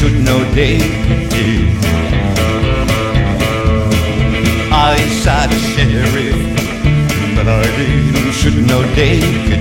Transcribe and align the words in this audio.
should 0.00 0.24
know 0.24 0.42
David. 0.54 1.76
I 4.72 4.96
shot 5.20 5.52
a 5.52 5.58
sheriff, 5.72 6.40
but 7.36 7.46
I 7.46 7.64
didn't 7.76 8.32
should 8.32 8.66
know 8.66 8.82
David. 8.94 9.60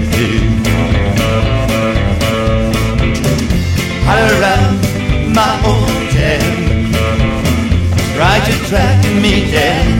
I 4.07 4.21
ran 4.44 5.34
my 5.34 5.55
own 5.73 5.94
town, 6.16 6.94
tried 8.16 8.44
to 8.49 8.53
track 8.70 9.03
me 9.21 9.52
down. 9.52 9.98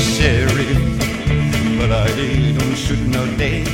Sheriff, 0.00 1.78
but 1.78 1.92
I 1.92 2.08
day. 3.36 3.64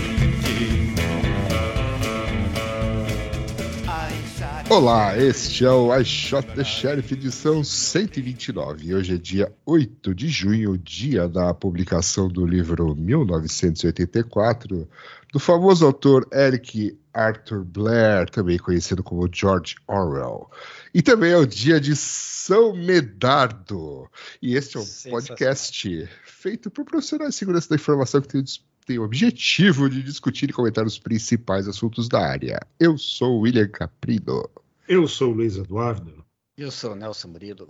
Olá, 4.71 5.17
este 5.17 5.65
é 5.65 5.71
o 5.71 5.97
I 5.97 6.05
Shot 6.05 6.47
the 6.55 6.63
Sheriff 6.63 7.15
edição 7.15 7.65
129. 7.65 8.89
E 8.89 8.95
hoje 8.95 9.15
é 9.15 9.17
dia 9.17 9.51
8 9.65 10.15
de 10.15 10.29
junho, 10.29 10.77
dia 10.77 11.27
da 11.27 11.55
publicação 11.55 12.29
do 12.29 12.45
livro 12.45 12.95
1984, 12.95 14.87
do 15.33 15.39
famoso 15.39 15.85
autor 15.85 16.27
Eric 16.33 16.99
Arthur 17.13 17.65
Blair, 17.65 18.31
também 18.31 18.59
conhecido 18.59 19.03
como 19.03 19.29
George 19.33 19.77
Orwell. 19.87 20.51
E 20.95 21.03
também 21.03 21.33
é 21.33 21.37
o 21.37 21.47
dia 21.47 21.81
de 21.81 21.95
São 21.97 22.75
Medardo. 22.75 24.09
E 24.41 24.55
este 24.55 24.79
é 24.79 24.81
um 24.81 25.11
podcast 25.11 26.09
feito 26.25 26.71
por 26.71 26.85
profissionais 26.85 27.35
de 27.35 27.39
segurança 27.39 27.69
da 27.69 27.77
informação 27.77 28.21
que 28.21 28.29
tem, 28.29 28.45
tem 28.87 28.99
o 28.99 29.05
objetivo 29.05 29.91
de 29.91 30.03
discutir 30.03 30.49
e 30.49 30.53
comentar 30.53 30.87
os 30.87 30.99
principais 30.99 31.69
assuntos 31.69 32.09
da 32.09 32.21
área. 32.21 32.61
Eu 32.81 32.97
sou 32.97 33.39
o 33.39 33.41
William 33.41 33.69
Caprino. 33.69 34.49
Eu 34.89 35.07
sou 35.07 35.33
o 35.33 35.35
Luiz 35.35 35.57
Eduardo. 35.57 36.25
Eu 36.57 36.71
sou 36.71 36.93
o 36.93 36.95
Nelson 36.95 37.29
Murilo. 37.29 37.69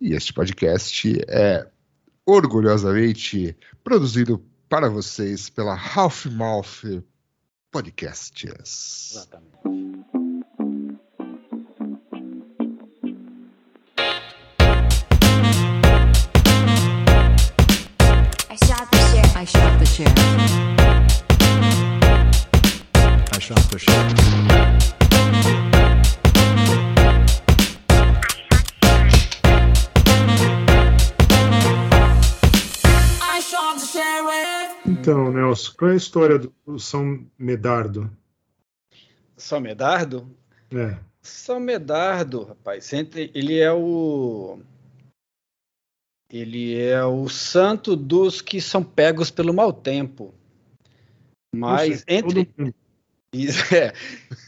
E 0.00 0.12
este 0.14 0.32
podcast 0.32 1.20
é 1.28 1.66
orgulhosamente 2.26 3.56
produzido 3.82 4.42
para 4.70 4.88
vocês 4.88 5.50
pela 5.50 5.74
Half 5.74 6.26
Mouth 6.26 7.02
Podcasts. 7.72 9.10
Exatamente. 9.10 9.50
I 18.48 18.56
shot 19.44 19.78
the. 19.80 20.04
I 23.32 23.38
shot 23.40 23.78
sheriff. 23.78 24.49
Qual 35.68 35.90
é 35.90 35.94
a 35.94 35.96
história 35.96 36.38
do 36.38 36.78
São 36.78 37.26
Medardo? 37.38 38.10
São 39.36 39.60
Medardo? 39.60 40.28
É. 40.72 40.98
São 41.22 41.60
Medardo, 41.60 42.44
rapaz, 42.44 42.90
ele 42.92 43.58
é 43.58 43.72
o. 43.72 44.60
Ele 46.32 46.78
é 46.78 47.04
o 47.04 47.28
santo 47.28 47.96
dos 47.96 48.40
que 48.40 48.60
são 48.60 48.84
pegos 48.84 49.30
pelo 49.30 49.52
mau 49.52 49.72
tempo. 49.72 50.32
Mas 51.54 52.04
entre, 52.06 52.48
é. 53.72 53.92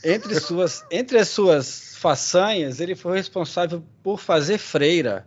entre, 0.05 0.39
suas, 0.39 0.87
entre 0.91 1.19
as 1.19 1.29
suas 1.29 1.97
façanhas, 1.97 2.79
ele 2.79 2.95
foi 2.95 3.17
responsável 3.17 3.83
por 4.03 4.19
fazer 4.19 4.59
freira 4.59 5.27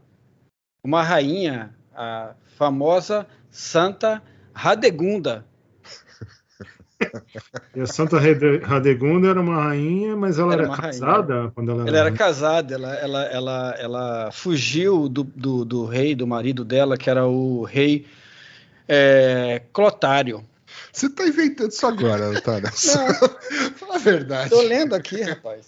uma 0.86 1.02
rainha, 1.02 1.76
a 1.96 2.36
famosa 2.56 3.28
Santa 3.50 4.22
Radegunda. 4.54 5.44
E 7.76 7.82
a 7.82 7.86
Santa 7.88 8.18
Rade- 8.20 8.60
Radegunda 8.64 9.28
era 9.28 9.42
uma 9.42 9.62
rainha, 9.66 10.16
mas 10.16 10.40
ela 10.40 10.54
Era 10.54 10.62
era, 10.64 10.72
uma 10.72 10.78
rainha. 10.78 11.00
casada 11.00 11.52
quando 11.54 11.72
ela, 11.72 11.88
Ela 11.88 11.98
era 11.98 12.12
casada, 12.12 12.74
ela, 12.74 12.96
ela, 12.96 13.24
ela, 13.26 13.76
ela 13.78 14.32
fugiu 14.32 15.10
do, 15.10 15.24
do, 15.24 15.66
do 15.66 15.86
rei, 15.86 16.16
do 16.16 16.26
marido 16.26 16.64
dela, 16.64 16.98
que 16.98 17.10
era 17.10 17.26
o 17.28 17.64
rei 17.64 18.06
é, 18.88 19.62
Clotário. 19.74 20.44
Você 20.94 21.10
tá 21.10 21.28
inventando 21.28 21.72
isso 21.72 21.86
agora, 21.86 22.32
não 22.32 22.40
tá, 22.42 22.60
Nelson? 22.62 23.08
Fala 23.76 23.96
a 23.96 24.00
verdade. 24.00 24.50
Tô 24.50 24.62
lendo 24.62 24.96
aqui, 24.96 25.22
rapaz. 25.22 25.68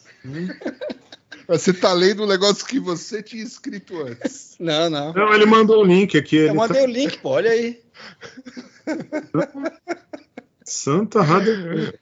Você 1.50 1.74
tá 1.74 1.92
lendo 1.94 2.24
um 2.24 2.28
negócio 2.28 2.66
que 2.66 2.80
você 2.80 3.22
tinha 3.22 3.44
escrito 3.44 4.02
antes. 4.02 4.56
Não, 4.60 4.90
não. 4.90 5.14
Não, 5.14 5.34
ele 5.34 5.46
mandou 5.46 5.82
o 5.82 5.86
link 5.86 6.18
aqui. 6.18 6.38
Eu 6.38 6.46
ele 6.48 6.54
mandei 6.54 6.82
tá- 6.84 6.88
o 6.88 6.92
link, 6.92 7.18
pô, 7.20 7.30
olha 7.32 7.52
aí. 7.52 7.82
Santa 10.70 11.22
Radegunda. 11.22 11.94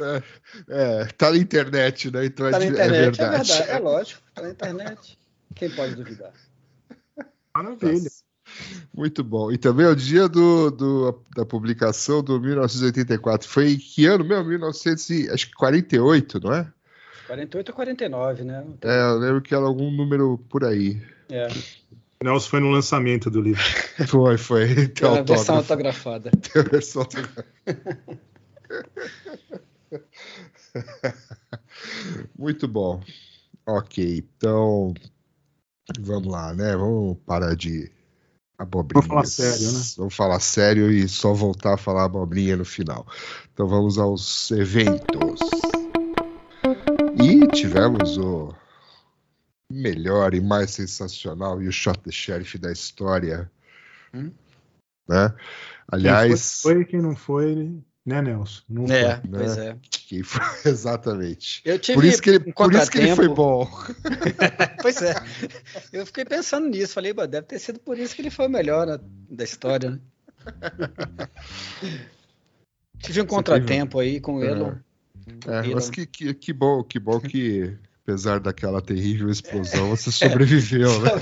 É, 0.00 0.22
É, 0.68 1.04
tá 1.16 1.30
na 1.30 1.36
internet, 1.36 2.10
né? 2.10 2.24
Então 2.26 2.50
tá 2.50 2.56
é, 2.56 2.60
na 2.60 2.66
internet, 2.66 2.92
é 2.94 2.96
é 2.96 3.28
verdade. 3.28 3.48
verdade, 3.52 3.70
é 3.70 3.78
lógico, 3.78 4.20
tá 4.34 4.42
na 4.42 4.50
internet. 4.50 5.18
Quem 5.54 5.70
pode 5.70 5.94
duvidar? 5.94 6.32
Maravilha. 7.54 8.10
Muito 8.92 9.22
bom. 9.24 9.50
E 9.52 9.56
também 9.58 9.86
é 9.86 9.88
o 9.90 9.94
dia 9.96 10.28
do, 10.28 10.70
do- 10.70 11.22
da 11.36 11.46
publicação 11.46 12.22
do 12.22 12.40
1984. 12.40 13.48
Foi 13.48 13.72
em 13.72 13.78
que 13.78 14.04
ano 14.06 14.24
mesmo? 14.24 14.44
1948, 14.48 16.40
não 16.40 16.52
é? 16.52 16.70
48 17.26 17.68
ou 17.70 17.74
49, 17.74 18.44
né? 18.44 18.64
É, 18.82 19.00
eu 19.02 19.16
lembro 19.18 19.40
que 19.42 19.54
era 19.54 19.64
algum 19.64 19.90
número 19.90 20.38
por 20.50 20.64
aí. 20.64 21.00
É, 21.30 21.48
Nelson 22.24 22.48
foi 22.48 22.60
no 22.60 22.70
lançamento 22.70 23.30
do 23.30 23.42
livro. 23.42 23.62
Foi, 24.08 24.38
foi. 24.38 24.88
Tem 24.88 25.06
a 25.06 25.20
versão 25.22 25.56
autografada. 25.56 26.30
Tem 26.30 26.62
a 26.62 26.64
versão 26.64 27.02
autografada. 27.02 27.46
Muito 32.36 32.66
bom. 32.66 33.02
Ok, 33.66 34.24
então 34.38 34.94
vamos 36.00 36.32
lá, 36.32 36.54
né? 36.54 36.74
Vamos 36.74 37.18
parar 37.26 37.54
de 37.54 37.92
abobrinhas. 38.58 39.06
Vamos 39.06 39.06
falar 39.06 39.26
sério, 39.26 39.72
né? 39.72 39.80
Vamos 39.96 40.14
falar 40.14 40.40
sério 40.40 40.90
e 40.90 41.06
só 41.08 41.34
voltar 41.34 41.74
a 41.74 41.78
falar 41.78 42.04
abobrinha 42.04 42.56
no 42.56 42.64
final. 42.64 43.06
Então 43.52 43.68
vamos 43.68 43.98
aos 43.98 44.50
eventos. 44.50 45.40
E 47.22 47.46
tivemos 47.48 48.16
o 48.16 48.54
melhor 49.70 50.34
e 50.34 50.40
mais 50.40 50.70
sensacional 50.72 51.62
e 51.62 51.68
o 51.68 51.72
shot 51.72 51.98
the 52.00 52.10
sheriff 52.10 52.58
da 52.58 52.70
história. 52.72 53.50
Hum? 54.12 54.30
Né? 55.08 55.34
Aliás, 55.88 56.28
Quem 56.28 56.36
foi, 56.62 56.74
foi, 56.74 56.84
quem 56.86 57.02
não 57.02 57.14
foi, 57.16 57.82
né, 58.06 58.22
Nelson? 58.22 58.62
Não 58.68 58.84
É, 58.86 59.20
foi. 59.20 59.30
pois 59.30 59.58
é. 59.58 59.76
quem 60.08 60.22
foi 60.22 60.42
exatamente. 60.70 61.60
Eu 61.64 61.78
tive 61.78 61.96
Por 61.96 62.04
isso 62.04 62.22
que 62.22 62.30
ele, 62.30 62.38
um 62.50 62.52
por 62.52 62.72
isso 62.72 62.90
que 62.90 62.98
ele 62.98 63.14
foi 63.16 63.28
bom. 63.28 63.68
Pois 64.80 65.00
é. 65.02 65.14
Eu 65.92 66.04
fiquei 66.06 66.24
pensando 66.26 66.68
nisso. 66.68 66.92
Falei, 66.94 67.12
"Bah, 67.14 67.24
deve 67.26 67.46
ter 67.46 67.58
sido 67.58 67.80
por 67.80 67.98
isso 67.98 68.14
que 68.14 68.20
ele 68.22 68.30
foi 68.30 68.46
o 68.46 68.50
melhor 68.50 68.86
né, 68.86 68.98
da 69.30 69.44
história, 69.44 69.90
né? 69.90 70.00
Tive 72.98 73.22
um 73.22 73.26
contratempo 73.26 73.98
aí 73.98 74.20
com 74.20 74.42
É. 74.42 74.50
ele. 74.50 74.60
É, 75.46 75.58
Elon. 75.64 75.74
mas 75.74 75.88
que, 75.90 76.06
que, 76.06 76.34
que 76.34 76.52
bom, 76.52 76.82
que 76.82 76.98
bom 76.98 77.18
que, 77.18 77.74
apesar 78.04 78.38
daquela 78.38 78.82
terrível 78.82 79.30
explosão, 79.30 79.88
você 79.90 80.12
sobreviveu, 80.12 81.00
né? 81.00 81.10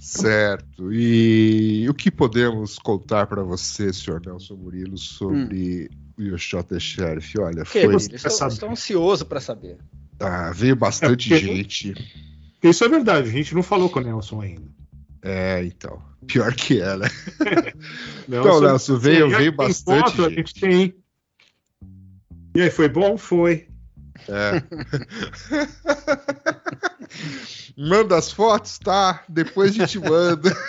Certo. 0.00 0.92
E 0.92 1.86
o 1.88 1.94
que 1.94 2.10
podemos 2.10 2.78
contar 2.78 3.26
para 3.26 3.42
você, 3.42 3.92
senhor 3.92 4.20
Nelson 4.24 4.56
Murilo, 4.56 4.98
sobre 4.98 5.88
o 6.18 6.22
Yoshota 6.22 6.78
Sheriff? 6.78 7.38
Olha, 7.40 7.64
Que, 7.64 7.84
foi. 7.84 7.96
estou, 7.96 8.48
estou 8.48 8.70
ansioso 8.70 9.24
para 9.24 9.40
saber. 9.40 9.78
Ah, 10.20 10.50
veio 10.52 10.76
bastante 10.76 11.32
É, 11.32 11.38
gente. 11.38 11.94
Isso 12.62 12.84
é 12.84 12.88
verdade, 12.88 13.28
a 13.28 13.32
gente 13.32 13.54
não 13.54 13.62
falou 13.62 13.88
com 13.88 14.00
o 14.00 14.02
Nelson 14.02 14.40
ainda. 14.40 14.70
É, 15.22 15.64
então. 15.64 16.02
Pior 16.26 16.52
que 16.54 16.80
é, 16.80 16.96
né? 16.96 17.08
Nelson, 18.28 18.28
Então, 18.48 18.60
Nelson, 18.60 18.96
veio- 18.98 19.30
veio 19.30 19.52
bastante 19.52 20.10
foto, 20.10 20.24
A 20.24 20.28
gente. 20.28 20.36
gente 20.38 20.54
tem. 20.60 20.94
E 22.54 22.62
aí, 22.62 22.70
foi 22.70 22.88
bom? 22.88 23.16
Foi. 23.16 23.68
É. 24.28 24.62
manda 27.76 28.16
as 28.16 28.32
fotos, 28.32 28.78
tá? 28.78 29.22
Depois 29.28 29.70
a 29.70 29.74
gente 29.74 29.98
manda. 29.98 30.54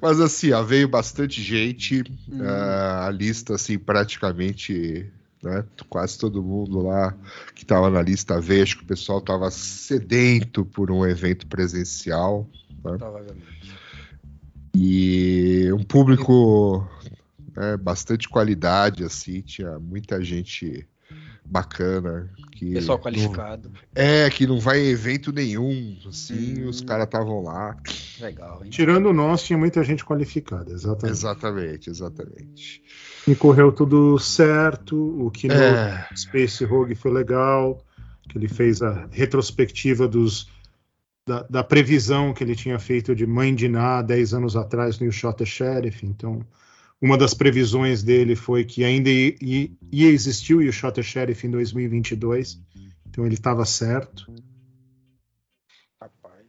Mas 0.00 0.20
assim, 0.20 0.52
ó, 0.52 0.62
veio 0.62 0.88
bastante 0.88 1.42
gente, 1.42 2.02
hum. 2.30 2.40
uh, 2.40 3.06
a 3.06 3.10
lista 3.10 3.54
assim 3.54 3.78
praticamente, 3.78 5.10
né, 5.42 5.64
quase 5.88 6.18
todo 6.18 6.42
mundo 6.42 6.80
lá 6.80 7.14
que 7.54 7.62
estava 7.62 7.90
na 7.90 8.02
lista 8.02 8.40
veio, 8.40 8.62
acho 8.62 8.78
que 8.78 8.84
o 8.84 8.86
pessoal 8.86 9.18
estava 9.18 9.50
sedento 9.50 10.64
por 10.64 10.90
um 10.90 11.06
evento 11.06 11.46
presencial. 11.46 12.48
Né? 12.84 12.92
E 14.74 15.29
um 15.72 15.82
público 15.82 16.88
né, 17.56 17.76
bastante 17.76 18.28
qualidade, 18.28 19.04
assim, 19.04 19.40
tinha 19.42 19.78
muita 19.78 20.22
gente 20.22 20.86
bacana. 21.44 22.30
Que 22.52 22.74
Pessoal 22.74 22.98
não- 22.98 23.02
qualificado. 23.02 23.72
é, 23.94 24.28
que 24.30 24.46
não 24.46 24.60
vai 24.60 24.80
em 24.80 24.88
evento 24.90 25.32
nenhum, 25.32 25.96
assim, 26.08 26.64
Hum. 26.64 26.68
os 26.68 26.80
caras 26.82 27.04
estavam 27.06 27.42
lá. 27.42 27.76
Legal, 28.20 28.62
hein? 28.64 28.70
Tirando 28.70 29.12
nós, 29.12 29.42
tinha 29.42 29.58
muita 29.58 29.82
gente 29.82 30.04
qualificada, 30.04 30.70
exatamente. 30.72 31.16
Exatamente, 31.16 31.90
exatamente. 31.90 32.82
E 33.26 33.34
correu 33.34 33.72
tudo 33.72 34.18
certo. 34.18 34.96
O 35.26 35.30
que 35.30 35.48
no 35.48 35.54
É, 35.54 36.06
Space 36.14 36.64
Rogue 36.64 36.94
foi 36.94 37.10
legal, 37.12 37.82
que 38.28 38.36
ele 38.38 38.48
fez 38.48 38.82
a 38.82 39.08
retrospectiva 39.10 40.06
dos 40.06 40.48
da, 41.30 41.42
da 41.44 41.64
previsão 41.64 42.34
que 42.34 42.42
ele 42.42 42.56
tinha 42.56 42.76
feito 42.76 43.14
de 43.14 43.24
Mãe 43.24 43.54
de 43.54 43.68
Ná 43.68 44.02
10 44.02 44.34
anos 44.34 44.56
atrás 44.56 44.98
no 44.98 45.06
You 45.06 45.12
Shot 45.12 45.38
the 45.38 45.44
Sheriff. 45.44 46.04
Então, 46.04 46.44
uma 47.00 47.16
das 47.16 47.34
previsões 47.34 48.02
dele 48.02 48.34
foi 48.34 48.64
que 48.64 48.82
ainda 48.82 49.08
ia, 49.08 49.70
existir 49.92 50.54
o 50.54 50.62
You 50.62 50.72
Shot 50.72 50.94
the 50.94 51.02
Sheriff 51.02 51.46
em 51.46 51.50
2022. 51.50 52.60
Então, 53.08 53.24
ele 53.24 53.34
estava 53.34 53.64
certo. 53.64 54.26
Rapaz. 56.00 56.46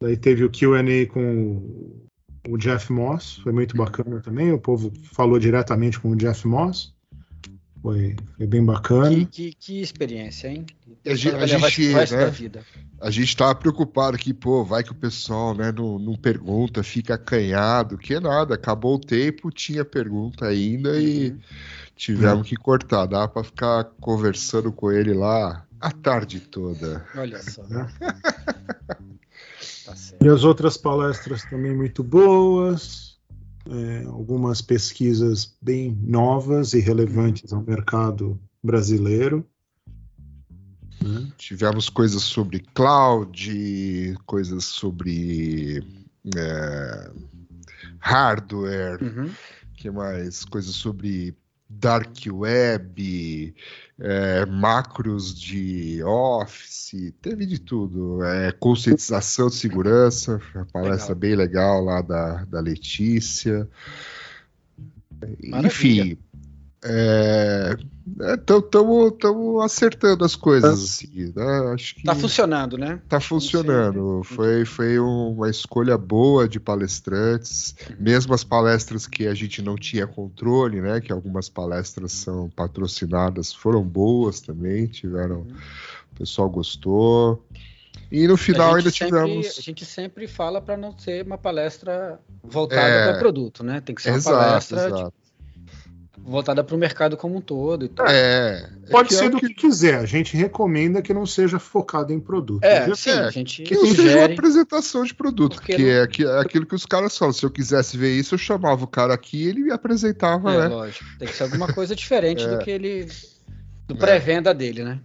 Daí 0.00 0.16
teve 0.16 0.42
o 0.42 0.50
Q&A 0.50 1.06
com 1.06 2.02
o 2.48 2.58
Jeff 2.58 2.92
Moss, 2.92 3.36
foi 3.36 3.52
muito 3.52 3.76
bacana 3.76 4.20
também. 4.20 4.52
O 4.52 4.58
povo 4.58 4.92
falou 5.12 5.38
diretamente 5.38 6.00
com 6.00 6.10
o 6.10 6.16
Jeff 6.16 6.44
Moss. 6.48 6.92
Foi, 7.82 8.16
foi 8.36 8.46
bem 8.46 8.64
bacana. 8.64 9.08
Que, 9.08 9.24
que, 9.26 9.52
que 9.54 9.80
experiência, 9.80 10.48
hein? 10.48 10.66
A 11.06 11.14
gente- 11.14 11.34
a 11.36 11.46
gente, 11.46 11.88
né? 11.92 12.62
a 13.00 13.10
gente 13.10 13.36
tava 13.36 13.54
preocupado 13.54 14.18
que, 14.18 14.34
pô, 14.34 14.64
vai 14.64 14.82
que 14.82 14.90
o 14.90 14.94
pessoal, 14.96 15.54
né, 15.54 15.70
não, 15.70 15.98
não 15.98 16.14
pergunta, 16.16 16.82
fica 16.82 17.14
acanhado, 17.14 17.96
que 17.96 18.18
nada, 18.18 18.54
acabou 18.54 18.96
o 18.96 19.00
tempo, 19.00 19.50
tinha 19.52 19.84
pergunta 19.84 20.46
ainda 20.46 21.00
e 21.00 21.30
Uhum. 21.30 21.38
tivemos 21.94 22.48
que 22.48 22.56
cortar. 22.56 23.06
Dá 23.06 23.28
pra 23.28 23.44
ficar 23.44 23.84
conversando 24.00 24.72
com 24.72 24.90
ele 24.90 25.14
lá 25.14 25.64
a 25.80 25.92
tarde 25.92 26.40
toda. 26.40 27.06
Olha 27.14 27.40
só. 27.42 27.62
Né? 27.64 27.86
Tá 29.84 29.96
certo. 29.96 30.24
E 30.24 30.28
as 30.28 30.44
outras 30.44 30.76
palestras 30.76 31.42
também 31.44 31.74
muito 31.74 32.02
boas, 32.04 33.07
é, 33.70 34.04
algumas 34.06 34.60
pesquisas 34.62 35.56
bem 35.60 35.96
novas 36.02 36.72
e 36.74 36.80
relevantes 36.80 37.52
ao 37.52 37.62
mercado 37.62 38.40
brasileiro. 38.62 39.46
né? 41.02 41.30
Tivemos 41.36 41.88
coisas 41.88 42.22
sobre 42.22 42.60
cloud, 42.60 44.16
coisas 44.26 44.64
sobre 44.64 45.82
é, 46.36 47.10
hardware, 48.00 49.02
Uhum. 49.02 49.30
que 49.76 49.90
mais? 49.90 50.44
Coisas 50.44 50.74
sobre 50.74 51.36
dark 51.68 52.16
web, 52.30 53.54
é, 53.98 54.46
macros 54.46 55.38
de 55.38 56.02
Office, 56.02 57.12
teve 57.20 57.44
de 57.44 57.58
tudo. 57.58 58.22
É, 58.24 58.52
conscientização 58.52 59.48
de 59.48 59.56
segurança, 59.56 60.40
uma 60.54 60.66
palestra 60.66 61.14
Legal. 61.14 61.16
bem 61.16 61.36
legal 61.36 61.84
lá 61.84 62.00
da, 62.00 62.44
da 62.44 62.60
Letícia. 62.60 63.68
Maravilha. 65.42 65.66
Enfim, 65.66 66.18
estamos 68.40 69.64
acertando 69.64 70.24
as 70.24 70.36
coisas, 70.36 70.82
assim, 70.82 71.32
né? 71.34 71.72
Acho 71.74 71.96
que 71.96 72.02
Tá 72.04 72.14
funcionando, 72.14 72.78
né? 72.78 73.00
Tá 73.08 73.20
funcionando. 73.20 74.22
Foi, 74.24 74.64
foi 74.64 74.98
uma 74.98 75.50
escolha 75.50 75.98
boa 75.98 76.48
de 76.48 76.60
palestrantes, 76.60 77.74
mesmo 77.98 78.32
as 78.34 78.44
palestras 78.44 79.06
que 79.06 79.26
a 79.26 79.34
gente 79.34 79.60
não 79.60 79.76
tinha 79.76 80.06
controle, 80.06 80.80
né? 80.80 81.00
Que 81.00 81.12
algumas 81.12 81.48
palestras 81.48 82.12
são 82.12 82.48
patrocinadas, 82.50 83.52
foram 83.52 83.82
boas 83.82 84.40
também, 84.40 84.86
tiveram. 84.86 85.46
O 86.12 86.16
pessoal 86.18 86.48
gostou. 86.48 87.44
E 88.10 88.26
no 88.26 88.36
final 88.36 88.74
ainda 88.74 88.90
sempre, 88.90 89.18
tivemos. 89.18 89.58
a 89.58 89.60
gente 89.60 89.84
sempre 89.84 90.26
fala 90.26 90.62
para 90.62 90.76
não 90.76 90.96
ser 90.98 91.26
uma 91.26 91.36
palestra 91.36 92.18
voltada 92.42 92.80
É. 92.80 93.10
para 93.10 93.18
produto, 93.18 93.62
né? 93.62 93.80
Tem 93.82 93.94
que 93.94 94.00
ser 94.00 94.10
uma 94.10 94.16
Exato, 94.16 94.38
palestra 94.38 94.86
exato. 94.86 95.12
Voltada 96.28 96.62
para 96.62 96.74
o 96.76 96.78
mercado 96.78 97.16
como 97.16 97.36
um 97.36 97.40
todo 97.40 97.84
e 97.84 97.88
tal. 97.88 98.06
É. 98.06 98.68
Pode 98.90 99.08
que 99.08 99.14
é 99.14 99.18
ser 99.18 99.26
o 99.26 99.30
do 99.30 99.38
que 99.38 99.52
quiser, 99.54 99.96
a 99.98 100.06
gente 100.06 100.36
recomenda 100.36 101.00
que 101.02 101.12
não 101.14 101.26
seja 101.26 101.58
focado 101.58 102.12
em 102.12 102.20
produto. 102.20 102.62
É, 102.64 102.86
Já- 102.88 102.94
sim, 102.94 103.10
é, 103.10 103.18
a 103.18 103.30
gente 103.30 103.62
Que 103.62 103.74
não 103.74 103.86
seja 103.86 104.02
uma 104.02 104.08
sugere. 104.10 104.32
apresentação 104.34 105.04
de 105.04 105.14
produto, 105.14 105.56
Porque 105.56 105.72
porque 105.72 105.84
não- 105.84 105.90
é, 105.90 106.02
aqui- 106.02 106.24
é 106.26 106.38
aquilo 106.40 106.66
que 106.66 106.74
os 106.74 106.86
caras 106.86 107.16
falam. 107.16 107.32
Se 107.32 107.44
eu 107.44 107.50
quisesse 107.50 107.96
ver 107.96 108.12
isso, 108.14 108.34
eu 108.34 108.38
chamava 108.38 108.84
o 108.84 108.88
cara 108.88 109.12
aqui 109.14 109.44
e 109.44 109.48
ele 109.48 109.60
me 109.64 109.72
apresentava, 109.72 110.52
É, 110.52 110.58
né? 110.60 110.68
lógico. 110.68 111.04
Tem 111.18 111.28
que 111.28 111.34
ser 111.34 111.42
alguma 111.44 111.72
coisa 111.72 111.94
diferente 111.96 112.44
É. 112.46 112.48
do 112.48 112.58
que 112.58 112.70
ele. 112.70 113.08
do 113.86 113.96
pré-venda 113.96 114.52
dele, 114.52 114.84
né? 114.84 115.00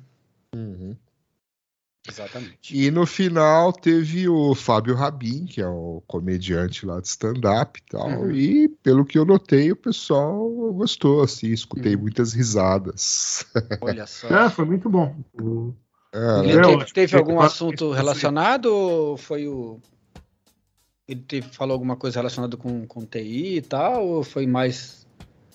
Uhum. 0.56 0.96
Exatamente. 2.08 2.58
E 2.78 2.92
no 2.92 3.06
final 3.06 3.72
teve 3.72 4.28
o 4.28 4.54
Fábio 4.54 4.94
Rabin, 4.94 5.46
que 5.46 5.62
é 5.62 5.68
o 5.68 6.04
comediante 6.06 6.86
lá 6.86 7.00
de 7.00 7.08
stand-up 7.08 7.80
e 7.80 7.92
tal. 7.92 8.10
Uhum. 8.10 8.32
E 8.32 8.68
pelo 8.68 9.06
que 9.06 9.18
eu 9.18 9.24
notei, 9.24 9.72
o 9.72 9.76
pessoal 9.76 10.50
gostou, 10.74 11.24
assim, 11.24 11.48
escutei 11.48 11.96
Uhum. 11.96 12.02
muitas 12.02 12.34
risadas. 12.34 13.46
Olha 13.80 14.06
só. 14.08 14.28
É, 14.28 14.50
foi 14.50 14.66
muito 14.66 14.90
bom. 14.90 15.16
É, 16.14 16.40
Ele 16.50 16.60
É 16.60 16.62
teve, 16.62 16.86
teve 16.94 17.18
algum 17.18 17.38
Ele- 17.38 17.46
assunto 17.46 17.92
relacionado 17.92 18.66
ou 18.66 19.18
foi 19.18 19.48
o. 19.48 19.80
Ele 21.08 21.22
teve, 21.22 21.48
falou 21.50 21.74
alguma 21.74 21.96
coisa 21.96 22.20
relacionada 22.20 22.56
com, 22.58 22.86
com 22.86 23.06
TI 23.06 23.58
e 23.58 23.62
tal? 23.62 24.06
Ou 24.08 24.24
foi 24.24 24.46
mais 24.46 25.06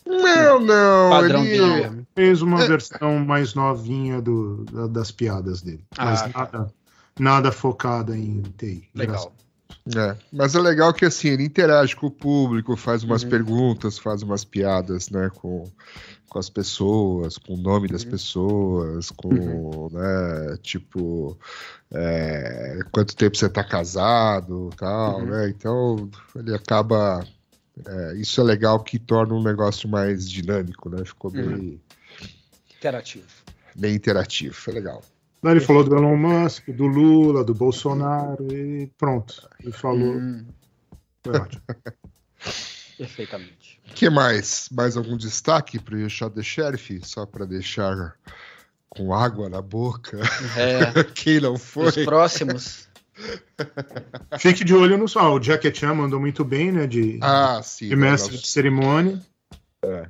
Não, 0.07 0.61
não. 0.61 1.11
padrão 1.11 1.45
ele- 1.45 1.51
dele 1.59 1.75
mesmo? 1.83 1.98
Fez 2.19 2.43
uma 2.43 2.67
versão 2.67 3.21
mais 3.21 3.55
novinha 3.55 4.21
do- 4.21 4.65
da- 4.67 4.87
das 4.89 5.13
piadas 5.13 5.63
dele. 5.63 5.85
Mas 5.97 6.23
Ah, 6.23 6.31
nada, 6.35 6.75
nada 7.17 7.53
focada 7.53 8.19
em 8.19 8.43
TI. 8.57 8.89
Legal. 8.93 9.33
É, 9.97 10.17
mas 10.33 10.57
é 10.57 10.59
legal 10.59 10.93
que 10.93 11.05
assim, 11.05 11.29
ele 11.29 11.45
interage 11.45 11.95
com 11.95 12.09
o 12.09 12.11
público, 12.11 12.77
faz 12.77 13.05
umas 13.05 13.23
Uhum. 13.23 13.31
perguntas, 13.31 13.99
faz 13.99 14.25
umas 14.25 14.45
piadas, 14.45 15.11
né, 15.11 15.31
com, 15.33 15.71
com 16.29 16.39
as 16.41 16.51
pessoas, 16.51 17.39
com 17.39 17.55
o 17.55 17.57
nome 17.57 17.87
das 17.87 18.03
Uhum. 18.03 18.11
pessoas, 18.11 19.11
com, 19.13 19.89
né, 19.93 20.57
tipo, 20.61 21.39
é, 21.93 22.81
quanto 22.91 23.15
tempo 23.15 23.37
você 23.37 23.49
tá 23.49 23.63
casado, 23.63 24.75
tal, 24.77 25.21
Uhum. 25.21 25.27
né, 25.27 25.49
então 25.51 26.11
ele 26.35 26.53
acaba, 26.53 27.25
é, 27.87 28.15
isso 28.17 28.41
é 28.41 28.45
legal 28.45 28.83
que 28.83 28.99
torna 28.99 29.35
um 29.35 29.43
negócio 29.43 29.89
mais 29.89 30.29
dinâmico, 30.29 30.91
né, 30.91 31.03
ficou 31.05 31.31
bem, 31.31 31.45
Uhum. 31.47 31.79
Interativo. 32.79 33.27
bem 33.75 33.95
interativo, 33.95 34.55
foi 34.55 34.75
legal. 34.75 35.03
Daí 35.43 35.53
ele 35.53 35.61
falou 35.61 35.85
do 35.85 35.95
Elon 35.97 36.17
Musk, 36.17 36.69
do 36.71 36.87
Lula, 36.87 37.45
do 37.45 37.55
Bolsonaro 37.55 38.53
e 38.53 38.91
pronto. 38.99 39.49
Ele 39.63 39.73
falou, 39.73 40.15
Hum, 40.17 40.47
foi 41.25 41.37
ótimo. 41.39 41.63
perfeitamente. 42.99 43.81
O 43.91 43.95
que 43.95 44.11
mais? 44.11 44.69
Mais 44.73 44.97
algum 44.97 45.17
destaque 45.17 45.79
para 45.79 45.95
o 45.97 46.09
Shot 46.11 46.35
the 46.35 46.43
Sheriff? 46.43 47.01
Só 47.05 47.25
para 47.27 47.47
deixar 47.47 48.15
com 48.89 49.15
água 49.15 49.49
na 49.49 49.63
boca? 49.63 50.19
É, 50.57 51.05
Quem 51.15 51.41
não 51.41 51.57
foi? 51.57 51.89
os 51.89 51.95
próximos. 52.05 52.89
Fique 54.39 54.65
de 54.65 54.75
olho 54.75 54.97
no 54.97 55.07
ah, 55.17 55.31
O 55.33 55.41
Jackie 55.41 55.75
Chan 55.75 55.95
mandou 55.95 56.21
muito 56.21 56.45
bem, 56.45 56.71
né? 56.71 56.87
De, 56.87 57.19
Ah, 57.23 57.61
sim. 57.63 57.89
de 57.89 57.97
mestre 57.97 58.37
de 58.37 58.47
cerimônia. 58.47 59.21
É, 59.85 60.09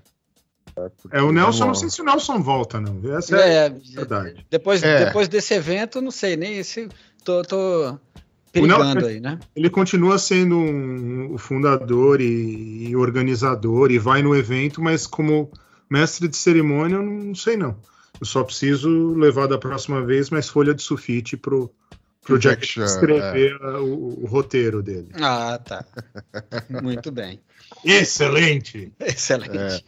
o 1.23 1.33
Nelson, 1.33 1.67
não 1.67 1.75
sei 1.75 1.91
se 1.91 2.01
o 2.01 2.05
Nelson 2.05 2.41
volta, 2.41 2.81
não. 2.81 3.01
Essa 3.17 3.37
é, 3.37 3.67
É, 3.67 3.71
verdade. 3.71 4.47
depois, 4.51 4.83
É. 4.83 5.07
depois 5.07 5.29
desse 5.29 5.55
evento, 5.55 6.01
não 6.01 6.11
sei 6.11 6.37
nem 6.37 6.63
se. 6.63 6.89
Tô, 7.25 7.43
tô 7.43 7.99
perigando 8.53 9.07
aí, 9.07 9.21
né? 9.21 9.39
Ele 9.55 9.69
continua 9.71 10.19
sendo 10.19 10.57
um, 10.57 11.35
o 11.35 11.39
fundador 11.39 12.21
e, 12.21 12.89
e 12.89 12.97
organizador 12.97 13.91
e 13.91 13.99
vai 13.99 14.23
no 14.23 14.35
evento, 14.35 14.81
mas 14.83 15.07
como 15.07 15.51
mestre 15.91 16.29
de 16.29 16.37
cerimônia, 16.37 16.97
eu 16.97 17.03
não 17.03 17.35
sei 17.35 17.57
não. 17.57 17.77
Eu 18.21 18.27
só 18.27 18.43
preciso 18.43 19.15
levar 19.15 19.47
da 19.47 19.59
próxima 19.59 20.05
vez 20.05 20.31
mais 20.31 20.49
folha 20.49 20.75
de 20.75 20.83
sulfite 20.83 21.37
pro, 21.37 21.71
pro 22.29 22.39
Jack 22.39 22.61
Jack 22.61 22.67
Chan, 22.67 22.85
escrever 22.85 23.61
a- 23.63 23.81
o, 23.81 24.25
o 24.25 24.27
roteiro 24.27 24.83
dele. 24.83 25.11
Ah, 25.21 25.59
tá. 25.63 25.85
Muito 26.83 27.11
bem. 27.11 27.41
Excelente! 27.85 28.93
Excelente. 29.01 29.85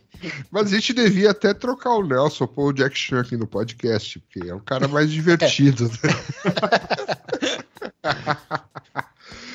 Mas 0.50 0.66
a 0.66 0.74
gente 0.74 0.92
devia 0.92 1.30
até 1.30 1.54
trocar 1.54 1.90
o 1.94 2.06
Nelson, 2.06 2.46
pôr 2.46 2.66
o 2.68 2.72
Jack 2.74 2.96
Chan 2.96 3.20
aqui 3.20 3.36
no 3.36 3.46
podcast, 3.46 4.18
porque 4.18 4.48
é 4.50 4.54
o 4.54 4.60
cara 4.60 4.86
mais 4.88 5.10
divertido. 5.10 5.84
né? 5.88 5.90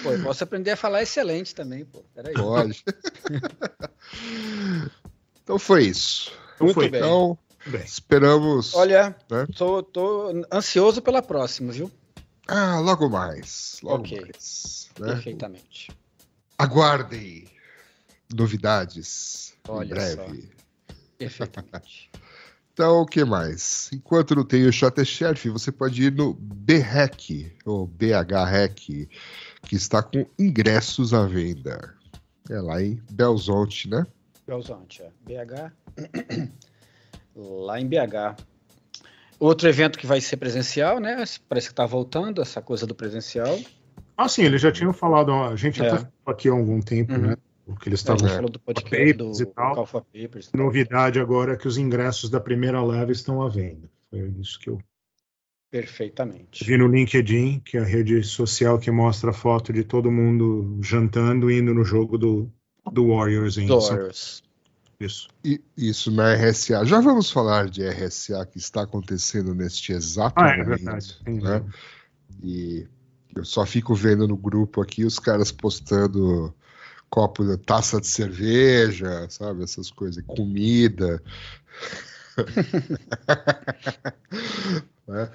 Pô, 0.04 0.12
eu 0.12 0.24
posso 0.24 0.44
aprender 0.44 0.72
a 0.72 0.76
falar 0.78 1.02
excelente 1.04 1.54
também, 1.56 1.84
pô. 1.86 2.04
Peraí. 2.14 2.34
Pode. 2.34 2.84
então 5.44 5.58
foi 5.60 5.86
isso. 5.86 6.32
Então 6.56 6.66
Muito 6.66 6.76
foi. 6.76 6.90
bem. 6.90 7.00
Então, 7.02 7.38
Bem, 7.68 7.82
esperamos. 7.82 8.76
Olha, 8.76 9.16
né? 9.30 9.48
tô, 9.58 9.82
tô 9.82 10.46
ansioso 10.54 11.02
pela 11.02 11.22
próxima, 11.24 11.72
viu? 11.72 11.92
Ah, 12.48 12.80
logo 12.80 13.10
mais. 13.10 13.80
Logo 13.82 14.04
Ok. 14.04 14.22
mais. 14.22 14.90
né? 15.00 15.08
Perfeitamente. 15.14 15.92
Aguardem 16.58 17.50
novidades 18.34 19.54
Olha 19.68 19.86
em 19.86 19.90
breve. 19.90 20.50
Perfeitamente. 21.18 22.10
Então, 22.76 23.04
o 23.04 23.06
que 23.06 23.24
mais? 23.24 23.90
Enquanto 23.94 24.36
não 24.36 24.44
tem 24.44 24.66
o 24.68 24.74
Shot 24.74 25.06
Sheriff, 25.06 25.48
você 25.48 25.72
pode 25.72 26.04
ir 26.04 26.12
no 26.12 26.34
BREC, 26.34 27.56
ou 27.66 27.88
BHREC, 27.88 29.08
que 29.64 29.76
está 29.78 30.04
com 30.04 30.26
ingressos 30.38 31.14
à 31.14 31.26
venda. 31.26 31.96
É 32.50 32.60
lá 32.60 32.82
em 32.84 33.02
Belzonte, 33.10 33.90
né? 33.90 34.06
Belzonte, 34.46 35.04
é. 35.04 35.10
BH. 35.22 35.72
Lá 37.34 37.80
em 37.80 37.88
BH. 37.88 38.36
Outro 39.40 39.68
evento 39.68 39.98
que 40.00 40.08
vai 40.08 40.22
ser 40.22 40.38
presencial, 40.38 41.00
né? 41.00 41.24
Parece 41.50 41.68
que 41.68 41.74
está 41.74 41.86
voltando 41.86 42.42
essa 42.42 42.62
coisa 42.62 42.86
do 42.88 42.96
presencial. 42.96 43.60
ah, 44.18 44.30
sim, 44.30 44.44
eles 44.44 44.62
já 44.62 44.72
tinham 44.72 44.94
falado, 44.94 45.32
a 45.34 45.56
gente 45.56 45.82
É. 45.82 45.88
até 45.88 45.98
falou 45.98 46.10
aqui 46.28 46.48
há 46.48 46.54
algum 46.54 46.80
tempo, 46.82 47.14
Uhum. 47.14 47.20
né? 47.20 47.36
O 47.68 47.76
que 47.76 47.90
eles 47.90 48.00
A 48.08 48.14
estavam. 48.14 48.34
falou 48.36 48.50
do 48.50 48.60
podcast 48.60 49.14
do 49.14 49.24
Papers 49.26 49.40
e 49.40 49.46
tal. 49.48 49.80
Alpha 49.80 50.02
Papers. 50.02 50.52
Novidade 50.54 51.20
agora 51.20 51.54
é 51.54 51.58
que 51.58 51.68
os 51.68 51.78
ingressos 51.78 52.30
da 52.30 52.40
primeira 52.40 52.82
leva 52.84 53.12
estão 53.12 53.42
à 53.42 53.50
venda. 53.50 53.90
Foi 54.10 54.20
isso 54.40 54.60
que 54.60 54.70
eu 54.70 54.80
Perfeitamente. 55.72 56.64
vi 56.64 56.78
no 56.78 56.88
LinkedIn, 56.88 57.60
que 57.60 57.78
é 57.78 57.82
a 57.82 57.84
rede 57.84 58.24
social 58.24 58.78
que 58.80 58.90
mostra 58.92 59.32
a 59.32 59.34
foto 59.34 59.74
de 59.74 59.84
todo 59.84 60.12
mundo 60.12 60.78
jantando 60.82 61.50
e 61.52 61.58
indo 61.60 61.74
no 61.74 61.84
jogo 61.84 62.18
do, 62.18 62.50
do 62.92 63.08
Warriors 63.10 63.58
em 63.58 63.68
São 63.68 63.80
Doors. 63.80 64.44
Isso. 65.00 65.28
E 65.44 65.62
isso 65.78 66.12
na 66.12 66.34
RSA. 66.34 66.86
Já 66.86 67.00
vamos 67.02 67.30
falar 67.30 67.70
de 67.70 67.88
RSA 67.88 68.46
que 68.46 68.58
está 68.58 68.84
acontecendo 68.84 69.54
neste 69.54 69.92
exato 69.92 70.34
Ah, 70.38 70.50
é 70.50 70.58
momento. 70.58 70.68
verdade. 70.68 71.20
Tem 71.24 71.40
né? 71.40 71.64
E 72.42 72.88
eu 73.36 73.44
só 73.44 73.66
fico 73.66 73.94
vendo 73.94 74.28
no 74.28 74.38
grupo 74.38 74.82
aqui 74.82 75.04
os 75.04 75.20
caras 75.20 75.52
postando 75.52 76.54
copo 77.10 77.46
de 77.46 77.58
taça 77.58 78.00
de 78.00 78.08
cerveja, 78.08 79.28
sabe? 79.30 79.64
Essas 79.64 79.92
coisas, 79.92 80.24
comida. 80.26 81.22
Né? 85.08 85.30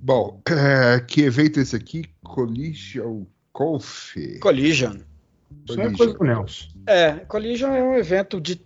Bom, 0.00 0.40
é, 0.46 1.00
que 1.00 1.22
evento 1.22 1.58
é 1.58 1.62
esse 1.62 1.74
aqui? 1.74 2.04
Collision 2.22 3.24
Golf. 3.52 4.14
Collision. 4.40 4.98
Isso 5.68 5.80
é 5.80 5.92
coisa 5.92 6.14
do 6.14 6.24
Nelson. 6.24 6.68
É, 6.86 7.12
Collision 7.26 7.72
é 7.72 7.82
um 7.82 7.96
evento 7.96 8.40
de, 8.40 8.60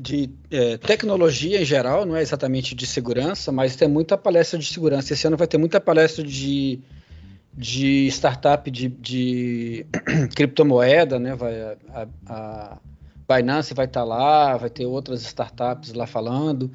de 0.00 0.30
é, 0.50 0.76
tecnologia 0.76 1.60
em 1.60 1.64
geral, 1.64 2.04
não 2.04 2.16
é 2.16 2.22
exatamente 2.22 2.74
de 2.74 2.86
segurança, 2.86 3.50
mas 3.52 3.76
tem 3.76 3.88
muita 3.88 4.18
palestra 4.18 4.58
de 4.58 4.66
segurança. 4.66 5.12
Esse 5.12 5.26
ano 5.26 5.36
vai 5.36 5.46
ter 5.46 5.58
muita 5.58 5.80
palestra 5.80 6.22
de, 6.24 6.80
de 7.56 8.06
startup 8.08 8.70
de, 8.70 8.88
de 8.88 9.86
criptomoeda, 10.34 11.18
né? 11.18 11.34
Vai, 11.34 11.54
a, 11.60 12.08
a 12.26 12.78
Binance 13.28 13.72
vai 13.74 13.86
estar 13.86 14.04
lá, 14.04 14.56
vai 14.56 14.68
ter 14.68 14.84
outras 14.86 15.22
startups 15.22 15.92
lá 15.94 16.06
falando. 16.06 16.70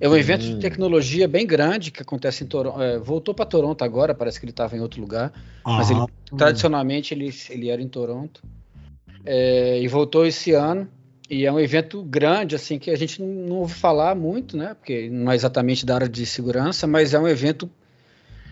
É 0.00 0.08
um 0.08 0.16
evento 0.16 0.42
Hum. 0.46 0.54
de 0.54 0.60
tecnologia 0.60 1.28
bem 1.28 1.46
grande 1.46 1.90
que 1.90 2.00
acontece 2.00 2.42
em 2.44 2.46
Toronto. 2.46 2.80
é, 2.80 2.98
voltou 2.98 3.34
para 3.34 3.44
Toronto 3.44 3.82
agora, 3.82 4.14
parece 4.14 4.38
que 4.38 4.46
ele 4.46 4.52
estava 4.52 4.76
em 4.76 4.80
outro 4.80 5.00
lugar. 5.00 5.32
Mas 5.64 5.90
ele- 5.90 6.00
Ah, 6.00 6.06
Tradicionalmente 6.38 7.12
ele, 7.12 7.34
ele 7.50 7.68
era 7.68 7.82
em 7.82 7.88
Toronto 7.88 8.40
É, 9.26 9.78
e 9.82 9.88
voltou 9.88 10.24
esse 10.24 10.52
ano. 10.52 10.88
E 11.30 11.46
é 11.46 11.52
um 11.52 11.60
evento 11.60 12.02
grande, 12.02 12.56
assim, 12.56 12.76
que 12.76 12.90
a 12.90 12.96
gente 12.96 13.22
não, 13.22 13.58
ouve 13.58 13.72
falar 13.72 14.16
muito, 14.16 14.56
né? 14.56 14.74
Porque 14.74 15.08
não 15.08 15.30
é 15.30 15.36
exatamente 15.36 15.86
da 15.86 15.94
área 15.94 16.08
de 16.08 16.26
segurança, 16.26 16.88
mas 16.88 17.14
é 17.14 17.20
um 17.20 17.28
evento 17.28 17.70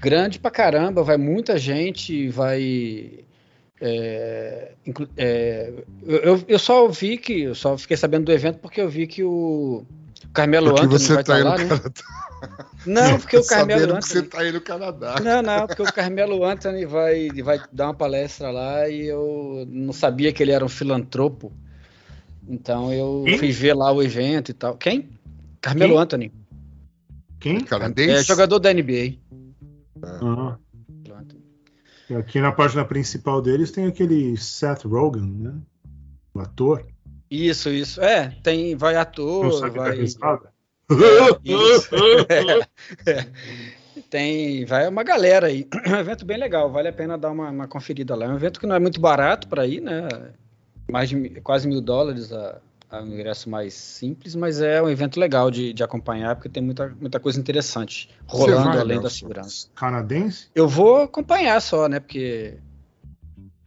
grande 0.00 0.38
pra 0.38 0.48
caramba. 0.48 1.02
Vai 1.02 1.16
muita 1.16 1.58
gente, 1.58 2.28
vai. 2.28 3.24
é, 3.80 4.72
é, 5.16 5.72
eu, 6.06 6.44
eu- 6.46 6.58
só 6.58 6.84
ouvi 6.84 7.18
que. 7.18 7.42
Eu 7.42 7.54
só 7.56 7.76
fiquei 7.76 7.96
sabendo 7.96 8.26
do 8.26 8.32
evento 8.32 8.60
porque 8.60 8.80
eu 8.80 8.88
vi 8.88 9.08
que 9.08 9.24
o 9.24 9.84
Carmelo 10.32 10.70
Porque 10.70 10.86
Anthony 10.86 11.04
vai 11.08 11.24
tá 11.24 11.38
estar 11.40 11.44
lá, 11.44 11.58
né? 11.58 11.64
Não, 12.86 13.18
porque 13.18 13.38
o 13.38 13.42
Carmelo 13.46 13.80
Sabendo 13.80 13.96
Anthony. 13.96 14.02
que 14.02 14.08
você 14.08 14.22
tá 14.22 14.40
aí 14.40 14.52
no 14.52 14.60
Canadá. 14.60 15.16
Não, 15.20 15.42
não, 15.42 15.66
porque 15.66 15.82
o 15.82 15.92
Carmelo 15.92 16.44
Anthony 16.44 16.86
vai, 16.86 17.28
vai 17.42 17.60
dar 17.72 17.86
uma 17.86 17.94
palestra 17.94 18.52
lá 18.52 18.88
e 18.88 19.04
eu 19.04 19.66
não 19.68 19.92
sabia 19.92 20.32
que 20.32 20.40
ele 20.44 20.52
era 20.52 20.64
um 20.64 20.68
filantropo. 20.68 21.52
Então 22.48 22.92
eu 22.92 23.24
Quem? 23.26 23.38
fui 23.38 23.52
ver 23.52 23.74
lá 23.74 23.92
o 23.92 24.02
evento 24.02 24.50
e 24.50 24.54
tal. 24.54 24.76
Quem? 24.76 25.08
Carmelo 25.60 25.92
Quem? 25.92 26.02
Anthony. 26.02 26.32
Quem? 27.40 27.60
Canadense? 27.60 28.14
É 28.14 28.22
jogador 28.22 28.58
da 28.58 28.72
NBA. 28.72 29.16
Ah, 30.02 30.56
e 32.08 32.14
aqui 32.14 32.40
na 32.40 32.50
página 32.50 32.84
principal 32.86 33.42
deles 33.42 33.70
tem 33.70 33.84
aquele 33.84 34.34
Seth 34.38 34.84
Rogen, 34.84 35.30
né? 35.30 35.54
O 36.32 36.40
ator. 36.40 36.86
Isso, 37.30 37.68
isso. 37.68 38.00
É, 38.00 38.30
tem, 38.42 38.74
vai 38.74 38.94
Não 38.94 39.00
ator, 39.02 39.52
sabe 39.52 39.78
dar 39.78 39.94
vai. 39.94 40.06
É. 43.04 43.26
Tem, 44.08 44.64
vai 44.64 44.88
uma 44.88 45.02
galera 45.02 45.48
aí. 45.48 45.68
É 45.84 45.90
um 45.90 45.98
evento 45.98 46.24
bem 46.24 46.38
legal, 46.38 46.72
vale 46.72 46.88
a 46.88 46.92
pena 46.92 47.18
dar 47.18 47.30
uma, 47.30 47.50
uma 47.50 47.68
conferida 47.68 48.14
lá. 48.14 48.24
É 48.24 48.28
um 48.30 48.36
evento 48.36 48.58
que 48.58 48.66
não 48.66 48.76
é 48.76 48.78
muito 48.78 48.98
barato 48.98 49.46
para 49.48 49.66
ir, 49.66 49.82
né? 49.82 50.08
Mais 50.90 51.08
de 51.08 51.40
quase 51.42 51.68
mil 51.68 51.80
dólares 51.80 52.32
a, 52.32 52.60
a 52.90 53.00
um 53.02 53.08
ingresso 53.08 53.50
mais 53.50 53.74
simples, 53.74 54.34
mas 54.34 54.60
é 54.60 54.80
um 54.82 54.88
evento 54.88 55.20
legal 55.20 55.50
de, 55.50 55.72
de 55.72 55.82
acompanhar, 55.82 56.34
porque 56.36 56.48
tem 56.48 56.62
muita, 56.62 56.88
muita 57.00 57.20
coisa 57.20 57.38
interessante 57.38 58.08
rolando 58.26 58.64
vai, 58.70 58.78
além 58.78 58.96
da 58.96 59.02
Nelson? 59.02 59.16
segurança. 59.18 59.68
Canadense? 59.74 60.48
Eu 60.54 60.66
vou 60.68 61.02
acompanhar 61.02 61.60
só, 61.60 61.88
né? 61.88 62.00
Porque. 62.00 62.58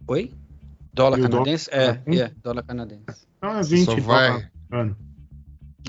Oi? 0.08 0.34
Dólar 0.94 1.20
E 1.20 1.22
o 1.22 1.30
dólar 1.30 1.44
canadense? 1.46 1.70
É, 1.72 1.94
canadense? 1.94 2.22
é, 2.24 2.32
dólar 2.44 2.64
canadense. 2.64 3.28
Ah, 3.42 3.64
Você 3.64 3.76
20 3.76 3.86
só 3.86 3.96
vai, 4.02 4.50
ano. 4.72 4.98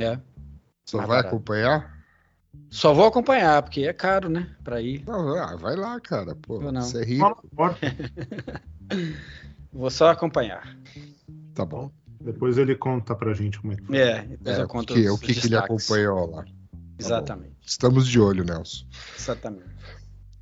É. 0.01 0.19
só 0.87 0.99
Mais 0.99 1.09
vai 1.09 1.17
barato. 1.19 1.29
acompanhar? 1.29 2.03
Só 2.71 2.93
vou 2.95 3.07
acompanhar, 3.07 3.63
porque 3.63 3.83
é 3.83 3.93
caro, 3.93 4.29
né? 4.29 4.55
Pra 4.63 4.81
ir. 4.81 5.03
Não, 5.07 5.37
ah, 5.37 5.57
vai 5.57 5.77
lá, 5.77 5.99
cara. 6.01 6.35
Pô, 6.35 6.61
você 6.61 7.03
é 7.03 7.17
Fala 7.19 7.35
rico. 7.35 7.49
fora. 7.57 7.77
Vou 9.73 9.91
só 9.91 10.11
acompanhar. 10.11 10.77
Tá 11.55 11.65
bom. 11.65 11.91
Depois 12.21 12.57
ele 12.57 12.75
conta 12.77 13.15
pra 13.15 13.35
gente 13.35 13.59
como 13.61 13.73
é 13.73 13.77
que 13.77 13.83
foi. 13.85 13.99
É, 13.99 14.23
depois 14.23 14.57
É, 14.57 14.61
eu 14.61 14.65
o 14.65 14.69
conto 14.69 14.95
que, 14.95 15.01
os 15.09 15.11
o 15.15 15.19
que, 15.19 15.35
que 15.35 15.47
ele 15.47 15.57
acompanhou 15.57 16.31
lá. 16.31 16.45
Exatamente, 16.99 17.53
Estamos 17.67 18.07
de 18.07 18.21
olho, 18.21 18.45
Nelson. 18.45 18.87
exatamente. 19.19 19.65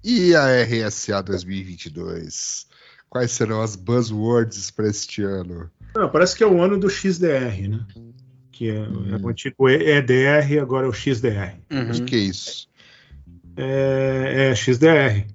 E 0.05 0.35
a 0.35 0.63
RSA 0.63 1.23
2022? 1.23 2.67
Quais 3.09 3.31
serão 3.33 3.61
as 3.63 3.77
buzzwords 3.77 4.71
para 4.71 4.89
este 4.89 5.23
ano? 5.23 5.71
Não, 5.97 6.09
parece 6.11 6.37
que 6.37 6.45
é 6.45 6.47
o 6.47 6.63
ano 6.63 6.79
do 6.79 6.89
XDR, 6.89 7.69
né? 7.69 7.87
Que 8.53 8.71
é, 8.71 8.77
é 8.77 9.17
o 9.23 9.29
antigo 9.29 9.69
EDR, 9.69 10.61
agora 10.61 10.87
é 10.87 10.89
o 10.89 10.93
XDR. 10.93 11.57
O 11.71 11.75
Uhum. 11.75 11.91
que, 11.93 12.01
que 12.03 12.15
é 12.17 12.19
isso? 12.19 12.69
É, 13.57 14.51
é 14.51 14.55
XDR. 14.55 15.27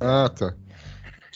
Ah, 0.00 0.28
tá. 0.28 0.54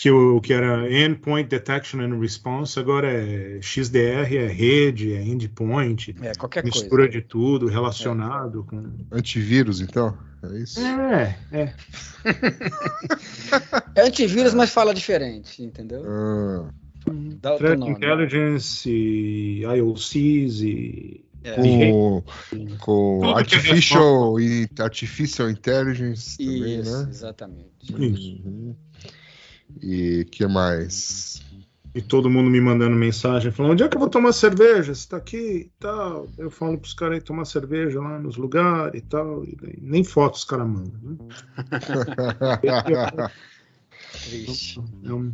Que 0.03 0.11
o 0.11 0.41
que 0.41 0.53
era 0.53 0.93
Endpoint 0.93 1.49
Detection 1.49 2.01
and 2.01 2.19
Response, 2.19 2.77
agora 2.77 3.09
é 3.09 3.61
XDR, 3.63 4.37
é 4.37 4.47
rede, 4.49 5.13
é 5.13 5.23
endpoint, 5.23 6.17
É, 6.21 6.33
qualquer 6.35 6.65
mistura 6.65 7.05
coisa. 7.05 7.11
de 7.13 7.23
tudo 7.23 7.67
relacionado 7.69 8.65
com. 8.65 8.83
Antivírus, 9.13 9.81
então? 9.81 10.19
É 10.43 10.59
isso? 10.59 10.81
É, 10.81 11.39
é. 11.53 11.73
É 13.95 14.03
antivírus, 14.09 14.55
mas 14.55 14.71
fala 14.71 14.93
diferente, 14.93 15.63
entendeu? 15.63 16.03
Ah, 16.05 16.69
Dá 17.41 17.53
outro 17.53 17.67
Threat 17.67 17.79
nome. 17.79 17.93
Intelligence, 17.93 18.91
e 18.91 19.61
IOCs 19.63 20.63
e. 20.63 21.25
É. 21.45 21.55
com 21.93 22.23
com 22.81 23.21
é 23.25 23.35
artificial, 23.35 24.41
e- 24.41 24.69
artificial 24.81 25.49
Intelligence 25.51 26.37
também, 26.39 26.81
Isso, 26.81 27.03
né? 27.05 27.07
exatamente. 27.09 27.69
Isso. 27.99 28.41
Uhum. 28.45 28.75
E 29.81 30.25
que 30.31 30.47
mais? 30.47 31.43
E 31.95 32.01
todo 32.01 32.31
mundo 32.31 32.49
me 32.51 32.61
mandando 32.61 32.97
mensagem 32.97 33.53
falando: 33.53 33.73
onde 33.73 33.83
é 33.85 33.89
que 33.89 33.97
eu 33.97 34.01
vou 34.01 34.09
tomar 34.09 34.33
cerveja? 34.33 34.95
Você 34.95 35.09
tá 35.09 35.19
aqui 35.19 35.37
e 35.37 35.71
tal. 35.79 36.27
Eu 36.39 36.51
falo 36.51 36.79
pros 36.79 36.95
caras 36.95 37.17
aí 37.17 37.21
tomar 37.21 37.45
cerveja 37.45 38.01
lá 38.01 38.19
nos 38.19 38.37
lugares 38.37 38.99
e 39.01 39.05
tal. 39.05 39.45
E 39.45 39.55
daí 39.57 39.79
nem 39.81 40.03
foto 40.03 40.35
os 40.37 40.45
caras 40.45 40.67
mandam. 40.67 40.99
Né? 41.03 41.17
Eu- 45.05 45.33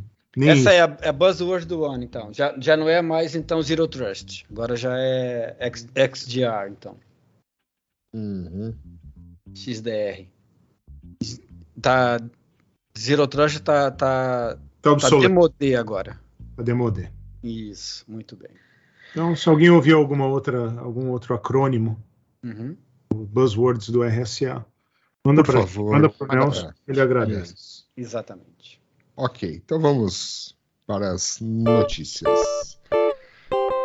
Essa 0.48 0.72
é 0.72 0.80
a, 0.82 0.96
é 1.02 1.08
a 1.08 1.12
buzzword 1.12 1.66
do 1.66 1.84
ano, 1.84 2.04
então. 2.04 2.32
Já, 2.32 2.54
já 2.60 2.76
não 2.76 2.88
é 2.88 3.00
mais, 3.02 3.34
então, 3.34 3.60
Zero 3.62 3.88
Trust. 3.88 4.44
Agora 4.50 4.76
já 4.76 4.96
é 4.96 5.56
X- 5.60 5.88
XDR, 5.94 6.70
então. 6.70 6.96
Uhum. 8.14 8.74
XDR. 9.54 10.26
Tá, 11.80 12.20
Zero 12.98 13.26
Trust 13.28 13.60
tá, 13.62 13.90
tá 13.90 14.58
Tá 14.82 14.96
Tá 14.96 15.10
demodê 15.20 15.74
agora. 15.76 16.18
tá 16.56 16.62
demodê. 16.62 17.08
Isso, 17.42 18.04
muito 18.08 18.36
bem. 18.36 18.50
Então, 19.12 19.34
se 19.36 19.48
alguém 19.48 19.70
ouviu 19.70 19.98
alguma 19.98 20.26
outra, 20.26 20.72
algum 20.80 21.10
outro 21.10 21.34
acrônimo, 21.34 22.02
Uhum. 22.44 22.76
buzzwords 23.12 23.88
do 23.90 24.02
RSA, 24.04 24.64
manda 25.24 25.42
Por 25.42 25.52
para 25.52 25.60
favor. 25.66 25.92
manda 25.92 26.08
pro 26.08 26.26
Manda 26.26 26.40
Nelson, 26.40 26.72
ele 26.86 27.00
agradece. 27.00 27.54
Isso. 27.54 27.88
Exatamente. 27.96 28.80
Ok, 29.16 29.60
então 29.64 29.80
vamos 29.80 30.56
para 30.86 31.10
as 31.12 31.38
notícias. 31.40 32.78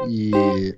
E 0.08 0.78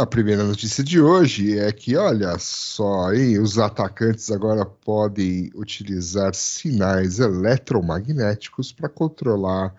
a 0.00 0.06
primeira 0.06 0.42
notícia 0.42 0.82
de 0.82 0.98
hoje 0.98 1.58
é 1.58 1.70
que, 1.70 1.94
olha 1.94 2.38
só, 2.38 3.12
hein, 3.12 3.38
os 3.38 3.58
atacantes 3.58 4.30
agora 4.30 4.64
podem 4.64 5.50
utilizar 5.54 6.34
sinais 6.34 7.18
eletromagnéticos 7.18 8.72
para 8.72 8.88
controlar 8.88 9.74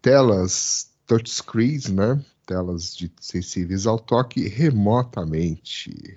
telas 0.00 0.90
touchscreens, 1.04 1.88
né? 1.88 2.22
Telas 2.46 2.94
de 2.94 3.10
sensíveis 3.20 3.86
ao 3.86 3.98
toque 3.98 4.46
remotamente. 4.46 6.16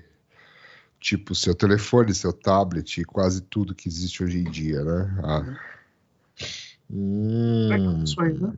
Tipo 0.99 1.33
seu 1.33 1.55
telefone, 1.55 2.13
seu 2.13 2.31
tablet, 2.31 3.03
quase 3.05 3.41
tudo 3.41 3.73
que 3.73 3.89
existe 3.89 4.23
hoje 4.23 4.39
em 4.39 4.51
dia, 4.51 4.83
né? 4.83 5.19
Ah. 5.23 5.59
Hum. 6.91 8.03
Isso 8.03 8.21
aí, 8.21 8.33
né? 8.33 8.53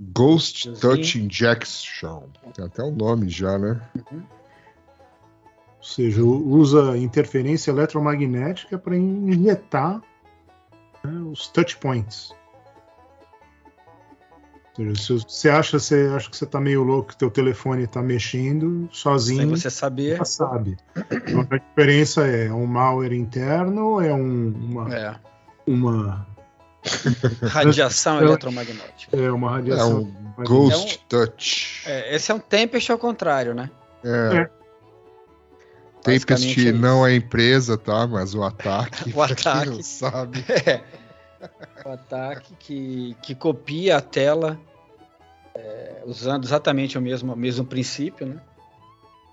Ghost. 0.00 0.72
Touch 0.80 1.18
Injection. 1.18 2.24
Tem 2.54 2.64
até 2.64 2.82
o 2.82 2.90
nome 2.90 3.28
já, 3.28 3.56
né? 3.58 3.80
Ou 4.12 5.82
seja, 5.82 6.22
usa 6.24 6.96
interferência 6.96 7.70
eletromagnética 7.70 8.78
para 8.78 8.96
injetar 8.96 10.00
né, 11.04 11.12
os 11.30 11.48
touch 11.48 11.76
points. 11.76 12.32
Ou 14.78 14.96
seja, 14.96 15.02
se 15.02 15.12
você 15.24 15.48
acha, 15.50 15.78
você 15.78 16.10
acha 16.16 16.28
que 16.30 16.36
você 16.36 16.44
está 16.44 16.60
meio 16.60 16.82
louco, 16.82 17.10
que 17.10 17.16
teu 17.18 17.30
telefone 17.30 17.84
está 17.84 18.02
mexendo 18.02 18.80
Sem 18.86 18.88
sozinho, 18.92 19.50
você 19.50 19.70
saber. 19.70 20.16
já 20.16 20.24
sabe. 20.24 20.76
Então, 20.96 21.46
a 21.48 21.56
diferença 21.58 22.26
é 22.26 22.50
um 22.52 22.66
malware 22.66 23.12
interno, 23.12 24.00
é 24.00 24.12
um- 24.12 24.48
uma, 24.52 24.92
É, 24.96 25.14
uma, 25.66 26.26
radiação 27.42 28.20
Eu- 28.20 28.28
eletromagnética. 28.28 29.16
é 29.16 29.30
uma 29.30 29.48
É 29.48 29.52
radiação. 29.54 30.00
um 30.38 30.44
Ghost 30.44 31.00
Touch. 31.08 31.82
É, 31.86 32.14
esse 32.14 32.30
é 32.30 32.34
um 32.34 32.38
Tempest 32.40 32.90
ao 32.90 32.98
contrário, 32.98 33.54
né? 33.54 33.70
É. 34.04 34.48
Tempest 36.02 36.26
Basicamente 36.26 36.68
é 36.68 36.72
não 36.72 37.06
é 37.06 37.14
empresa, 37.14 37.78
tá? 37.78 38.06
Mas 38.06 38.34
o 38.34 38.42
ataque, 38.42 39.12
O 39.16 39.22
ataque. 39.22 39.42
quem 39.64 39.70
não 39.76 39.82
sabe. 39.82 40.44
É. 40.66 40.82
O 41.84 41.90
ataque 41.92 42.54
que, 42.58 43.16
que 43.22 43.34
copia 43.34 43.96
a 43.96 44.00
tela 44.00 44.58
é, 45.54 46.02
usando 46.06 46.44
exatamente 46.44 46.98
o 46.98 47.00
mesmo, 47.00 47.32
o 47.32 47.36
mesmo 47.36 47.64
princípio, 47.64 48.26
né? 48.26 48.36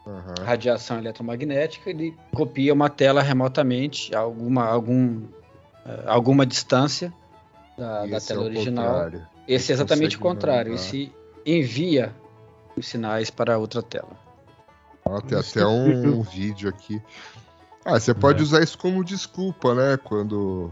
Aham. 0.08 0.34
Radiação 0.46 0.98
eletromagnética, 0.98 1.90
ele 1.90 2.16
copia 2.34 2.74
uma 2.74 2.90
tela 2.90 3.22
remotamente 3.22 4.14
a 4.16 4.20
alguma, 4.20 4.66
algum, 4.66 5.22
alguma 6.06 6.46
distância 6.46 7.14
da, 7.82 8.06
da 8.06 8.22
tela 8.22 8.42
é 8.44 8.46
original. 8.46 8.86
contrário. 8.94 9.28
Esse 9.48 9.72
é 9.72 9.76
exatamente 9.76 10.18
o 10.18 10.20
contrário. 10.20 10.72
mandar. 10.72 10.84
Esse 10.84 11.12
envia 11.46 12.14
os 12.78 12.88
sinais 12.88 13.30
para 13.30 13.58
outra 13.58 13.82
tela. 13.82 14.20
Ó, 15.04 15.20
tem 15.20 15.40
Isso 15.40 15.58
até 15.58 15.68
um, 15.68 16.22
vídeo 16.24 16.70
aqui. 16.70 17.02
Ah, 17.84 18.00
você 18.00 18.14
pode 18.14 18.40
É. 18.40 18.44
usar 18.44 18.62
isso 18.62 18.78
como 18.78 19.04
desculpa, 19.04 19.74
né? 19.74 19.98
Quando, 19.98 20.72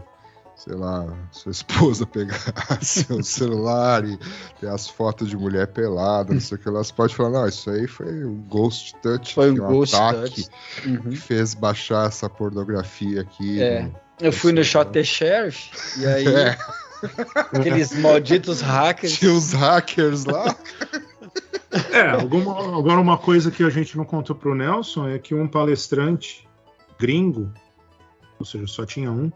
sei 0.54 0.74
lá, 0.76 1.04
sua 1.32 1.50
esposa 1.50 2.06
pegar 2.06 2.38
seu 2.80 3.20
celular 3.24 4.04
e 4.04 4.16
ter 4.60 4.68
as 4.68 4.88
fotos 4.88 5.28
de 5.28 5.36
mulher 5.36 5.66
pelada, 5.66 6.32
não 6.32 6.40
sei 6.40 6.56
o 6.56 6.60
que 6.60 6.70
lá, 6.70 6.78
você 6.84 6.92
pode 6.92 7.14
falar, 7.16 7.30
não, 7.30 7.48
isso 7.48 7.68
aí 7.68 7.88
foi 7.88 8.24
um 8.24 8.36
Ghost 8.42 8.94
Touch, 9.02 9.34
Foi 9.34 9.50
um 9.50 9.54
que 9.56 9.60
é 9.60 9.66
Ghost 9.66 9.96
ataque 9.96 10.44
Touch. 10.44 10.50
Uhum. 10.88 11.10
que 11.10 11.16
fez 11.16 11.54
baixar 11.54 12.06
essa 12.06 12.28
pornografia 12.30 13.22
aqui. 13.22 13.60
É. 13.60 13.82
no- 13.82 13.94
Eu 14.20 14.32
fui 14.32 14.52
no 14.52 14.60
Isso, 14.60 14.70
Shot 14.70 14.86
né? 14.86 14.92
the 14.92 15.02
Sheriff 15.02 15.70
e 16.00 16.06
aí 16.06 16.26
É, 16.28 16.56
aqueles 17.52 17.96
malditos 17.98 18.60
hackers. 18.60 19.18
tinha 19.18 19.32
os 19.32 19.52
hackers 19.52 20.24
lá. 20.24 20.54
É, 21.92 22.10
alguma, 22.10 22.76
agora 22.76 23.00
uma 23.00 23.16
coisa 23.16 23.48
que 23.48 23.62
a 23.62 23.70
gente 23.70 23.96
não 23.96 24.04
contou 24.04 24.34
pro 24.34 24.56
Nelson 24.56 25.08
é 25.08 25.20
que 25.20 25.36
um 25.36 25.46
palestrante 25.46 26.48
gringo, 26.98 27.52
ou 28.40 28.44
seja, 28.44 28.66
só 28.66 28.84
tinha 28.84 29.08
um, 29.08 29.30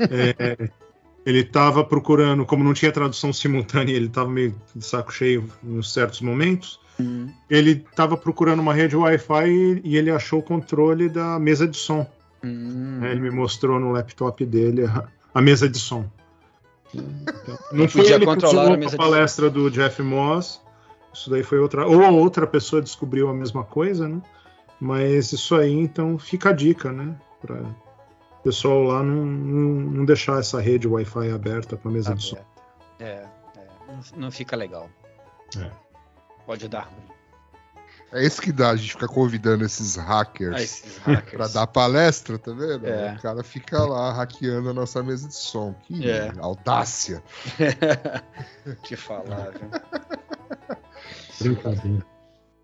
é, 0.00 0.70
ele 1.26 1.40
estava 1.40 1.84
procurando, 1.84 2.46
como 2.46 2.64
não 2.64 2.72
tinha 2.72 2.90
tradução 2.90 3.34
simultânea, 3.34 3.92
ele 3.92 4.06
estava 4.06 4.30
meio 4.30 4.58
de 4.74 4.82
saco 4.82 5.12
cheio 5.12 5.46
em 5.62 5.82
certos 5.82 6.22
momentos, 6.22 6.80
Hum, 6.98 7.28
ele 7.50 7.84
estava 7.90 8.16
procurando 8.16 8.60
uma 8.60 8.72
rede 8.72 8.96
Wi-Fi 8.96 9.48
e, 9.48 9.80
e 9.84 9.96
ele 9.96 10.10
achou 10.10 10.38
o 10.38 10.42
controle 10.42 11.08
da 11.08 11.38
mesa 11.38 11.66
de 11.66 11.76
som. 11.76 12.06
hum. 12.42 12.98
né? 13.00 13.10
Ele 13.10 13.20
me 13.20 13.30
mostrou 13.30 13.80
no 13.80 13.90
laptop 13.90 14.44
dele 14.44 14.84
a, 14.84 15.08
a 15.34 15.40
mesa 15.40 15.68
de 15.68 15.78
som. 15.78 16.08
Não 17.72 17.88
foi 17.88 18.02
Podia 18.02 18.16
ele 18.16 18.24
controlar 18.26 18.66
a 18.72 18.76
mesa 18.76 18.88
a 18.88 18.90
de 18.92 18.96
palestra 18.96 19.50
do 19.50 19.70
Jeff 19.70 20.02
Moss. 20.02 20.62
Isso 21.12 21.30
daí 21.30 21.42
foi 21.42 21.58
outra. 21.58 21.86
Ou 21.86 22.00
outra 22.18 22.46
pessoa 22.46 22.82
descobriu 22.82 23.28
a 23.28 23.34
mesma 23.34 23.64
coisa, 23.64 24.08
né? 24.08 24.20
Mas 24.80 25.32
isso 25.32 25.54
aí, 25.54 25.72
então, 25.72 26.18
fica 26.18 26.50
a 26.50 26.52
dica, 26.52 26.92
né? 26.92 27.14
Para 27.40 27.62
o 27.62 28.42
pessoal 28.42 28.82
lá 28.82 29.02
não, 29.02 29.24
não, 29.24 29.80
não 29.90 30.04
deixar 30.04 30.40
essa 30.40 30.60
rede 30.60 30.88
Wi-Fi 30.88 31.30
aberta 31.30 31.76
para 31.76 31.90
mesa 31.90 32.14
de 32.14 32.22
som. 32.24 32.38
É, 32.98 33.04
é. 33.04 33.26
Não- 33.88 34.20
Não 34.22 34.30
fica 34.30 34.56
legal. 34.56 34.88
É. 35.56 35.70
Pode 36.44 36.68
dar 36.68 36.82
ruim. 36.82 37.13
É 38.14 38.24
isso 38.24 38.40
que 38.40 38.52
dá, 38.52 38.70
a 38.70 38.76
gente 38.76 38.92
fica 38.92 39.08
convidando 39.08 39.64
esses 39.64 39.96
hackers 39.96 40.54
Ah, 40.54 40.62
esses 40.62 40.98
hackers. 40.98 41.32
pra 41.36 41.48
dar 41.48 41.66
palestra, 41.66 42.38
tá 42.38 42.52
vendo? 42.52 42.86
É. 42.86 43.14
O 43.18 43.20
cara 43.22 43.42
fica 43.42 43.82
lá 43.84 44.12
hackeando 44.12 44.70
a 44.70 44.72
nossa 44.72 45.02
mesa 45.02 45.26
de 45.28 45.34
som. 45.34 45.74
Que 45.86 46.08
É. 46.08 46.32
audácia. 46.38 47.22
Te 48.84 48.94
falar, 48.96 49.50
viu? 49.50 49.70
Brincadeira. 51.40 52.06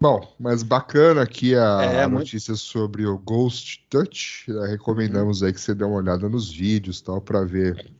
Bom, 0.01 0.35
mas 0.39 0.63
bacana 0.63 1.23
aqui 1.23 1.55
a, 1.55 1.83
É, 1.83 2.03
a 2.05 2.09
muito- 2.09 2.21
notícia 2.21 2.55
sobre 2.55 3.05
o 3.07 3.19
Ghost 3.19 3.85
Touch. 3.91 4.47
Recomendamos 4.69 5.43
aí 5.43 5.53
que 5.53 5.61
você 5.61 5.75
dê 5.75 5.85
uma 5.85 5.97
olhada 5.97 6.27
nos 6.29 6.51
vídeos 6.51 7.01
tal 7.03 7.21
para 7.21 7.45
ver. 7.45 7.93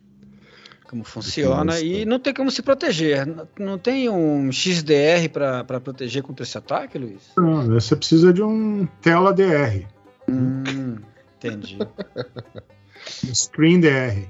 Como 0.91 1.05
funciona 1.05 1.79
e 1.79 2.05
não 2.05 2.19
tem 2.19 2.35
como 2.35 2.51
se 2.51 2.63
proteger. 2.63 3.25
Não- 3.57 3.79
tem 3.79 4.09
um 4.09 4.51
XDR 4.51 5.29
para 5.33 5.81
proteger 5.81 6.21
contra 6.25 6.43
esse 6.43 6.59
ataque, 6.59 6.99
Luiz? 6.99 7.31
Não, 7.37 7.65
você 7.69 7.95
precisa 7.95 8.33
de 8.33 8.43
um 8.43 8.87
tela 9.01 9.33
DR, 9.33 9.87
Hum, 10.29 10.97
entendi. 11.37 11.79
um 11.81 11.87
screen 13.33 13.79
DR. 13.81 14.29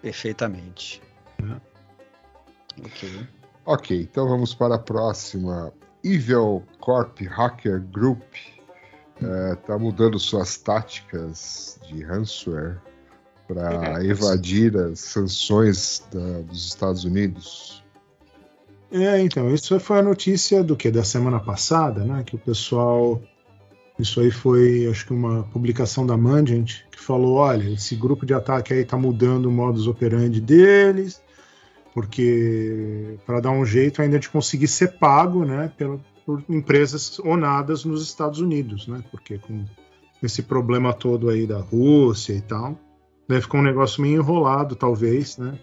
Perfeitamente. 0.00 1.02
Ok. 2.82 3.26
Ok, 3.66 4.00
então 4.00 4.26
vamos 4.26 4.54
para 4.54 4.76
a 4.76 4.78
próxima. 4.78 5.74
Evil 6.02 6.64
Corp 6.80 7.20
Hacker 7.28 7.82
Group 7.92 8.22
está 9.52 9.78
mudando 9.78 10.18
suas 10.18 10.56
táticas 10.56 11.78
de 11.86 12.02
ransomware 12.02 12.78
para 13.52 14.02
evadir 14.06 14.76
as 14.76 15.00
sanções 15.00 16.02
da- 16.12 16.40
dos 16.42 16.68
Estados 16.68 17.04
Unidos. 17.04 17.82
É, 18.92 19.20
então, 19.20 19.52
isso 19.54 19.78
foi 19.78 19.98
a 19.98 20.02
notícia 20.02 20.64
do 20.64 20.76
que? 20.76 20.90
Da 20.90 21.04
semana 21.04 21.38
passada, 21.38 22.04
né? 22.04 22.22
Que 22.24 22.34
o 22.36 22.38
pessoal. 22.38 23.22
Isso 23.98 24.20
aí 24.20 24.30
foi, 24.30 24.88
acho 24.90 25.06
que 25.06 25.12
uma 25.12 25.42
publicação 25.44 26.06
da 26.06 26.16
Mandiant, 26.16 26.82
que 26.90 27.00
falou: 27.00 27.34
olha, 27.36 27.70
esse 27.70 27.94
grupo 27.94 28.24
de 28.26 28.34
ataque 28.34 28.72
aí 28.72 28.84
tá 28.84 28.96
mudando 28.96 29.46
o 29.46 29.52
modus 29.52 29.86
operandi 29.86 30.40
deles, 30.40 31.22
porque 31.94 33.16
para 33.26 33.40
dar 33.40 33.50
um 33.50 33.64
jeito 33.64 34.02
ainda 34.02 34.18
de 34.18 34.28
conseguir 34.28 34.68
ser 34.68 34.98
pago, 34.98 35.44
né? 35.44 35.70
Pela, 35.76 36.00
por 36.26 36.42
empresas 36.48 37.18
onadas 37.20 37.84
nos 37.84 38.02
Estados 38.02 38.40
Unidos, 38.40 38.88
né? 38.88 39.04
Porque 39.10 39.38
com 39.38 39.64
esse 40.22 40.42
problema 40.42 40.92
todo 40.92 41.28
aí 41.28 41.46
da 41.46 41.58
Rússia 41.58 42.32
e 42.32 42.40
tal, 42.40 42.76
deve 43.30 43.42
ficar 43.42 43.58
um 43.58 43.62
negócio 43.62 44.02
meio 44.02 44.16
enrolado, 44.20 44.76
talvez, 44.76 45.38
né? 45.38 45.58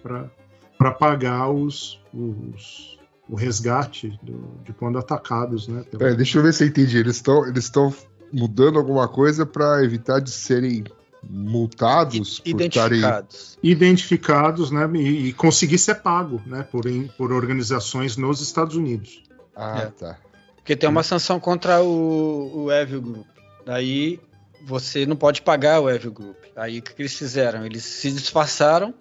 Para 0.77 0.91
pagar 0.91 1.49
os, 1.49 1.99
os 2.13 2.97
o 3.30 3.36
resgate 3.36 4.17
do- 4.23 4.49
de 4.63 4.71
quando 4.73 4.97
atacados, 4.97 5.67
né? 5.67 5.84
pela- 5.84 5.99
Peraí, 5.99 6.15
deixa 6.15 6.38
eu 6.39 6.43
ver 6.43 6.53
se 6.53 6.63
eu 6.63 6.67
entendi. 6.69 6.97
Eles 6.97 7.17
estão 7.17 7.45
eles 7.45 7.65
estão 7.65 7.93
mudando 8.32 8.77
alguma 8.80 9.08
coisa 9.08 9.45
para 9.45 9.84
evitar 9.84 10.19
de 10.19 10.32
serem 10.32 10.84
multados 11.30 12.39
por 12.39 12.62
estarem. 12.62 12.97
Identificados. 12.99 13.60
identificados, 13.62 14.71
né? 14.71 14.89
E, 14.95 15.27
e 15.27 15.34
conseguir 15.34 15.77
ser 15.77 15.95
pago, 15.95 16.41
né? 16.45 16.63
Por, 16.63 16.86
em- 16.88 17.08
por 17.17 17.32
organizações 17.32 18.17
nos 18.17 18.41
Estados 18.41 18.75
Unidos. 18.75 19.23
Ah, 19.56 19.80
É. 19.82 19.86
tá. 19.88 20.17
Porque 20.56 20.75
tem 20.75 20.89
uma 20.89 21.03
sanção 21.03 21.39
contra 21.39 21.82
o, 21.82 22.63
o 22.65 22.71
Evil 22.71 23.01
Group. 23.01 23.27
Daí 23.65 24.19
você 24.67 25.06
não 25.06 25.15
pode 25.15 25.41
pagar 25.41 25.80
o 25.80 25.89
Evil 25.89 26.12
Group. 26.12 26.36
Aí 26.53 26.80
o 26.80 26.82
que, 26.82 27.01
eles 27.01 27.15
fizeram? 27.17 27.65
Eles 27.65 27.86
se 27.86 28.12
disfarçaram 28.12 28.93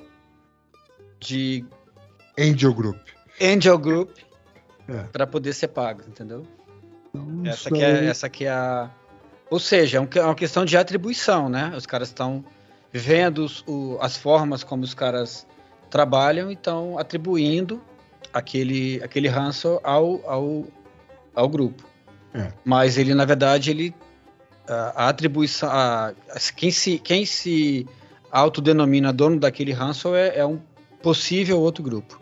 de 1.18 1.64
Angel 2.38 2.72
Group. 2.72 3.00
Angel 3.42 3.76
Group 3.76 4.11
É. 4.88 5.02
para 5.12 5.26
poder 5.26 5.52
ser 5.52 5.68
pago, 5.68 6.02
entendeu? 6.07 6.44
Então, 7.12 7.42
Essa 7.44 7.70
que 7.70 7.83
é, 7.83 8.05
essa 8.05 8.29
que 8.29 8.44
é 8.44 8.50
a. 8.50 8.90
Ou 9.50 9.59
seja, 9.59 9.98
é 9.98 10.18
é 10.18 10.22
uma 10.22 10.35
questão 10.37 10.64
de 10.64 10.76
atribuição, 10.76 11.48
né? 11.48 11.72
Os 11.76 11.85
caras 11.85 12.09
estão 12.09 12.44
vendo 12.92 13.46
o- 13.66 13.98
as 14.00 14.16
formas 14.16 14.62
como 14.62 14.85
os 14.85 14.94
caras 14.94 15.46
trabalham 15.90 16.48
e 16.50 16.55
estão 16.55 16.96
atribuindo 16.98 17.83
aquele, 18.33 19.02
aquele 19.02 19.29
ranço 19.29 19.81
ao, 19.83 20.20
ao, 20.31 20.64
ao 21.35 21.48
grupo. 21.48 21.85
É. 22.35 22.52
Mas 22.64 22.96
ele, 22.98 23.14
na 23.14 23.24
verdade, 23.24 23.70
ele. 23.70 23.92
A, 24.68 25.05
a 25.05 25.09
atribuição. 25.09 25.68
a- 25.70 26.09
a- 26.09 26.14
quem, 26.57 26.70
se, 26.70 26.98
quem 26.98 27.24
se 27.24 27.87
autodenomina 28.31 29.12
dono 29.12 29.38
daquele 29.38 29.72
ranço 29.72 30.14
é, 30.14 30.38
é 30.38 30.46
um 30.46 30.61
possível 31.02 31.61
outro 31.61 31.83
grupo. 31.85 32.20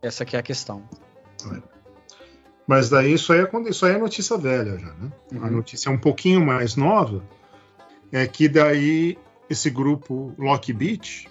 Essa 0.00 0.24
que 0.24 0.36
é 0.36 0.38
a 0.38 0.42
questão. 0.42 0.82
Mas 2.66 2.88
daí 2.90 3.12
isso 3.14 3.32
aí, 3.32 3.40
é, 3.40 3.48
isso 3.68 3.86
aí 3.86 3.94
é 3.94 3.98
notícia 3.98 4.36
velha 4.36 4.78
já, 4.78 4.92
né? 4.94 5.10
A 5.32 5.46
Uhum. 5.46 5.50
notícia 5.50 5.90
um 5.90 5.98
pouquinho 5.98 6.44
mais 6.44 6.76
nova 6.76 7.22
é 8.12 8.26
que 8.26 8.48
daí 8.48 9.18
esse 9.48 9.70
grupo 9.70 10.34
Lockbit 10.38 11.28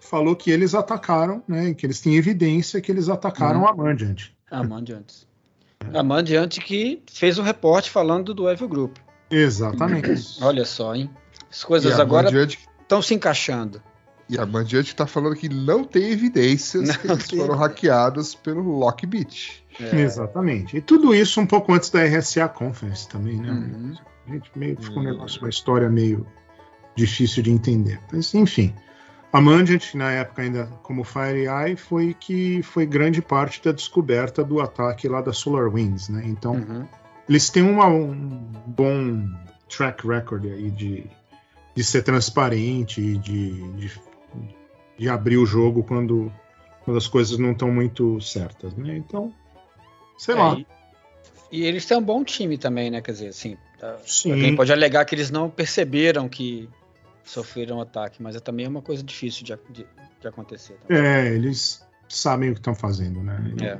falou 0.00 0.34
que 0.34 0.50
eles 0.50 0.74
atacaram, 0.74 1.42
né? 1.46 1.72
Que 1.74 1.86
eles 1.86 2.00
têm 2.00 2.16
evidência 2.16 2.80
que 2.80 2.90
eles 2.90 3.08
atacaram 3.08 3.60
Uhum. 3.60 3.68
a 3.68 3.74
Mandiant. 3.74 4.30
A 4.50 4.62
Mandiante. 4.64 5.28
A 5.92 6.02
Mandiante 6.02 6.60
que 6.60 7.02
fez 7.10 7.38
um 7.38 7.42
reporte 7.42 7.90
falando 7.90 8.32
do 8.34 8.48
Evil 8.48 8.68
Group. 8.68 8.96
Exatamente. 9.30 10.38
Olha 10.44 10.64
só, 10.64 10.94
hein? 10.94 11.10
As 11.50 11.64
coisas 11.64 11.98
agora 11.98 12.24
Mandiante, 12.30 12.58
estão 12.82 13.02
se 13.02 13.14
encaixando. 13.14 13.82
e 14.28 14.38
a 14.38 14.46
Mandiante 14.46 14.94
tá 14.94 15.06
falando 15.06 15.34
que 15.34 15.48
não 15.48 15.82
tem 15.82 16.10
evidências 16.12 16.88
Não 16.88 16.94
que 16.94 17.06
eles 17.10 17.26
tem 17.26 17.38
foram 17.40 17.56
hackeados 17.56 18.34
pelo 18.34 18.62
Lockbit. 18.78 19.64
É. 19.80 20.00
Exatamente. 20.00 20.76
E 20.76 20.80
tudo 20.80 21.14
isso 21.14 21.40
um 21.40 21.46
pouco 21.46 21.72
antes 21.72 21.90
da 21.90 22.04
RSA 22.04 22.48
Conference 22.48 23.08
também, 23.08 23.40
né? 23.40 23.50
Uhum. 23.50 23.94
Gente, 24.28 24.50
meio, 24.54 24.80
ficou 24.80 24.98
um 24.98 25.06
Hum. 25.06 25.10
negócio, 25.10 25.40
uma 25.40 25.48
história 25.48 25.88
meio 25.88 26.24
difícil 26.94 27.42
de 27.42 27.50
entender. 27.50 27.98
Mas, 28.12 28.32
enfim. 28.34 28.72
A 29.32 29.40
Mandiant, 29.40 29.94
na 29.94 30.10
época 30.10 30.42
ainda 30.42 30.66
como 30.82 31.04
FireEye, 31.04 31.76
foi 31.76 32.14
que 32.14 32.62
foi 32.64 32.84
grande 32.84 33.22
parte 33.22 33.62
da 33.62 33.70
descoberta 33.70 34.42
do 34.42 34.60
ataque 34.60 35.06
lá 35.08 35.20
da 35.20 35.32
SolarWinds, 35.32 36.08
né? 36.08 36.22
Então, 36.26 36.54
Uhum. 36.54 36.86
eles 37.28 37.48
têm 37.48 37.62
uma- 37.62 37.86
um 37.86 38.16
bom 38.66 39.28
track 39.68 40.04
record 40.06 40.46
aí 40.46 40.68
de, 40.72 41.04
de 41.76 41.84
ser 41.84 42.02
transparente 42.02 43.00
e 43.00 43.16
de, 43.18 43.70
de, 43.74 43.90
de 44.98 45.08
abrir 45.08 45.36
o 45.36 45.46
jogo 45.46 45.84
quando, 45.84 46.32
quando 46.84 46.96
as 46.96 47.06
coisas 47.06 47.38
não 47.38 47.52
estão 47.52 47.70
muito 47.70 48.20
certas, 48.20 48.74
né? 48.74 48.96
Então, 48.96 49.32
sei 50.18 50.34
lá. 50.34 50.54
É, 50.54 50.58
e, 51.52 51.60
e 51.60 51.64
eles 51.64 51.86
têm 51.86 51.96
um 51.96 52.02
bom 52.02 52.24
time 52.24 52.58
também, 52.58 52.90
né? 52.90 53.00
Quer 53.00 53.12
dizer, 53.12 53.28
assim, 53.28 53.56
tá- 53.78 53.96
Sim. 54.04 54.32
alguém 54.32 54.56
pode 54.56 54.72
alegar 54.72 55.04
que 55.04 55.14
eles 55.14 55.30
não 55.30 55.48
perceberam 55.48 56.28
que 56.28 56.68
sofreram 57.30 57.80
ataque, 57.80 58.22
mas 58.22 58.36
é 58.36 58.40
também 58.40 58.66
uma 58.66 58.82
coisa 58.82 59.02
difícil 59.02 59.44
de, 59.44 59.56
de, 59.72 59.86
de 60.20 60.28
acontecer. 60.28 60.74
também. 60.86 61.02
É, 61.02 61.28
eles 61.34 61.84
sabem 62.08 62.50
o 62.50 62.54
que 62.54 62.60
estão 62.60 62.74
fazendo, 62.74 63.22
né? 63.22 63.52
E- 63.60 63.64
É. 63.64 63.78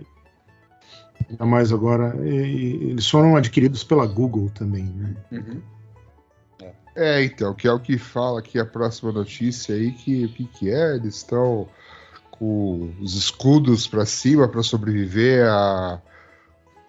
Ainda 1.29 1.45
mais 1.47 1.71
agora, 1.73 2.17
e- 2.27 2.31
e 2.87 2.91
eles 2.91 3.09
foram 3.09 3.37
adquiridos 3.37 3.85
pela 3.85 4.07
Google 4.07 4.51
também, 4.51 4.85
né? 4.85 5.15
Uhum. 5.33 5.63
É, 6.97 7.23
então, 7.23 7.55
que 7.55 7.69
é 7.69 7.73
o 7.73 7.79
que 7.79 7.97
fala 7.99 8.41
aqui 8.41 8.59
a 8.59 8.65
próxima 8.67 9.13
notícia 9.13 9.75
aí, 9.75 9.93
que 9.93 10.25
o 10.25 10.29
que, 10.33 10.45
que 10.47 10.71
é? 10.71 10.97
Eles 10.97 11.17
estão 11.17 11.69
com 12.33 12.93
os 13.01 13.15
escudos 13.15 13.87
para 13.87 14.05
cima 14.05 14.49
para 14.49 14.63
sobreviver 14.63 15.47
a, 15.47 16.03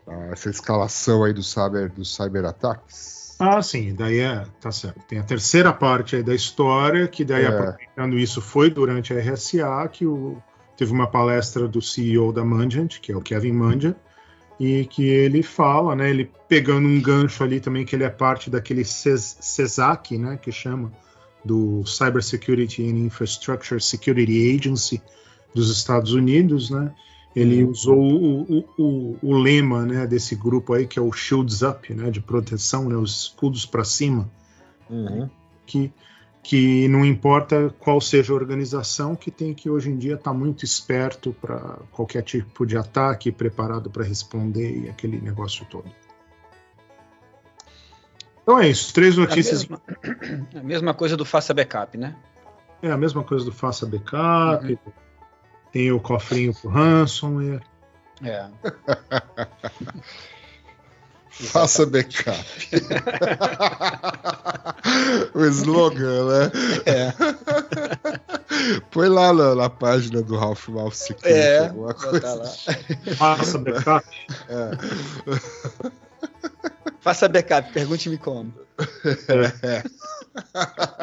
a 0.08 0.14
essa 0.32 0.50
escalação 0.50 1.24
aí 1.24 1.34
do 1.34 1.44
cyber, 1.44 1.92
dos 1.92 2.16
cyberataques. 2.16 3.21
Ah, 3.44 3.60
sim, 3.64 3.96
daí 3.96 4.20
é, 4.20 4.46
tá 4.62 4.72
certo. 4.72 5.00
Tem 5.08 5.18
a 5.18 5.24
terceira 5.24 5.74
parte 5.74 6.16
aí 6.16 6.22
da 6.22 6.36
história, 6.36 7.08
que 7.08 7.26
daí 7.26 7.44
É. 7.44 7.48
aproveitando 7.48 8.20
isso 8.20 8.40
foi 8.40 8.70
durante 8.70 9.12
a 9.14 9.18
RSA, 9.20 9.88
que 9.92 10.06
o, 10.06 10.38
teve 10.78 10.92
uma 10.92 11.08
palestra 11.08 11.68
do 11.68 11.82
CEO 11.82 12.32
da 12.32 12.46
Mandiant, 12.46 13.00
que 13.02 13.12
é 13.12 13.18
o 13.18 13.22
Kevin 13.22 13.54
Mandiant, 13.54 13.96
e 14.60 14.86
que 14.86 15.08
ele 15.08 15.42
fala, 15.42 15.96
né, 15.96 16.12
ele 16.12 16.30
pegando 16.48 16.88
um 16.88 17.02
gancho 17.02 17.44
ali 17.44 17.60
também, 17.60 17.84
que 17.84 17.96
ele 17.96 18.04
é 18.04 18.10
parte 18.12 18.48
daquele 18.48 18.86
CES- 18.86 19.38
CESAC, 19.42 20.20
né, 20.20 20.38
que 20.40 20.52
chama, 20.52 20.92
do 21.44 21.84
Cyber 21.84 22.22
Security 22.22 22.84
and 22.84 23.00
Infrastructure 23.00 23.82
Security 23.82 24.56
Agency 24.56 25.02
dos 25.56 25.76
Estados 25.76 26.14
Unidos, 26.14 26.70
né, 26.70 26.94
ele 27.36 27.64
usou 27.64 27.98
o, 27.98 28.42
o, 28.42 28.66
o, 28.78 29.18
o 29.22 29.38
lema 29.38 29.86
né, 29.86 30.06
desse 30.06 30.36
grupo 30.36 30.74
aí, 30.74 30.86
que 30.86 31.00
é 31.00 31.02
o 31.02 31.12
Shields 31.12 31.62
Up, 31.62 31.94
né, 31.94 32.10
de 32.10 32.20
proteção, 32.20 32.90
né, 32.90 32.96
os 32.96 33.24
escudos 33.24 33.66
para 33.66 33.84
cima, 33.84 34.30
que, 35.66 35.92
que 36.44 36.88
não 36.90 37.06
importa 37.06 37.74
qual 37.80 38.02
seja 38.02 38.34
a 38.34 38.36
organização, 38.36 39.16
que 39.16 39.32
tem 39.32 39.54
que 39.54 39.70
hoje 39.70 39.90
em 39.90 39.98
dia 39.98 40.16
estar 40.16 40.34
muito 40.34 40.66
esperto 40.66 41.34
para 41.40 41.80
qualquer 41.92 42.24
tipo 42.24 42.66
de 42.66 42.76
ataque, 42.76 43.32
preparado 43.32 43.90
para 43.90 44.04
responder 44.04 44.86
e 44.86 44.90
aquele 44.90 45.20
negócio 45.22 45.66
todo. 45.70 45.90
Então 48.44 48.60
é 48.60 48.68
isso, 48.68 48.94
três 48.94 49.18
É 49.18 49.18
a, 49.18 49.22
notícias. 49.26 49.68
mesma, 49.68 49.82
a 50.56 50.64
mesma 50.64 50.94
coisa 50.94 51.16
do 51.16 51.24
faça 51.24 51.54
backup, 51.54 51.98
né? 51.98 52.16
É 52.82 52.92
a 52.92 52.98
mesma 52.98 53.24
coisa 53.24 53.46
do 53.46 53.52
faça 53.52 53.86
backup, 53.86 54.78
tem 55.72 55.92
o 55.92 56.00
cofrinho 56.00 56.54
pro 56.54 56.70
ransomware. 56.70 57.62
É. 58.24 58.46
Faça 61.30 61.86
backup. 61.88 62.44
o 65.34 65.46
slogan, 65.46 66.26
né? 66.28 66.52
É. 66.86 67.14
Põe 68.92 69.08
lá 69.10 69.34
na, 69.34 69.56
na 69.56 69.68
página 69.70 70.22
do 70.22 70.38
Ralph 70.38 70.68
Mouth 70.68 70.94
Security 70.94 71.40
É, 71.40 71.70
alguma 71.70 71.94
botar 71.94 72.10
coisa. 72.10 72.36
lá. 72.36 72.46
Faça 73.16 73.58
backup. 73.58 74.06
Faça 77.00 77.28
backup, 77.28 77.72
pergunte-me 77.74 78.18
como. 78.18 78.54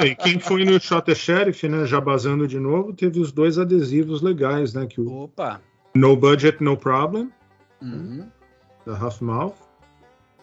E 0.02 0.14
quem 0.14 0.38
foi 0.38 0.64
no 0.64 0.81
Shot 0.81 1.14
Sheriff, 1.14 1.68
né, 1.68 1.85
já 1.87 2.00
basando 2.00 2.46
de 2.46 2.59
novo, 2.59 2.92
teve 2.92 3.20
os 3.20 3.33
dois 3.33 3.59
adesivos 3.59 4.22
legais, 4.22 4.72
né, 4.74 4.87
que 4.87 5.00
o 5.00 5.24
Opa! 5.24 5.61
No 5.94 6.16
Budget, 6.16 6.62
No 6.62 6.76
Problem, 6.76 7.31
Uhum. 7.83 8.28
da 8.87 8.96
Half 8.96 9.20
Mouth, 9.20 9.54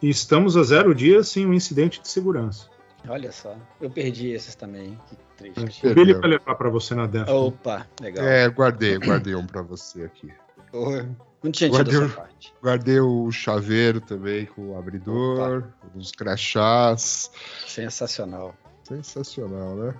e 0.02 0.10
estamos 0.10 0.56
a 0.58 0.64
zero 0.64 0.94
dias 0.94 1.28
sem 1.30 1.46
um 1.46 1.54
incidente 1.54 2.02
de 2.02 2.08
segurança. 2.08 2.68
Olha 3.08 3.32
só, 3.32 3.56
eu 3.80 3.90
perdi 3.90 4.30
esses 4.32 4.56
também. 4.56 5.00
Que 5.38 5.52
triste. 5.54 5.86
Ele 5.86 6.14
vai 6.16 6.30
levar 6.32 6.56
para 6.56 6.70
você 6.70 6.96
na 6.96 7.06
Def. 7.06 7.30
Opa, 7.30 7.86
legal. 8.02 8.26
É, 8.26 8.48
guardei, 8.50 8.98
guardei 8.98 9.36
um 9.36 9.46
pra 9.46 9.62
você 9.62 10.04
aqui. 10.04 10.32
Porra, 10.72 11.08
Tinha 11.52 11.70
tido 11.70 11.92
Guardei 11.92 12.10
parte. 12.16 12.54
Guardei 12.64 13.00
o 13.00 13.32
chaveiro 13.32 14.02
também 14.02 14.46
com 14.46 14.72
o 14.72 14.78
abridor, 14.78 15.64
os 15.94 16.12
crachás. 16.12 17.30
Sensacional. 17.68 18.56
Sensacional, 18.84 19.76
né? 19.76 19.96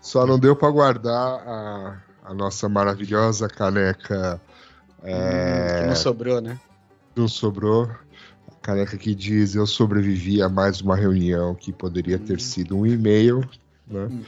Só 0.00 0.26
não 0.26 0.38
deu 0.38 0.54
pra 0.54 0.70
guardar 0.70 1.40
a, 1.46 2.02
a 2.24 2.34
nossa 2.34 2.68
maravilhosa 2.68 3.48
caneca. 3.48 4.40
É, 5.02 5.80
Que 5.82 5.86
não 5.88 5.96
sobrou, 5.96 6.40
né? 6.40 6.58
não 7.16 7.28
sobrou. 7.28 7.84
A 8.50 8.54
caneca 8.62 8.96
que 8.96 9.14
diz 9.14 9.54
eu 9.54 9.66
sobrevivi 9.66 10.42
a 10.42 10.48
mais 10.48 10.80
uma 10.80 10.96
reunião 10.96 11.54
que 11.54 11.72
poderia 11.72 12.18
ter 12.18 12.36
Hum. 12.36 12.40
sido 12.40 12.76
um 12.78 12.86
e-mail, 12.86 13.40
né? 13.86 14.04
Uhum. 14.04 14.24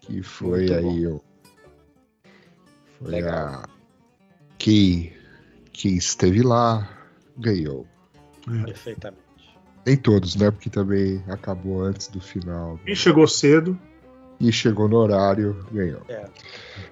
Que 0.00 0.22
foi 0.22 0.60
Muito 0.68 0.74
aí 0.74 1.06
o. 1.06 1.20
Foi 3.00 3.10
Legal. 3.10 3.34
a. 3.36 3.68
Que, 4.58 5.12
que 5.72 5.88
esteve 5.88 6.42
lá, 6.42 6.88
ganhou. 7.36 7.86
Perfeitamente. 8.64 9.22
Nem 9.86 9.96
todos, 9.96 10.34
né? 10.36 10.50
Porque 10.50 10.68
também 10.68 11.22
acabou 11.28 11.82
antes 11.82 12.08
do 12.08 12.20
final. 12.20 12.78
Quem 12.84 12.94
chegou 12.94 13.26
cedo, 13.26 13.78
E 14.40 14.52
chegou 14.52 14.88
no 14.88 14.96
horário, 14.96 15.66
ganhou. 15.72 16.02
É. 16.08 16.28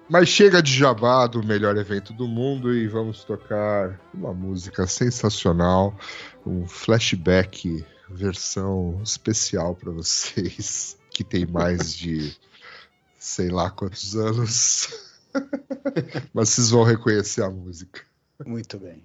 Mas 0.09 0.29
chega 0.29 0.63
de 0.63 0.73
jabá 0.73 1.27
do 1.27 1.45
melhor 1.45 1.77
evento 1.77 2.13
do 2.13 2.27
mundo 2.27 2.75
e 2.75 2.89
vamos 2.89 3.23
tocar 3.25 4.01
uma 4.15 4.33
música 4.33 4.87
sensacional, 4.87 5.97
um 6.45 6.67
flashback 6.67 7.85
versão 8.09 9.01
especial 9.03 9.75
para 9.75 9.91
vocês 9.91 10.97
que 11.11 11.25
tem 11.25 11.47
mais 11.47 11.95
de 11.95 12.37
sei 13.19 13.49
lá 13.49 13.71
quantos 13.71 14.17
anos. 14.17 15.06
Mas 16.33 16.51
vocês 16.51 16.71
vão 16.71 16.83
reconhecer 16.83 17.43
a 17.43 17.51
música. 17.51 18.03
Muito 18.45 18.79
bem. 18.79 19.03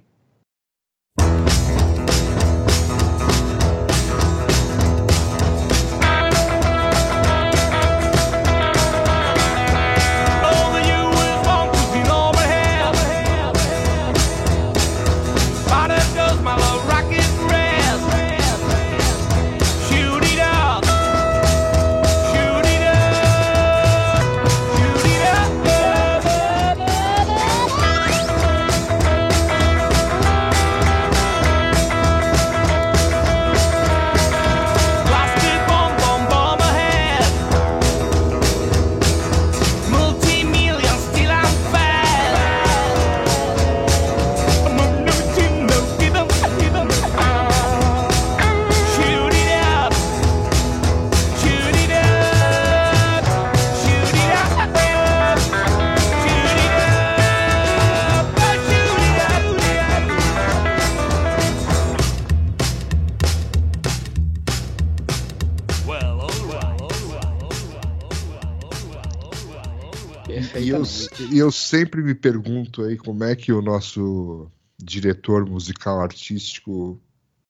Sempre 71.72 72.02
me 72.04 72.14
pergunto 72.14 72.84
aí 72.84 72.98
como 72.98 73.24
é 73.24 73.34
que 73.34 73.54
o 73.54 73.62
nosso 73.62 74.52
diretor 74.78 75.46
musical 75.50 76.02
artístico 76.02 77.00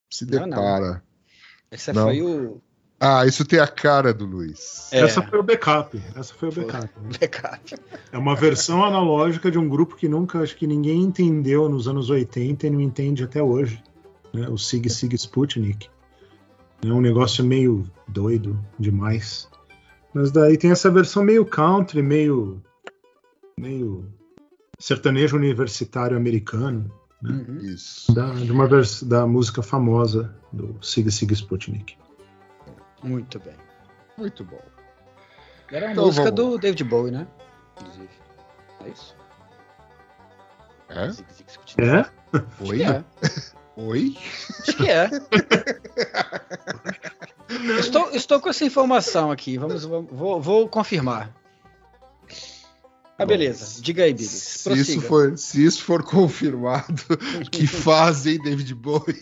se 0.10 0.26
Não, 0.26 0.42
não. 0.42 0.50
depara. 0.50 1.04
Esse 1.72 1.92
Não. 1.92 2.04
foi 2.04 2.22
o 2.22 2.62
Ah, 3.00 3.26
isso 3.26 3.44
tem 3.44 3.58
a 3.60 3.68
cara 3.68 4.14
do 4.14 4.26
Luiz. 4.26 4.90
É. 4.92 5.00
Essa 5.00 5.24
foi 5.24 5.40
o 5.40 5.44
backup. 5.44 6.00
Essa 6.16 6.34
foi 6.36 6.50
o 6.50 6.52
Foi. 6.52 6.66
backup. 6.66 7.00
né? 7.02 7.10
backup. 7.20 7.76
É 8.12 8.18
uma 8.18 8.36
versão 8.36 8.84
analógica 8.84 9.50
de 9.50 9.58
um 9.58 9.68
grupo 9.68 9.96
que 9.96 10.08
nunca, 10.08 10.40
acho 10.40 10.56
que 10.56 10.68
ninguém 10.68 11.02
entendeu 11.02 11.68
nos 11.68 11.88
anos 11.88 12.12
80 12.12 12.68
e 12.68 12.70
não 12.70 12.80
entende 12.80 13.24
até 13.24 13.42
hoje. 13.42 13.82
Né? 14.32 14.48
O 14.50 14.58
Sig 14.58 14.88
Sig 14.90 15.16
Sputnik. 15.16 15.90
É 16.86 16.88
um 16.88 17.02
negócio 17.02 17.44
meio 17.44 17.86
doido 18.08 18.60
demais. 18.78 19.50
Mas 20.14 20.30
daí 20.32 20.56
tem 20.58 20.70
essa 20.72 20.92
versão 20.92 21.24
meio 21.24 21.44
country, 21.46 22.02
meio. 22.04 22.62
Meio 23.58 24.12
sertanejo 24.80 25.36
universitário 25.38 26.18
americano, 26.18 26.92
Uhum. 27.24 27.60
Isso. 27.62 28.12
da, 28.16 28.32
de 28.34 28.52
uma 28.52 28.66
vers 28.68 29.04
da 29.04 29.28
música 29.28 29.62
famosa 29.62 30.36
do 30.52 30.76
Sig 30.84 31.08
Sig 31.12 31.32
Sputnik. 31.34 31.96
Muito 33.04 33.40
bem. 33.40 33.54
Muito 34.18 34.44
bom. 34.44 34.60
Era 35.72 35.86
uma 35.86 35.92
Então, 35.92 36.06
música 36.06 36.32
vamos 36.32 36.36
do 36.54 36.58
David 36.58 36.84
Bowie, 36.84 37.12
né? 37.12 37.28
Inclusive. 37.80 38.10
É 38.84 38.90
isso? 38.90 39.16
É? 40.90 41.10
Zig, 41.12 41.28
zig, 41.34 41.52
zig, 41.52 41.62
É? 41.80 42.06
Oi? 42.68 42.82
é. 42.84 43.04
Oi? 43.78 44.18
Acho 44.68 44.78
que 44.78 44.90
é. 44.90 45.10
estou, 47.80 48.10
estou 48.12 48.40
com 48.40 48.50
essa 48.50 48.66
informação 48.66 49.32
aqui. 49.32 49.58
Vamos, 49.58 49.84
vamos- 49.86 50.12
vou, 50.12 50.42
vou 50.42 50.68
confirmar. 50.68 51.34
Ah, 53.22 53.26
beleza. 53.26 53.80
Diga 53.80 54.04
aí, 54.04 54.14
Billy. 54.16 54.28
Se 54.28 54.74
isso, 54.74 55.02
for, 55.02 55.38
se 55.38 55.64
isso 55.64 55.84
for 55.84 56.02
confirmado, 56.04 57.04
que 57.52 57.68
fazem 57.68 58.42
David 58.42 58.74
Bowie? 58.74 59.22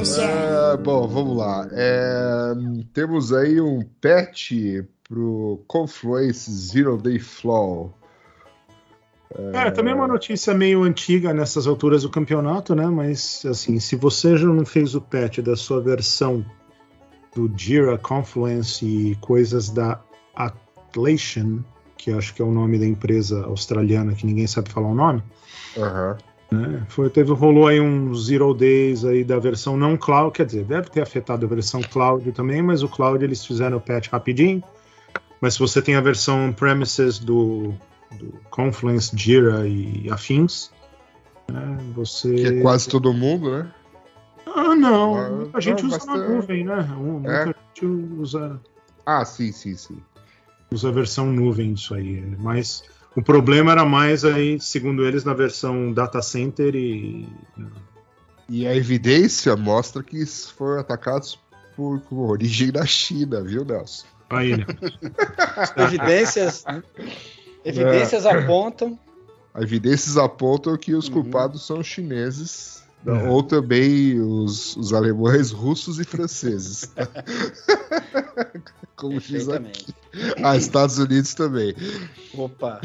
The 0.00 0.04
sheriff. 0.04 0.30
Ah, 0.30 0.76
bom, 0.76 1.08
vamos 1.08 1.38
lá. 1.38 1.66
É, 1.72 2.52
temos 2.92 3.32
aí 3.32 3.58
um 3.58 3.82
patch 4.02 4.52
pro 5.08 5.64
Confluence 5.66 6.50
Zero 6.50 6.98
Day 6.98 7.18
Flow. 7.18 7.94
É, 9.54 9.70
também 9.70 9.94
é 9.94 9.96
uma 9.96 10.08
notícia 10.08 10.52
meio 10.52 10.82
antiga 10.82 11.32
nessas 11.32 11.66
alturas 11.66 12.02
do 12.02 12.10
campeonato, 12.10 12.74
né? 12.74 12.86
Mas, 12.86 13.46
assim, 13.46 13.80
se 13.80 13.96
você 13.96 14.36
já 14.36 14.46
não 14.46 14.66
fez 14.66 14.94
o 14.94 15.00
patch 15.00 15.38
da 15.38 15.56
sua 15.56 15.80
versão 15.80 16.44
do 17.34 17.50
Jira 17.56 17.96
Confluence 17.96 18.84
e 18.84 19.14
coisas 19.16 19.70
da 19.70 20.02
Atlassian, 20.34 21.64
que 21.96 22.10
eu 22.10 22.18
acho 22.18 22.34
que 22.34 22.40
é 22.42 22.44
o 22.44 22.50
nome 22.52 22.78
da 22.78 22.86
empresa 22.86 23.44
australiana 23.44 24.14
que 24.14 24.26
ninguém 24.26 24.46
sabe 24.46 24.70
falar 24.70 24.88
o 24.88 24.94
nome, 24.94 25.22
Aham. 25.76 26.16
né? 26.50 26.84
Foi, 26.88 27.08
teve, 27.10 27.32
rolou 27.32 27.68
aí 27.68 27.80
um 27.80 28.14
Zero 28.14 28.54
Days 28.54 29.04
aí 29.04 29.22
da 29.22 29.38
versão 29.38 29.76
não 29.76 29.96
cloud, 29.96 30.32
quer 30.32 30.46
dizer, 30.46 30.64
deve 30.64 30.88
ter 30.90 31.02
afetado 31.02 31.44
a 31.44 31.48
versão 31.48 31.80
cloud 31.82 32.30
também, 32.32 32.62
mas 32.62 32.82
o 32.82 32.88
cloud 32.88 33.22
eles 33.22 33.44
fizeram 33.44 33.76
o 33.76 33.80
patch 33.80 34.08
rapidinho. 34.08 34.62
Mas 35.40 35.54
se 35.54 35.60
você 35.60 35.80
tem 35.80 35.94
a 35.94 36.00
versão 36.00 36.48
on-premises 36.48 37.18
do, 37.18 37.72
do 38.12 38.32
Confluence, 38.50 39.10
Jira 39.16 39.66
e 39.66 40.06
afins, 40.10 40.70
né, 41.50 41.78
você... 41.94 42.34
Que 42.34 42.46
é 42.46 42.60
quase 42.62 42.88
todo 42.88 43.12
mundo, 43.14 43.50
né? 43.50 43.70
Ah, 44.46 44.74
não, 44.74 45.14
Ah, 45.16 45.30
muita 45.30 45.60
gente 45.60 45.82
não, 45.82 45.88
usa 45.88 45.98
na 45.98 46.12
bastante. 46.12 46.28
nuvem, 46.30 46.64
né? 46.64 46.80
Um- 46.98 47.20
Muita 47.20 47.30
É? 47.30 47.44
gente 47.46 47.86
usa, 48.18 48.60
Ah, 49.06 49.24
sim, 49.24 49.50
sim, 49.52 49.76
sim. 49.76 49.98
Usa 50.72 50.88
a 50.88 50.92
versão 50.92 51.26
nuvem 51.26 51.74
disso 51.74 51.94
aí, 51.94 52.22
mas... 52.38 52.82
O 53.16 53.20
problema 53.22 53.72
era 53.72 53.84
mais 53.84 54.24
aí, 54.24 54.60
segundo 54.60 55.04
eles, 55.04 55.24
na 55.24 55.34
versão 55.34 55.92
data 55.92 56.22
center 56.22 56.76
e 56.76 57.28
E 58.48 58.64
a 58.68 58.76
evidência 58.76 59.56
mostra 59.56 60.00
que 60.00 60.24
foram 60.24 60.78
atacados 60.80 61.36
por 61.74 62.00
com 62.02 62.18
origem 62.18 62.70
da 62.70 62.86
China, 62.86 63.42
viu, 63.42 63.64
Nelson? 63.64 64.06
aí, 64.30 64.56
né? 64.56 64.64
Evidências, 65.76 66.64
né? 66.64 66.82
Evidências 67.64 68.24
apontam. 68.26 68.96
Evidências 69.56 70.16
apontam 70.16 70.76
que 70.76 70.94
os 70.94 71.08
Uhum. 71.08 71.14
culpados 71.14 71.66
são 71.66 71.82
chineses, 71.82 72.84
É. 73.06 73.10
ou 73.28 73.42
também 73.42 74.20
os, 74.20 74.76
os 74.76 74.92
alemães, 74.92 75.50
russos 75.50 75.98
e 75.98 76.04
franceses. 76.04 76.92
Como 78.94 79.18
diz 79.18 79.48
aqui. 79.48 79.86
Ah, 80.42 80.54
Estados 80.56 80.98
Unidos 80.98 81.32
também. 81.32 81.74
Opa. 82.34 82.78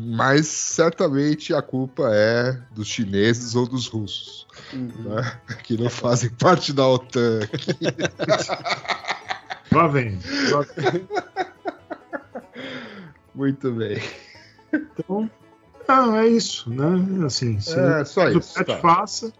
Mas 0.00 0.48
certamente 0.48 1.54
a 1.54 1.62
culpa 1.62 2.08
é 2.12 2.58
dos 2.72 2.88
chineses 2.88 3.54
ou 3.54 3.66
dos 3.68 3.86
russos, 3.86 4.46
Uhum. 4.72 4.90
né? 5.04 5.38
que 5.62 5.76
não 5.80 5.88
fazem 5.88 6.30
parte 6.30 6.72
da 6.72 6.88
OTAN. 6.88 7.40
Lá 9.70 9.86
vem. 9.86 10.18
Lá 10.50 10.60
vem. 10.76 11.08
Muito 13.34 13.70
bem. 13.72 14.02
Então, 14.72 15.30
ah, 15.88 16.16
é 16.16 16.26
isso, 16.26 16.68
né? 16.70 17.24
Assim, 17.26 17.60
se 17.60 17.78
É, 17.78 18.04
só 18.04 18.24
o 18.26 18.38
isso. 18.38 18.54
Pet 18.54 18.66
tá. 18.66 18.78
faça, 18.78 19.32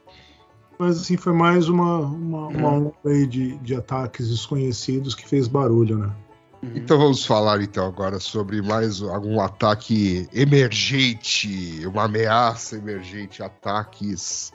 mas 0.82 1.00
assim, 1.00 1.16
foi 1.16 1.32
mais 1.32 1.68
uma, 1.68 1.98
uma, 2.00 2.48
uma 2.48 2.68
onda 2.70 2.92
aí 3.06 3.24
de, 3.24 3.56
de 3.58 3.72
ataques 3.72 4.28
desconhecidos 4.28 5.14
que 5.14 5.28
fez 5.28 5.46
barulho, 5.46 5.96
né? 5.96 6.12
Uhum. 6.60 6.72
Então 6.74 6.98
vamos 6.98 7.24
falar 7.24 7.62
então 7.62 7.86
agora 7.86 8.18
sobre 8.18 8.60
mais 8.60 9.00
algum 9.00 9.40
ataque 9.40 10.28
emergente, 10.32 11.86
uma 11.86 12.04
ameaça 12.04 12.76
emergente, 12.76 13.44
ataques 13.44 14.52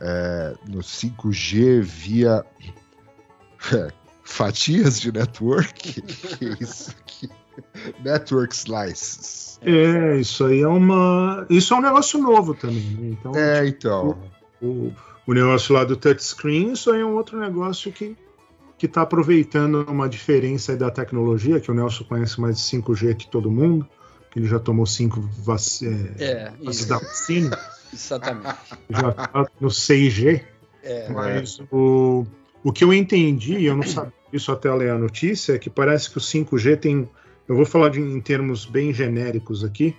é, 0.00 0.54
no 0.66 0.78
5G 0.78 1.82
via 1.82 2.42
é, 3.74 3.92
fatias 4.24 4.98
de 4.98 5.12
network. 5.12 6.00
que 6.00 6.44
é 6.46 6.56
isso 6.58 6.90
aqui? 7.02 7.28
Network 8.02 8.54
slices. 8.54 9.60
É, 9.60 10.16
isso 10.16 10.46
aí 10.46 10.62
é 10.62 10.68
uma. 10.68 11.46
Isso 11.50 11.74
é 11.74 11.76
um 11.76 11.82
negócio 11.82 12.18
novo 12.18 12.54
também, 12.54 12.96
né? 12.98 13.08
Então, 13.10 13.34
É, 13.34 13.66
então. 13.66 14.18
o, 14.62 14.66
o 14.66 15.09
negócio 15.34 15.74
lá 15.74 15.84
do 15.84 15.96
touchscreen, 15.96 16.72
isso 16.72 16.90
aí 16.90 17.00
é 17.00 17.04
um 17.04 17.14
outro 17.14 17.38
negócio 17.38 17.92
que 17.92 18.16
que 18.80 18.86
está 18.86 19.02
aproveitando 19.02 19.84
uma 19.90 20.08
diferença 20.08 20.74
da 20.74 20.90
tecnologia, 20.90 21.60
que 21.60 21.70
o 21.70 21.74
Nelson 21.74 22.02
conhece 22.04 22.40
mais 22.40 22.56
de 22.56 22.62
5G 22.62 23.14
que 23.14 23.28
todo 23.28 23.50
mundo, 23.50 23.86
que 24.30 24.38
ele 24.38 24.48
já 24.48 24.58
tomou 24.58 24.86
cinco 24.86 25.20
vac 25.20 25.60
é, 26.18 26.24
É, 26.24 26.52
isso, 26.62 26.88
da 26.88 26.96
vacina, 26.98 27.58
exatamente. 27.92 28.56
já 28.88 29.12
tá 29.12 29.46
no 29.60 29.68
6G, 29.68 30.42
É, 30.82 31.10
mas 31.10 31.60
o, 31.70 32.24
o 32.64 32.72
que 32.72 32.82
eu 32.82 32.90
entendi, 32.94 33.66
eu 33.66 33.76
não 33.76 33.82
sabia 33.82 34.14
isso 34.32 34.50
até 34.50 34.72
ler 34.72 34.92
a 34.92 34.98
notícia, 34.98 35.52
é 35.52 35.58
que 35.58 35.68
parece 35.68 36.08
que 36.08 36.16
o 36.16 36.20
5G 36.20 36.78
tem, 36.78 37.06
eu 37.46 37.54
vou 37.54 37.66
falar 37.66 37.90
de, 37.90 38.00
em 38.00 38.20
termos 38.22 38.64
bem 38.64 38.94
genéricos 38.94 39.62
aqui, 39.62 39.94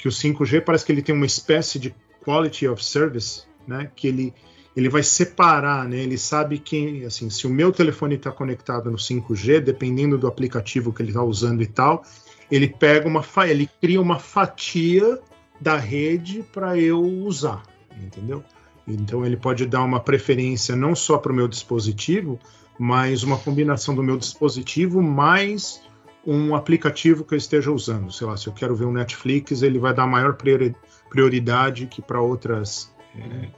que 0.00 0.08
o 0.08 0.10
5G 0.10 0.62
parece 0.62 0.84
que 0.84 0.90
ele 0.90 1.02
tem 1.02 1.14
uma 1.14 1.26
espécie 1.26 1.78
de 1.78 1.94
quality 2.24 2.66
of 2.66 2.84
service, 2.84 3.44
né, 3.68 3.88
que 3.94 4.08
ele 4.08 4.34
ele 4.76 4.90
vai 4.90 5.02
separar, 5.02 5.88
né? 5.88 5.96
Ele 5.96 6.18
sabe 6.18 6.58
quem, 6.58 7.04
assim, 7.06 7.30
se 7.30 7.46
o 7.46 7.50
meu 7.50 7.72
telefone 7.72 8.16
está 8.16 8.30
conectado 8.30 8.90
no 8.90 8.98
5G, 8.98 9.60
dependendo 9.60 10.18
do 10.18 10.26
aplicativo 10.26 10.92
que 10.92 11.02
ele 11.02 11.10
está 11.10 11.22
usando 11.22 11.62
e 11.62 11.66
tal, 11.66 12.04
ele 12.50 12.68
pega 12.68 13.08
uma, 13.08 13.24
ele 13.48 13.68
cria 13.80 14.00
uma 14.00 14.18
fatia 14.18 15.18
da 15.58 15.76
rede 15.76 16.44
para 16.52 16.78
eu 16.78 17.00
usar, 17.00 17.62
entendeu? 17.96 18.44
Então 18.86 19.24
ele 19.24 19.36
pode 19.36 19.64
dar 19.64 19.82
uma 19.82 19.98
preferência 19.98 20.76
não 20.76 20.94
só 20.94 21.16
para 21.16 21.32
o 21.32 21.34
meu 21.34 21.48
dispositivo, 21.48 22.38
mas 22.78 23.22
uma 23.22 23.38
combinação 23.38 23.94
do 23.94 24.02
meu 24.02 24.18
dispositivo 24.18 25.02
mais 25.02 25.82
um 26.26 26.54
aplicativo 26.54 27.24
que 27.24 27.34
eu 27.34 27.38
esteja 27.38 27.72
usando. 27.72 28.12
Sei 28.12 28.26
lá, 28.26 28.36
se 28.36 28.46
eu 28.46 28.52
quero 28.52 28.76
ver 28.76 28.84
um 28.84 28.92
Netflix, 28.92 29.62
ele 29.62 29.78
vai 29.78 29.94
dar 29.94 30.06
maior 30.06 30.34
priori- 30.34 30.76
prioridade 31.08 31.86
que 31.86 32.02
para 32.02 32.20
outras 32.20 32.92
é, 33.16 33.48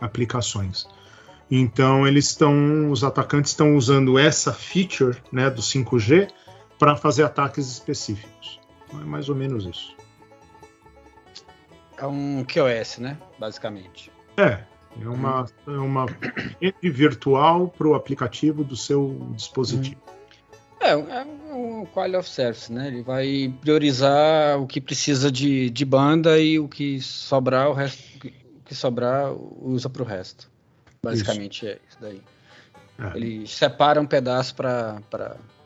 aplicações. 0.00 0.86
Então 1.50 2.06
eles 2.06 2.26
estão, 2.26 2.90
os 2.90 3.02
atacantes 3.02 3.52
estão 3.52 3.76
usando 3.76 4.18
essa 4.18 4.52
feature, 4.52 5.16
né, 5.32 5.48
do 5.48 5.62
5G 5.62 6.28
para 6.78 6.96
fazer 6.96 7.24
ataques 7.24 7.66
específicos. 7.70 8.60
Então, 8.86 9.00
é 9.00 9.04
mais 9.04 9.28
ou 9.28 9.34
menos 9.34 9.64
isso. 9.64 9.96
é 11.98 12.06
um 12.06 12.44
QoS, 12.44 12.98
né? 12.98 13.18
Basicamente. 13.38 14.10
É, 14.36 14.60
é 15.00 15.08
uma, 15.08 15.46
é 15.66 15.70
uma 15.70 16.06
rede 16.60 16.90
virtual 16.90 17.68
para 17.68 17.88
o 17.88 17.94
aplicativo 17.94 18.62
do 18.62 18.76
seu 18.76 19.28
dispositivo. 19.32 20.00
É, 20.80 20.90
é 20.90 21.26
um 21.52 21.84
quality 21.86 22.16
of 22.16 22.28
service, 22.28 22.72
né? 22.72 22.86
Ele 22.86 23.02
vai 23.02 23.52
priorizar 23.60 24.60
o 24.60 24.66
que 24.66 24.80
precisa 24.80 25.30
de, 25.30 25.70
de 25.70 25.84
banda 25.84 26.38
e 26.38 26.58
o 26.58 26.68
que 26.68 27.00
sobrar, 27.00 27.68
o 27.68 27.72
resto, 27.72 28.02
que 28.68 28.74
sobrar 28.74 29.32
usa 29.32 29.88
para 29.88 30.02
o 30.02 30.04
resto. 30.04 30.48
Basicamente 31.02 31.66
é 31.66 31.78
isso 31.88 31.98
daí. 32.00 32.22
É. 32.98 33.16
Ele 33.16 33.46
separa 33.46 34.00
um 34.00 34.06
pedaço 34.06 34.54
para 34.54 35.00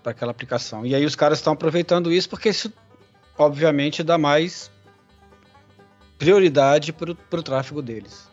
aquela 0.05 0.31
aplicação. 0.31 0.87
E 0.87 0.95
aí 0.95 1.05
os 1.05 1.17
caras 1.17 1.38
estão 1.38 1.53
aproveitando 1.53 2.12
isso 2.12 2.29
porque 2.29 2.51
isso, 2.51 2.73
obviamente, 3.37 4.03
dá 4.03 4.17
mais 4.17 4.71
prioridade 6.19 6.93
para 6.93 7.11
o 7.11 7.43
tráfego 7.43 7.83
deles. 7.83 8.31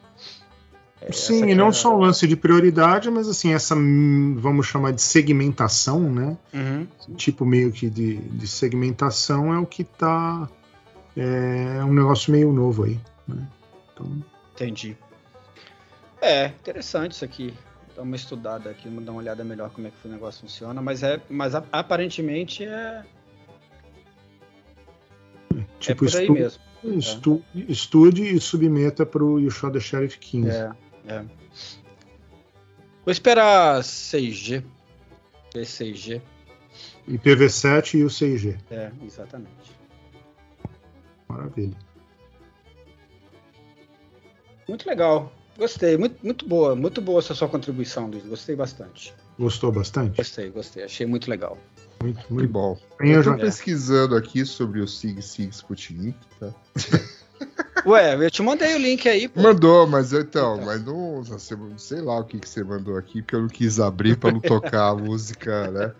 É, 1.01 1.11
Sim, 1.13 1.43
essa 1.43 1.51
e 1.51 1.55
não 1.55 1.69
é 1.69 1.71
só 1.71 1.95
o 1.95 1.99
lance 1.99 2.27
de 2.27 2.35
prioridade, 2.35 3.09
mas 3.09 3.27
assim, 3.29 3.53
essa, 3.53 3.73
vamos 3.73 4.67
chamar 4.67 4.91
de 4.91 5.01
segmentação, 5.01 6.01
né? 6.11 6.37
Uhum. 6.53 6.87
Tipo 7.15 7.45
meio 7.45 7.71
que 7.71 7.89
de, 7.89 8.17
de 8.17 8.47
segmentação 8.47 9.53
é 9.53 9.57
o 9.57 9.65
que 9.65 9.83
tá. 9.83 10.49
É 11.15 11.83
um 11.83 11.93
negócio 11.93 12.31
meio 12.31 12.51
novo 12.51 12.83
aí. 12.83 12.99
Né? 13.27 13.47
Então, 13.93 14.23
Entendi. 14.59 14.97
É, 16.21 16.47
interessante 16.47 17.13
isso 17.13 17.23
aqui. 17.23 17.53
Dar 17.95 18.01
uma 18.01 18.15
estudada 18.15 18.69
aqui, 18.69 18.89
dar 18.89 19.11
uma 19.11 19.19
olhada 19.21 19.43
melhor 19.43 19.69
como 19.71 19.87
é 19.87 19.91
que 19.91 20.07
o 20.07 20.11
negócio 20.11 20.41
funciona, 20.41 20.81
mas 20.81 21.01
é, 21.01 21.21
mas 21.29 21.55
aparentemente 21.55 22.63
é, 22.65 23.03
tipo, 25.79 26.05
é 26.05 26.09
por 26.09 26.17
aí 26.17 26.23
estu- 26.23 26.33
mesmo. 26.33 26.61
estu- 26.99 27.43
estude 27.55 28.35
e 28.35 28.39
submeta 28.39 29.05
para 29.05 29.23
o 29.23 29.39
You 29.39 29.49
Shot 29.49 29.71
the 29.73 29.79
Sheriff 29.79 30.17
15. 30.19 30.49
É, 30.49 30.71
é. 31.07 31.19
Vou 33.05 33.11
esperar 33.11 33.81
6G. 33.81 34.63
Ver 35.53 35.65
6G. 35.65 36.21
IPv7 37.07 37.95
e 37.95 38.03
o 38.03 38.07
6G. 38.09 38.57
É, 38.69 38.91
exatamente. 39.03 39.49
Maravilha. 41.27 41.75
Muito 44.69 44.87
legal. 44.87 45.31
Gostei, 45.57 45.97
muito, 45.97 46.15
muito 46.23 46.47
boa, 46.47 46.75
muito 46.75 47.01
boa 47.01 47.19
essa 47.19 47.33
sua 47.35 47.49
contribuição, 47.49 48.07
Luiz. 48.07 48.23
Gostei 48.23 48.55
bastante. 48.55 49.13
Gostou 49.37 49.71
bastante? 49.71 50.15
Gostei, 50.17 50.49
gostei. 50.49 50.83
Achei 50.83 51.05
muito 51.05 51.29
legal. 51.29 51.57
Muito, 52.01 52.25
Que 52.25 52.33
muito 52.33 52.49
bom. 52.51 52.77
Eu 52.99 53.21
tô 53.23 53.35
pesquisando 53.35 54.15
aqui 54.15 54.45
sobre 54.45 54.79
o 54.79 54.87
Sig 54.87 55.21
Sig 55.21 55.49
Sputnik, 55.49 56.17
tá? 56.39 56.53
Ué, 57.85 58.15
eu 58.25 58.29
te 58.31 58.41
mandei 58.41 58.75
o 58.75 58.77
link 58.77 59.07
aí, 59.07 59.27
pô. 59.27 59.41
Mandou, 59.41 59.87
mas 59.87 60.11
então, 60.13 60.55
Então. 60.55 60.65
mas 60.65 60.83
não, 60.83 61.23
você- 61.23 61.57
sei 61.77 62.01
lá 62.01 62.19
o 62.19 62.23
que, 62.25 62.37
que 62.37 62.47
você 62.47 62.63
mandou 62.63 62.97
aqui, 62.97 63.21
porque 63.21 63.35
eu 63.35 63.41
não 63.41 63.47
quis 63.47 63.79
abrir 63.79 64.17
para 64.17 64.31
não 64.33 64.39
tocar 64.41 64.89
a 64.89 64.95
música, 64.95 65.71
né? 65.71 65.93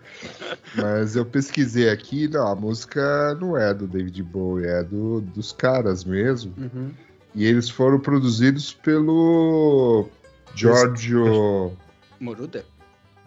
Mas 0.74 1.16
eu 1.16 1.24
pesquisei 1.24 1.88
aqui, 1.88 2.28
não, 2.28 2.46
a 2.46 2.54
música 2.54 3.34
não 3.40 3.56
é 3.56 3.72
do 3.74 3.86
David 3.86 4.22
Bowie, 4.22 4.66
é 4.66 4.82
do, 4.82 5.20
dos 5.22 5.52
caras 5.52 6.04
mesmo. 6.04 6.54
Uhum. 6.58 6.90
E 7.34 7.46
eles 7.46 7.68
foram 7.68 7.98
produzidos 7.98 8.72
pelo 8.72 10.08
Giorgio, 10.54 11.76
Moruda? 12.18 12.64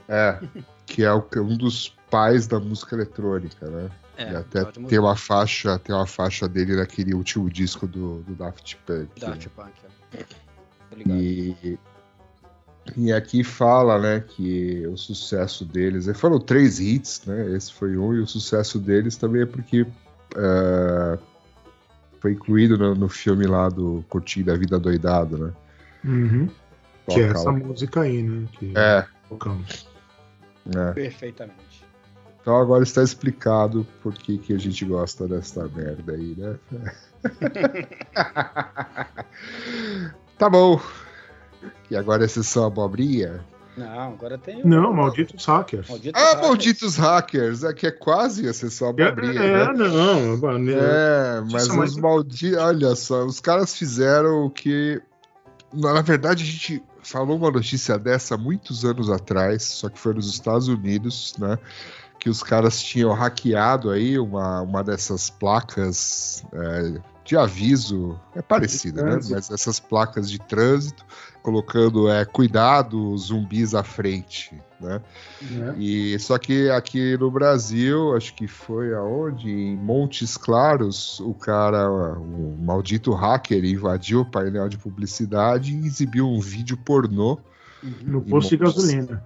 é, 0.07 0.39
que 0.85 1.03
é 1.03 1.13
um 1.13 1.57
dos 1.57 1.95
pais 2.09 2.47
da 2.47 2.59
música 2.59 2.95
eletrônica, 2.95 3.67
né? 3.67 3.89
É, 4.15 4.31
e 4.31 4.35
até 4.35 4.63
tem 4.65 4.99
uma 4.99 5.15
faixa, 5.15 5.79
tem 5.79 5.95
uma 5.95 6.05
faixa 6.05 6.47
dele 6.47 6.75
naquele 6.75 7.15
último 7.15 7.49
disco 7.49 7.87
do, 7.87 8.19
do 8.21 8.35
Daft 8.35 8.77
Punk. 8.85 9.09
né? 9.19 9.27
Daft 9.27 9.49
Punk. 9.49 9.71
é. 10.13 10.25
E, 11.07 11.79
e 12.95 13.11
aqui 13.11 13.43
fala, 13.43 13.97
né, 13.97 14.19
que 14.19 14.85
o 14.87 14.97
sucesso 14.97 15.65
deles, 15.65 16.05
foram 16.15 16.39
três 16.39 16.79
hits, 16.79 17.23
né? 17.25 17.55
Esse 17.55 17.73
foi 17.73 17.97
um, 17.97 18.13
e 18.13 18.19
o 18.19 18.27
sucesso 18.27 18.77
deles 18.77 19.15
também 19.15 19.41
é 19.41 19.45
porque 19.45 19.87
eh, 20.35 21.19
foi 22.23 22.31
incluído 22.31 22.77
no, 22.77 22.95
no 22.95 23.09
filme 23.09 23.45
lá 23.45 23.67
do 23.67 24.01
Curtindo 24.07 24.49
a 24.49 24.55
Vida 24.55 24.79
Doidado, 24.79 25.37
né? 25.37 25.51
Uhum. 26.05 26.47
Que 27.09 27.19
é 27.19 27.23
essa 27.25 27.51
música 27.51 27.99
aí, 27.99 28.23
né? 28.23 28.47
Que 28.53 28.71
É, 28.77 29.05
tocamos. 29.27 29.85
né? 30.65 30.93
Perfeitamente. 30.93 31.83
Então 32.39 32.55
agora 32.55 32.81
está 32.81 33.03
explicado 33.03 33.85
por 34.01 34.13
que, 34.13 34.37
que 34.37 34.53
a 34.53 34.57
gente 34.57 34.85
gosta 34.85 35.27
dessa 35.27 35.67
merda 35.67 36.13
aí, 36.13 36.33
né? 36.37 36.57
tá 40.37 40.49
bom. 40.49 40.79
E 41.91 41.97
agora 41.97 42.23
é 42.23 42.27
sessão 42.29 42.65
abobrinha? 42.65 43.43
Não, 43.75 44.13
agora 44.13 44.37
tem 44.37 44.61
o. 44.61 44.67
Não, 44.67 44.93
malditos 44.93 45.45
hackers. 45.45 45.89
Maldito 45.89 46.17
Ah, 46.19 46.25
hacker. 46.31 46.43
malditos 46.47 46.95
hackers! 46.97 47.63
É 47.63 47.73
que 47.73 47.87
é 47.87 47.91
quase 47.91 48.47
a 48.47 48.53
sessão 48.53 48.93
É, 48.97 49.03
é, 49.03 49.13
né? 49.13 49.73
não, 49.73 50.37
mano, 50.37 50.71
É, 50.71 51.41
mas 51.51 51.63
Isso, 51.63 51.75
mas- 51.77 51.91
os 51.91 51.97
malditos. 51.97 52.57
Olha 52.59 52.95
só, 52.95 53.25
os 53.25 53.39
caras 53.39 53.75
fizeram 53.75 54.45
o 54.45 54.49
que. 54.49 55.01
Na 55.73 56.01
verdade, 56.01 56.43
a 56.43 56.45
gente 56.45 56.83
falou 57.01 57.35
uma 57.37 57.49
notícia 57.51 57.97
dessa 57.97 58.35
há 58.35 58.37
muitos 58.37 58.85
anos 58.85 59.09
atrás, 59.09 59.63
só 59.63 59.89
que 59.89 59.97
foi 59.99 60.13
nos 60.13 60.29
Estados 60.29 60.67
Unidos, 60.67 61.33
né? 61.39 61.57
Que 62.19 62.29
os 62.29 62.41
caras 62.43 62.79
tinham 62.81 63.11
hackeado 63.11 63.89
aí 63.89 64.17
uma, 64.19 64.61
uma 64.61 64.83
dessas 64.83 65.29
placas 65.29 66.45
é, 66.53 67.01
de 67.25 67.35
aviso, 67.35 68.17
é 68.35 68.41
parecida, 68.41 69.03
né? 69.03 69.19
Mas 69.29 69.49
essas 69.51 69.79
placas 69.79 70.29
de 70.29 70.39
trânsito, 70.39 71.03
colocando 71.43 72.09
é, 72.09 72.23
cuidado, 72.23 73.15
zumbis 73.17 73.75
à 73.75 73.83
frente, 73.83 74.57
né? 74.79 75.01
né? 75.51 75.75
E 75.77 76.17
só 76.17 76.37
que 76.37 76.69
aqui 76.69 77.17
no 77.17 77.29
Brasil, 77.29 78.15
acho 78.15 78.33
que 78.33 78.47
foi 78.47 78.93
aonde? 78.95 79.51
Em 79.51 79.75
Montes 79.75 80.37
Claros, 80.37 81.19
o 81.19 81.33
cara, 81.33 81.91
o 81.91 82.57
maldito 82.59 83.13
hacker, 83.13 83.63
invadiu 83.65 84.21
o 84.21 84.25
painel 84.25 84.69
de 84.69 84.77
publicidade 84.77 85.75
e 85.75 85.85
exibiu 85.85 86.29
um 86.29 86.39
vídeo 86.39 86.77
pornô. 86.77 87.37
no 88.01 88.21
posto 88.21 88.51
de 88.51 88.57
gasolina. 88.57 89.23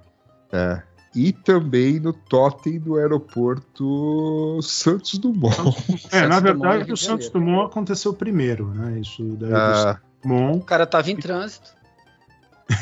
É, 0.52 0.82
e 1.16 1.32
também 1.32 2.00
no 2.00 2.14
totem 2.14 2.80
do 2.80 2.96
aeroporto 2.98 4.60
Santos 4.62 5.18
Dumont. 5.20 5.56
É, 6.12 6.28
na 6.28 6.36
Santos 6.36 6.42
verdade, 6.42 6.92
o 6.92 6.98
Santos. 6.98 7.30
Dumont 7.30 7.72
aconteceu 7.72 8.14
primeiro, 8.14 8.68
né? 8.74 9.00
Isso 9.00 9.24
daí 9.40 9.50
do 9.50 9.56
Ah, 9.56 10.00
Dumont 10.24 10.58
O 10.58 10.64
cara 10.64 10.86
tava 10.86 11.12
em 11.12 11.16
trânsito. 11.16 11.77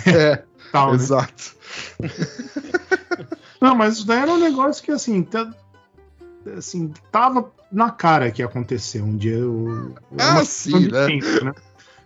É, 0.08 0.44
tal, 0.72 0.90
né? 0.90 0.96
exato. 0.96 1.56
Não, 3.62 3.76
mas 3.76 3.96
isso 3.96 4.08
daí 4.08 4.20
era 4.20 4.32
um 4.32 4.40
negócio 4.40 4.84
que, 4.84 4.92
assim, 4.92 5.24
tá- 5.24 5.52
assim 6.58 6.94
tava 7.12 7.52
na 7.72 7.90
cara 7.90 8.32
que 8.32 8.42
ia 8.42 8.46
acontecer 8.46 9.02
um 9.02 9.16
dia. 9.16 9.46
o- 9.46 9.94
Ah, 10.20 10.44
sim, 10.44 10.88
né? 10.88 11.06
tempo, 11.08 11.46
né? 11.46 11.54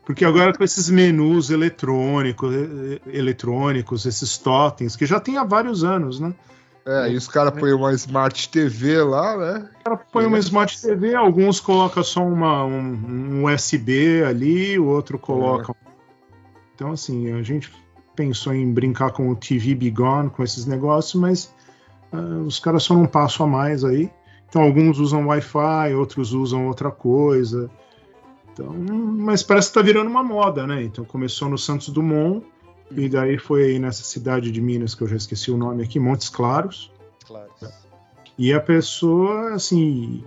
Porque 0.06 0.26
agora 0.26 0.54
com 0.54 0.64
esses 0.64 0.90
menus 0.90 1.52
eletrônicos, 1.52 2.52
eletrônicos, 3.06 4.06
esses 4.08 4.38
totens, 4.40 4.96
que 4.96 5.06
já 5.06 5.20
tem 5.20 5.38
há 5.38 5.44
vários 5.44 5.84
anos, 5.84 6.20
né? 6.20 6.34
É, 6.86 7.12
e 7.12 7.16
os 7.16 7.28
caras 7.28 7.54
põem 7.60 7.74
uma 7.74 7.94
Smart 7.94 8.50
TV 8.50 9.04
lá, 9.04 9.38
né? 9.38 9.70
O 9.80 9.84
cara 9.84 9.98
põe 10.12 10.26
uma 10.26 10.40
Smart 10.40 10.82
TV, 10.82 11.14
alguns 11.14 11.60
colocam 11.60 12.04
só 12.04 12.26
uma, 12.26 12.64
um, 12.66 13.42
um 13.42 13.46
USB 13.46 14.24
ali, 14.24 14.80
o 14.80 14.86
outro 14.86 15.20
coloca. 15.20 15.76
Então, 16.80 16.94
assim, 16.94 17.34
a 17.34 17.44
gente 17.44 17.70
pensou 18.16 18.54
em 18.54 18.72
brincar 18.72 19.12
com 19.12 19.30
o 19.30 19.36
TV 19.36 19.76
Be 19.76 19.92
Gone, 19.92 20.30
com 20.30 20.42
esses 20.42 20.66
negócios, 20.66 21.16
mas 21.16 21.54
ah, 22.10 22.42
os 22.48 22.58
caras 22.58 22.84
só 22.84 22.94
não 22.94 23.06
passam 23.06 23.46
a 23.46 23.50
mais 23.50 23.84
aí. 23.84 24.10
Então, 24.48 24.62
alguns 24.62 24.98
usam 24.98 25.28
Wi-Fi, 25.28 25.94
outros 25.94 26.32
usam 26.32 26.68
outra 26.68 26.90
coisa. 26.90 27.70
Então, 28.54 28.74
mas 28.74 29.44
parece 29.44 29.68
que 29.68 29.74
tá 29.74 29.82
virando 29.82 30.10
uma 30.10 30.24
moda, 30.24 30.66
né? 30.66 30.82
Então, 30.82 31.04
começou 31.04 31.50
no 31.50 31.58
Santos 31.58 31.90
Dumont, 31.90 32.46
e 32.92 33.10
daí 33.10 33.38
foi 33.38 33.64
aí 33.64 33.78
nessa 33.78 34.04
cidade 34.04 34.50
de 34.50 34.62
Minas, 34.62 34.96
que 34.96 35.02
eu 35.02 35.08
já 35.10 35.18
esqueci 35.18 35.52
o 35.52 35.58
nome 35.58 35.84
aqui, 35.84 36.00
Montes 36.00 36.30
Claros. 36.30 36.94
Claro. 37.28 37.50
E 38.38 38.54
a 38.54 38.62
pessoa, 38.62 39.54
assim. 39.54 40.24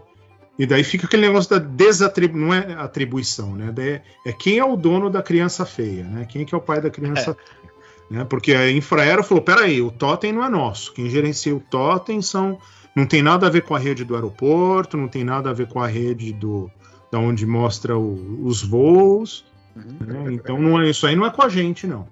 E 0.58 0.66
daí 0.66 0.84
fica 0.84 1.06
aquele 1.06 1.22
negócio 1.26 1.50
da 1.50 1.58
desatribuição, 1.58 2.46
não 2.46 2.54
é 2.54 2.74
atribuição, 2.74 3.54
né? 3.56 3.72
Daí 3.74 4.00
É 4.26 4.32
quem 4.32 4.58
é 4.58 4.64
o 4.64 4.76
dono 4.76 5.08
da 5.10 5.22
criança 5.22 5.64
feia, 5.64 6.04
né? 6.04 6.26
Quem 6.28 6.44
que 6.44 6.54
é 6.54 6.58
o 6.58 6.60
pai 6.60 6.80
da 6.80 6.90
criança 6.90 7.34
feia. 7.34 7.72
Né? 8.10 8.24
Porque 8.24 8.52
a 8.54 8.70
Infraero 8.70 9.24
falou: 9.24 9.42
peraí, 9.42 9.80
o 9.80 9.90
totem 9.90 10.32
não 10.32 10.44
é 10.44 10.48
nosso. 10.50 10.92
Quem 10.92 11.08
gerencia 11.08 11.54
o 11.56 11.60
totem 11.60 12.20
são. 12.20 12.58
Não 12.94 13.06
tem 13.06 13.22
nada 13.22 13.46
a 13.46 13.50
ver 13.50 13.62
com 13.62 13.74
a 13.74 13.78
rede 13.78 14.04
do 14.04 14.14
aeroporto, 14.14 14.98
não 14.98 15.08
tem 15.08 15.24
nada 15.24 15.48
a 15.48 15.52
ver 15.54 15.66
com 15.66 15.80
a 15.80 15.86
rede 15.86 16.32
do 16.34 16.70
da 17.10 17.18
onde 17.18 17.46
mostra 17.46 17.96
o- 17.96 18.44
os 18.46 18.62
voos. 18.62 19.44
Uhum. 19.74 20.06
né? 20.06 20.32
Então 20.34 20.60
não 20.60 20.78
é, 20.82 20.90
isso 20.90 21.06
aí 21.06 21.16
não 21.16 21.24
é 21.24 21.30
com 21.30 21.40
a 21.42 21.48
gente, 21.48 21.86
não. 21.86 22.06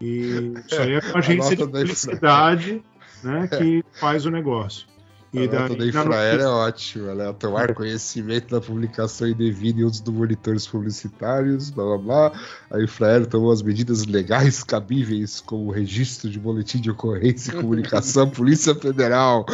E 0.00 0.52
isso 0.68 0.80
aí 0.80 0.92
é 0.94 1.00
com 1.00 1.16
a 1.16 1.18
agência 1.18 1.56
de 1.56 1.56
da 1.56 1.64
Infraero. 1.64 1.88
publicidade 1.88 2.82
né, 3.24 3.48
que 3.48 3.84
faz 3.98 4.24
o 4.26 4.30
negócio. 4.30 4.86
A 5.34 5.40
nota 5.40 5.74
da 5.74 5.84
na 5.84 5.86
Infraero 5.86 6.42
é 6.42 6.46
ótimo, 6.46 7.08
ela 7.08 7.30
é 7.30 7.32
tomar 7.32 7.74
conhecimento 7.74 8.54
da 8.54 8.60
publicação 8.60 9.26
indevida 9.26 9.80
em 9.80 9.84
uso 9.84 10.04
dos 10.04 10.14
monitores 10.14 10.64
publicitários, 10.66 11.70
blá 11.70 11.84
blá 11.84 11.98
blá. 11.98 12.32
A 12.70 12.80
Infraero 12.80 13.26
tomou 13.26 13.50
as 13.50 13.60
medidas 13.60 14.06
legais 14.06 14.62
cabíveis, 14.62 15.40
como 15.40 15.66
o 15.66 15.70
registro 15.72 16.30
de 16.30 16.38
boletim 16.38 16.80
de 16.80 16.90
ocorrência 16.90 17.50
e 17.50 17.56
comunicação 17.56 18.22
à 18.22 18.26
Polícia 18.30 18.74
Federal. 18.76 19.44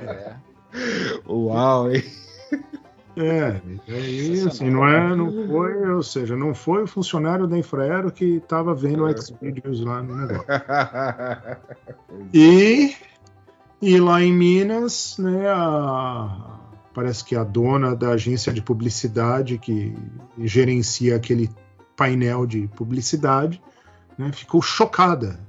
É. 0.00 0.34
Uau, 1.28 1.90
hein? 1.90 2.04
É, 3.16 3.60
aí, 3.88 4.40
assim, 4.46 4.70
não, 4.70 4.88
é, 4.88 5.14
não 5.14 5.46
foi, 5.48 5.90
ou 5.90 6.02
seja, 6.02 6.36
não 6.36 6.54
foi 6.54 6.84
o 6.84 6.86
funcionário 6.86 7.46
da 7.46 7.58
Infraero 7.58 8.12
que 8.12 8.36
estava 8.36 8.72
vendo 8.74 9.04
o 9.04 9.12
Xvideos 9.12 9.80
lá 9.80 10.02
no 10.02 10.16
negócio. 10.16 10.46
E 12.32 12.94
E 13.82 13.98
lá 13.98 14.22
em 14.22 14.32
Minas, 14.32 15.16
né, 15.18 15.48
a- 15.48 16.58
parece 16.92 17.24
que 17.24 17.34
a 17.34 17.44
dona 17.44 17.94
da 17.96 18.10
agência 18.10 18.52
de 18.52 18.60
publicidade 18.60 19.56
que 19.58 19.96
gerencia 20.38 21.16
aquele 21.16 21.50
painel 21.96 22.46
de 22.46 22.68
publicidade 22.76 23.62
né, 24.18 24.30
ficou 24.32 24.60
chocada. 24.60 25.40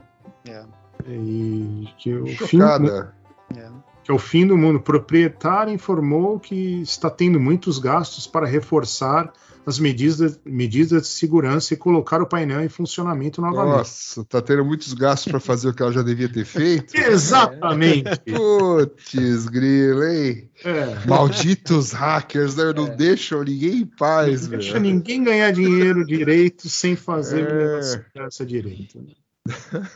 É, 0.45 0.63
E 1.09 1.89
que 1.97 2.13
o, 2.13 2.25
fim, 2.27 2.57
do 2.59 2.65
mundo- 2.67 2.87
Chocada. 2.87 3.15
é. 3.55 3.69
que 4.03 4.11
é 4.11 4.13
o 4.13 4.19
fim 4.19 4.47
do 4.47 4.57
mundo. 4.57 4.77
O 4.77 4.81
proprietário 4.81 5.73
informou 5.73 6.39
que 6.39 6.81
está 6.81 7.09
tendo 7.09 7.39
muitos 7.39 7.79
gastos 7.79 8.25
para 8.27 8.45
reforçar 8.47 9.31
as 9.65 9.77
medidas, 9.79 10.39
medidas 10.45 11.03
de 11.03 11.07
segurança 11.09 11.73
e 11.73 11.77
colocar 11.77 12.21
o 12.21 12.25
painel 12.27 12.61
em 12.63 12.69
funcionamento 12.69 13.41
novamente. 13.41 13.77
Nossa, 13.77 14.25
tá 14.25 14.41
tendo 14.41 14.65
muitos 14.65 14.93
gastos 14.93 15.31
para 15.31 15.39
fazer 15.39 15.69
o 15.69 15.73
que 15.73 15.81
ela 15.83 15.91
já 15.91 16.01
devia 16.01 16.27
ter 16.27 16.45
feito. 16.45 16.93
Exatamente. 16.97 18.09
Putz, 18.25 19.45
grilo, 19.47 20.03
hein? 20.03 20.49
É. 20.63 21.05
Malditos 21.07 21.91
hackers, 21.91 22.55
né? 22.55 22.73
Não 22.75 22.95
deixam 22.95 23.43
ninguém 23.43 23.81
em 23.81 23.85
paz, 23.85 24.43
Não 24.43 24.57
deixa 24.57 24.79
ninguém 24.79 25.23
ganhar 25.23 25.51
dinheiro 25.51 26.05
direito 26.05 26.67
sem 26.69 26.95
fazer 26.95 27.47
É. 27.49 27.77
o 27.79 27.83
segurança 27.83 28.45
direito. 28.45 28.99
né? 28.99 29.13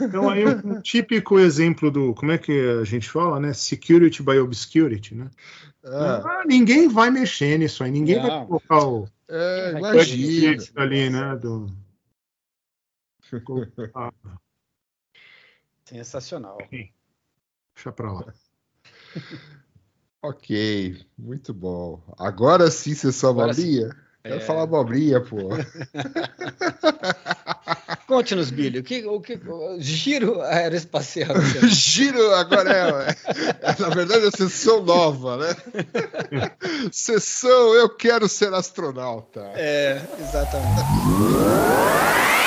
Então 0.01 0.27
aí 0.29 0.43
um, 0.45 0.81
típico 0.81 1.37
exemplo 1.39 1.91
do 1.91 2.13
como 2.15 2.31
é 2.31 2.37
que 2.37 2.51
a 2.81 2.83
gente 2.83 3.09
fala, 3.09 3.39
né? 3.39 3.53
Security 3.53 4.23
by 4.23 4.39
obscurity, 4.39 5.13
né? 5.15 5.29
Ah, 5.85 6.21
Ah, 6.25 6.43
ninguém 6.47 6.87
vai 6.87 7.11
mexer 7.11 7.59
nisso 7.59 7.83
aí, 7.83 7.91
ninguém 7.91 8.19
vai 8.19 8.29
Não. 8.31 8.47
colocar 8.47 8.79
o 8.87 9.07
é, 9.29 9.71
imagina. 9.71 10.63
Ali, 10.75 11.09
né? 11.09 11.35
Do... 11.35 11.67
Ah, 13.93 14.11
Sensacional. 15.85 16.57
deixa 16.69 17.91
pra 17.91 18.11
lá. 18.11 18.33
Ok, 20.21 21.05
muito 21.15 21.53
bom. 21.53 22.01
Agora 22.17 22.71
sim 22.71 22.95
você 22.95 23.11
só 23.11 23.31
sim. 23.31 23.41
abobrinha? 23.41 23.89
Quero 24.23 24.37
É. 24.37 24.39
falar 24.39 24.63
abobrinha, 24.63 25.21
pô. 25.21 25.37
Conte-nos, 28.07 28.51
Billy, 28.51 28.79
o 28.79 28.83
que, 28.83 29.05
o 29.05 29.19
que, 29.19 29.33
o 29.33 29.77
giro 29.79 30.41
aeroespacial. 30.41 31.35
Giro 31.67 32.35
agora 32.35 32.71
é, 32.71 33.15
é, 33.61 33.73
Na 33.81 33.89
verdade, 33.89 34.27
é 34.27 34.31
sessão 34.31 34.83
nova, 34.83 35.37
né? 35.37 35.55
sessão 36.91 37.73
Eu 37.73 37.89
Quero 37.89 38.29
Ser 38.29 38.53
Astronauta. 38.53 39.41
É, 39.55 39.99
exatamente. 40.19 42.44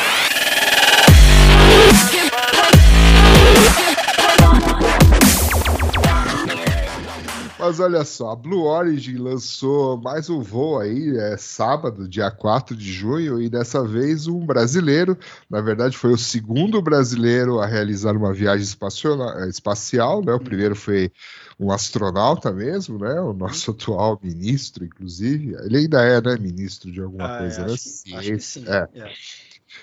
Mas 7.58 7.80
olha 7.80 8.04
só, 8.04 8.30
a 8.30 8.36
Blue 8.36 8.62
Origin 8.64 9.16
lançou 9.16 9.96
mais 9.96 10.30
um 10.30 10.40
voo 10.40 10.78
aí, 10.78 11.16
é 11.16 11.36
sábado, 11.36 12.08
dia 12.08 12.30
4 12.30 12.76
de 12.76 12.92
junho, 12.92 13.42
e 13.42 13.48
dessa 13.48 13.84
vez 13.84 14.28
um 14.28 14.46
brasileiro, 14.46 15.18
na 15.50 15.60
verdade 15.60 15.96
foi 15.96 16.12
o 16.12 16.16
segundo 16.18 16.80
brasileiro 16.80 17.58
a 17.58 17.66
realizar 17.66 18.16
uma 18.16 18.32
viagem 18.32 18.62
espaciona- 18.62 19.48
espacial, 19.48 20.24
né? 20.24 20.32
O 20.32 20.38
primeiro 20.40 20.76
foi 20.76 21.10
um 21.58 21.72
astronauta 21.72 22.52
mesmo, 22.52 22.96
né? 22.96 23.20
O 23.20 23.32
nosso 23.32 23.72
atual 23.72 24.20
ministro, 24.22 24.84
inclusive. 24.84 25.56
Ele 25.64 25.78
ainda 25.78 26.00
é, 26.02 26.20
né, 26.20 26.36
ministro 26.38 26.92
de 26.92 27.00
alguma 27.00 27.24
Ah, 27.24 27.38
coisa, 27.38 27.62
é, 27.62 27.66
né? 27.66 27.74
que, 28.04 28.14
acho 28.14 28.30
que 28.32 28.40
sim. 28.40 28.64
É. 28.68 28.88
É. 28.94 29.12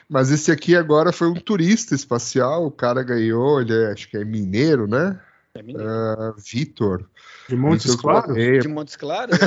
Mas 0.09 0.31
esse 0.31 0.49
aqui 0.49 0.77
agora 0.77 1.11
foi 1.11 1.27
um 1.27 1.35
turista 1.35 1.93
espacial, 1.93 2.65
o 2.65 2.71
cara 2.71 3.03
ganhou, 3.03 3.59
ele 3.59 3.73
é, 3.73 3.91
acho 3.91 4.09
que 4.09 4.15
é 4.15 4.23
mineiro, 4.23 4.87
né? 4.87 5.19
É. 5.55 5.61
Ah, 5.81 6.33
Vitor. 6.37 7.09
De 7.47 7.55
Montes 7.55 7.85
Vitor 7.85 8.01
Claros? 8.01 8.25
Correia. 8.27 8.59
De 8.59 8.67
Montes 8.67 8.95
Claros? 8.95 9.37
É, 9.41 9.45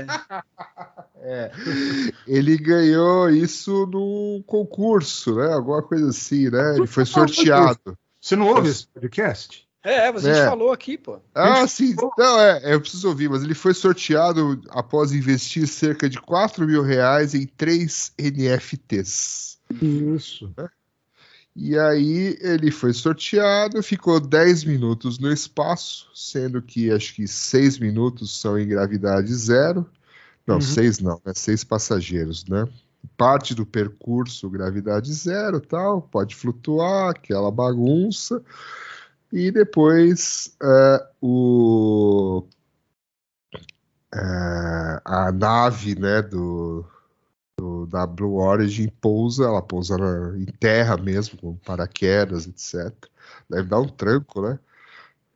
é. 0.00 0.42
É. 1.24 1.52
Ele 2.26 2.56
ganhou 2.58 3.30
isso 3.30 3.86
num 3.86 4.42
concurso, 4.44 5.36
né? 5.36 5.52
Alguma 5.52 5.80
coisa 5.80 6.08
assim, 6.08 6.50
né? 6.50 6.76
Ele 6.76 6.86
foi 6.88 7.04
sorteado. 7.04 7.96
Você 8.20 8.34
não 8.34 8.48
ouve 8.48 8.68
esse 8.68 8.88
podcast? 8.88 9.68
É, 9.84 10.10
você 10.10 10.30
É. 10.30 10.46
falou 10.46 10.72
aqui, 10.72 10.98
pô. 10.98 11.20
Ah, 11.32 11.64
sim. 11.68 11.94
Não, 12.18 12.40
é, 12.40 12.74
eu 12.74 12.80
preciso 12.80 13.06
ouvir, 13.08 13.30
mas 13.30 13.44
ele 13.44 13.54
foi 13.54 13.72
sorteado 13.72 14.60
após 14.70 15.12
investir 15.12 15.68
cerca 15.68 16.10
de 16.10 16.20
4 16.20 16.66
mil 16.66 16.82
reais 16.82 17.34
em 17.36 17.46
três 17.46 18.12
NFTs. 18.18 19.58
Isso. 19.80 20.52
E 21.54 21.78
aí 21.78 22.38
ele 22.40 22.70
foi 22.70 22.92
sorteado, 22.94 23.82
ficou 23.82 24.18
10 24.18 24.64
minutos 24.64 25.18
no 25.18 25.30
espaço, 25.30 26.10
sendo 26.14 26.62
que 26.62 26.90
acho 26.90 27.14
que 27.14 27.28
6 27.28 27.78
minutos 27.78 28.40
são 28.40 28.58
em 28.58 28.66
gravidade 28.66 29.34
zero. 29.34 29.86
Não, 30.46 30.56
Uhum. 30.56 30.60
seis 30.60 30.98
não, 30.98 31.20
né? 31.24 31.32
Seis 31.34 31.62
passageiros, 31.62 32.44
né? 32.46 32.66
Parte 33.16 33.54
do 33.54 33.66
percurso 33.66 34.48
gravidade 34.50 35.12
zero, 35.12 35.60
tal, 35.60 36.02
pode 36.02 36.34
flutuar, 36.34 37.10
aquela 37.10 37.50
bagunça. 37.50 38.42
E 39.32 39.50
depois 39.50 40.56
é, 40.62 41.06
o 41.20 42.44
é, 44.14 45.00
a 45.04 45.32
nave, 45.32 45.98
né, 45.98 46.22
do, 46.22 46.84
do- 47.58 47.86
da 47.86 48.06
Blue 48.06 48.34
Origin 48.40 48.88
pousa, 49.00 49.44
ela 49.44 49.62
pousa 49.62 49.96
na- 49.98 50.38
em 50.38 50.46
terra 50.46 50.96
mesmo, 50.96 51.38
com 51.38 51.56
paraquedas, 51.56 52.46
etc. 52.46 52.92
Deve 53.48 53.68
dar 53.68 53.80
um 53.80 53.88
tranco, 53.88 54.42
né? 54.42 54.58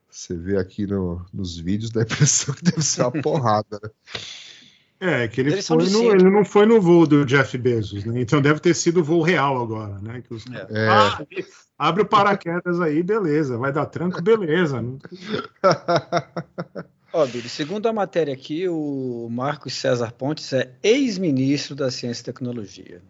Você 0.09 0.35
vê 0.35 0.57
aqui 0.57 0.87
no- 0.87 1.25
nos 1.33 1.57
vídeos, 1.57 1.91
dá 1.91 2.01
a 2.01 2.03
impressão 2.27 2.55
que 2.55 2.63
deve 2.63 2.81
ser 2.81 3.01
uma 3.03 3.11
porrada, 3.11 3.79
né? 3.83 3.89
É, 4.99 5.27
que 5.27 5.41
ele, 5.41 5.51
Eles 5.51 5.67
foi 5.67 5.87
no, 5.89 6.11
ele 6.11 6.27
não 6.27 6.43
foi 6.43 6.65
no 6.65 6.81
voo 6.81 7.05
do 7.05 7.23
Jeff 7.23 7.55
Bezos, 7.55 8.03
né? 8.03 8.19
Então 8.19 8.41
deve 8.41 8.59
ter 8.59 8.73
sido 8.73 9.01
o 9.01 9.03
voo 9.03 9.21
real 9.21 9.61
agora, 9.61 9.99
né? 9.99 10.23
Que 10.27 10.33
os... 10.33 10.43
É. 10.47 10.89
Ah, 10.89 11.23
abre 11.77 12.01
o 12.01 12.05
paraquedas 12.07 12.81
aí, 12.81 13.03
beleza. 13.03 13.59
Vai 13.59 13.71
dar 13.71 13.85
tranco, 13.85 14.19
beleza. 14.23 14.83
Ó, 17.13 17.25
Billy, 17.25 17.47
segundo 17.47 17.87
a 17.87 17.93
matéria 17.93 18.33
aqui, 18.33 18.67
o 18.67 19.27
Marcos 19.29 19.73
César 19.73 20.11
Pontes 20.11 20.51
é 20.53 20.75
ex-ministro 20.83 21.75
da 21.75 21.89
Ciência 21.89 22.21
e 22.21 22.25
Tecnologia. 22.25 23.01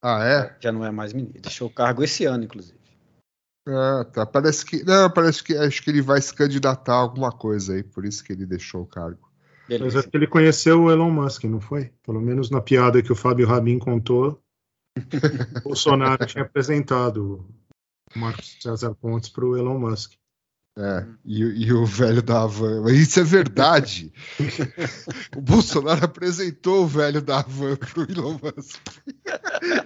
Ah, 0.00 0.22
é? 0.24 0.56
Já 0.60 0.70
não 0.70 0.84
é 0.84 0.90
mais 0.90 1.12
ministro. 1.12 1.42
Deixou 1.42 1.68
o 1.68 1.72
cargo 1.72 2.04
esse 2.04 2.24
ano, 2.24 2.44
inclusive. 2.44 2.78
Ah, 3.66 4.04
tá. 4.12 4.26
Parece 4.26 4.64
que. 4.64 4.84
Não, 4.84 5.10
parece 5.10 5.42
que 5.42 5.56
acho 5.56 5.82
que 5.82 5.90
ele 5.90 6.02
vai 6.02 6.20
se 6.20 6.34
candidatar 6.34 6.92
a 6.92 6.98
alguma 6.98 7.32
coisa 7.32 7.74
aí, 7.74 7.82
por 7.82 8.04
isso 8.04 8.22
que 8.22 8.32
ele 8.32 8.44
deixou 8.44 8.82
o 8.82 8.86
cargo. 8.86 9.30
Mas 9.68 9.78
Beleza. 9.78 9.98
acho 10.00 10.10
que 10.10 10.16
ele 10.16 10.26
conheceu 10.26 10.82
o 10.82 10.90
Elon 10.90 11.10
Musk, 11.10 11.44
não 11.44 11.60
foi? 11.60 11.90
Pelo 12.02 12.20
menos 12.20 12.50
na 12.50 12.60
piada 12.60 13.02
que 13.02 13.10
o 13.10 13.16
Fábio 13.16 13.46
Rabin 13.46 13.78
contou, 13.78 14.38
o 14.96 15.00
Bolsonaro 15.64 16.26
tinha 16.26 16.44
apresentado 16.44 17.48
o 18.14 18.18
Marcos 18.18 18.58
César 18.60 18.94
Pontes 18.94 19.30
para 19.30 19.46
o 19.46 19.56
Elon 19.56 19.78
Musk. 19.78 20.12
É, 20.76 21.06
e, 21.24 21.40
e 21.66 21.72
o 21.72 21.86
velho 21.86 22.20
da 22.20 22.42
Havan. 22.42 22.82
Mas 22.82 22.94
Isso 22.94 23.20
é 23.20 23.22
verdade. 23.24 24.12
o 25.36 25.40
Bolsonaro 25.40 26.04
apresentou 26.04 26.82
o 26.82 26.86
velho 26.88 27.22
da 27.22 27.38
Havan 27.38 27.76
pro 27.76 28.02
Elon 28.10 28.38
Musk. 28.42 28.80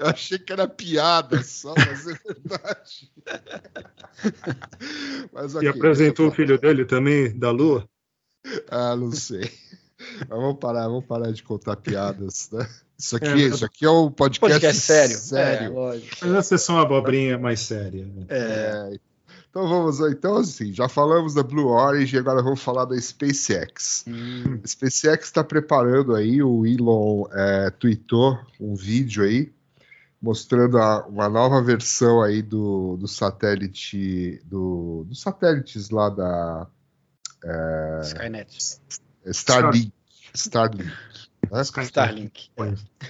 Eu 0.01 0.07
achei 0.07 0.39
que 0.39 0.51
era 0.51 0.67
piada 0.67 1.43
só, 1.43 1.75
mas 1.77 2.07
é 2.09 2.15
verdade. 2.15 3.13
Mas, 5.33 5.53
E 5.55 5.57
ok, 5.59 5.69
apresentou 5.69 6.29
o 6.29 6.33
filho 6.33 6.59
dele 6.59 6.87
também, 6.87 7.39
da 7.39 7.51
Lua. 7.51 7.87
Ah, 8.71 8.97
não 8.97 9.13
sei. 9.13 9.53
Mas 10.21 10.29
vamos 10.29 10.59
parar, 10.59 10.89
vamos 10.89 11.05
parar 11.05 11.31
de 11.33 11.43
contar 11.43 11.77
piadas, 11.77 12.49
né? 12.51 12.67
Isso 12.99 13.17
aqui, 13.17 13.27
É, 13.29 13.37
isso 13.37 13.65
aqui 13.65 13.85
é 13.85 13.91
um 13.91 14.11
podcast, 14.11 14.41
Podcast 14.41 14.81
sério. 14.81 15.15
É, 15.15 15.19
sério. 15.19 15.75
lógico. 15.75 16.17
Mas 16.23 16.35
a 16.35 16.43
sessão 16.43 16.79
abobrinha 16.79 17.39
mais 17.39 17.61
séria. 17.61 18.05
né? 18.07 18.25
É, 18.29 18.37
É, 18.95 18.99
então 19.59 19.69
vamos 19.69 19.99
lá. 19.99 20.11
Então, 20.11 20.37
assim, 20.37 20.73
já 20.73 20.89
falamos 20.89 21.35
da 21.35 21.43
Blue 21.43 21.67
Origin, 21.69 22.19
agora 22.19 22.43
vamos 22.43 22.63
falar 22.63 22.85
da 22.85 22.97
SpaceX. 23.01 24.05
hum, 24.07 24.61
A 24.63 24.67
SpaceX 24.67 25.25
está 25.27 25.43
preparando 25.43 26.15
aí, 26.15 26.43
o 26.43 26.65
Elon 26.65 27.25
é, 27.33 27.71
tweetou 27.71 28.39
um 28.61 28.75
vídeo 28.75 29.25
aí 29.25 29.53
mostrando 30.21 30.79
a- 30.79 31.07
uma 31.07 31.29
nova 31.29 31.63
versão 31.63 32.23
aí 32.23 32.43
do, 32.43 32.97
do 32.97 33.07
satélite, 33.09 34.41
do, 34.45 35.05
dos 35.09 35.21
satélites 35.21 35.91
lá 35.91 36.09
da 36.11 36.67
Skynet. 38.03 38.79
Starlink. 39.27 39.93
Starlink. 40.35 40.91
né? 41.51 41.63
Starlink. 41.63 42.51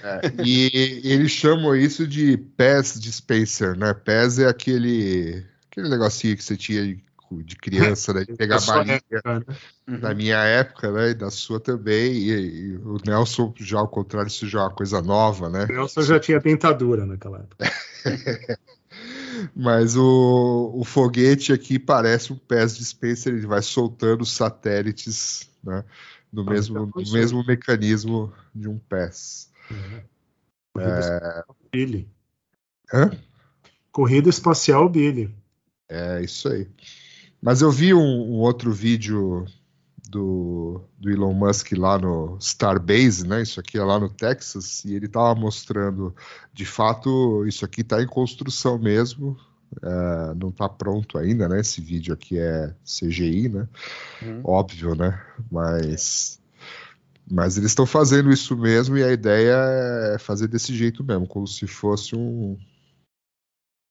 É, 0.03 0.21
e 0.45 1.01
eles 1.03 1.31
chamam 1.31 1.75
isso 1.75 2.07
de 2.07 2.37
PES 2.37 2.99
Dispenser, 2.99 3.75
né? 3.77 3.93
PES 3.93 4.39
é 4.39 4.47
aquele, 4.47 5.43
aquele 5.79 5.89
negocinho 5.89 6.35
que 6.35 6.43
você 6.43 6.57
tinha 6.57 6.83
de, 6.83 7.03
de 7.43 7.55
criança, 7.55 8.13
né? 8.13 8.25
De 8.25 8.33
pegar 8.35 8.59
balinha. 8.65 8.95
época, 8.95 9.21
né? 9.25 9.57
Uhum. 9.87 9.97
Na 9.99 10.13
minha 10.13 10.37
época, 10.37 10.91
né? 10.91 11.09
E 11.11 11.13
da 11.13 11.31
sua 11.31 11.59
também. 11.59 12.13
E, 12.13 12.31
e 12.31 12.77
o 12.77 12.97
Nelson, 13.05 13.53
já 13.57 13.79
ao 13.79 13.87
contrário, 13.87 14.27
isso 14.27 14.47
já 14.47 14.59
é 14.59 14.63
uma 14.63 14.71
coisa 14.71 15.01
nova, 15.01 15.49
né? 15.49 15.65
O 15.65 15.73
Nelson 15.73 16.01
já 16.01 16.19
tinha 16.19 16.39
dentadura 16.39 17.05
naquela 17.05 17.39
época. 17.39 17.71
Mas 19.55 19.95
o, 19.95 20.71
o 20.75 20.83
foguete 20.83 21.53
aqui 21.53 21.79
parece 21.79 22.33
um 22.33 22.35
PES 22.35 22.77
dispenser, 22.77 23.33
ele 23.33 23.47
vai 23.47 23.61
soltando 23.61 24.25
satélites 24.25 25.49
né, 25.63 25.85
no, 26.31 26.41
Ah, 26.41 26.51
mesmo, 26.51 26.91
no 26.93 27.11
mesmo 27.11 27.45
mecanismo 27.45 28.33
de 28.53 28.67
um 28.67 28.77
PES. 28.77 29.49
Corrida 30.73 30.99
espacial 30.99 31.55
Billy. 31.71 32.09
Hã? 32.93 33.11
Corrida 33.91 34.29
espacial 34.29 34.89
Billy. 34.89 35.33
É 35.89 36.21
isso 36.21 36.47
aí. 36.47 36.67
Mas 37.41 37.61
eu 37.61 37.71
vi 37.71 37.93
um, 37.93 37.99
um 37.99 38.39
outro 38.39 38.71
vídeo 38.71 39.45
do, 40.09 40.81
do 40.99 41.09
Elon 41.09 41.33
Musk 41.33 41.71
lá 41.73 41.97
no 41.97 42.37
Starbase, 42.39 43.27
né? 43.27 43.41
Isso 43.41 43.59
aqui 43.59 43.77
é 43.77 43.83
lá 43.83 43.99
no 43.99 44.09
Texas, 44.09 44.83
e 44.85 44.93
ele 44.95 45.05
estava 45.05 45.33
mostrando, 45.35 46.15
de 46.53 46.65
fato, 46.65 47.45
isso 47.47 47.63
aqui 47.65 47.81
está 47.81 48.01
em 48.01 48.07
construção 48.07 48.77
mesmo. 48.77 49.37
é, 49.83 50.33
não 50.35 50.49
está 50.49 50.67
pronto 50.67 51.17
ainda, 51.17 51.47
né? 51.47 51.59
Esse 51.59 51.81
vídeo 51.81 52.13
aqui 52.13 52.37
é 52.39 52.73
CGI, 52.83 53.49
né? 53.49 53.67
Uhum. 54.21 54.41
Óbvio, 54.43 54.95
né? 54.95 55.21
Mas, 55.51 56.41
mas 57.29 57.57
eles 57.57 57.71
estão 57.71 57.85
fazendo 57.85 58.31
isso 58.31 58.57
mesmo 58.57 58.97
e 58.97 59.03
a 59.03 59.11
ideia 59.11 59.55
é 60.15 60.17
fazer 60.19 60.47
desse 60.47 60.75
jeito 60.75 61.03
mesmo, 61.03 61.27
como 61.27 61.47
se 61.47 61.67
fosse 61.67 62.15
um 62.15 62.57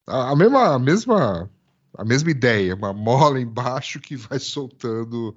a, 0.06 0.32
a 0.32 0.36
mesma 0.36 0.74
a 0.74 0.78
mesma 0.78 1.50
a 1.98 2.04
mesma 2.04 2.30
ideia, 2.30 2.74
uma 2.74 2.92
mola 2.94 3.38
embaixo 3.40 4.00
que 4.00 4.16
vai 4.16 4.38
soltando 4.38 5.34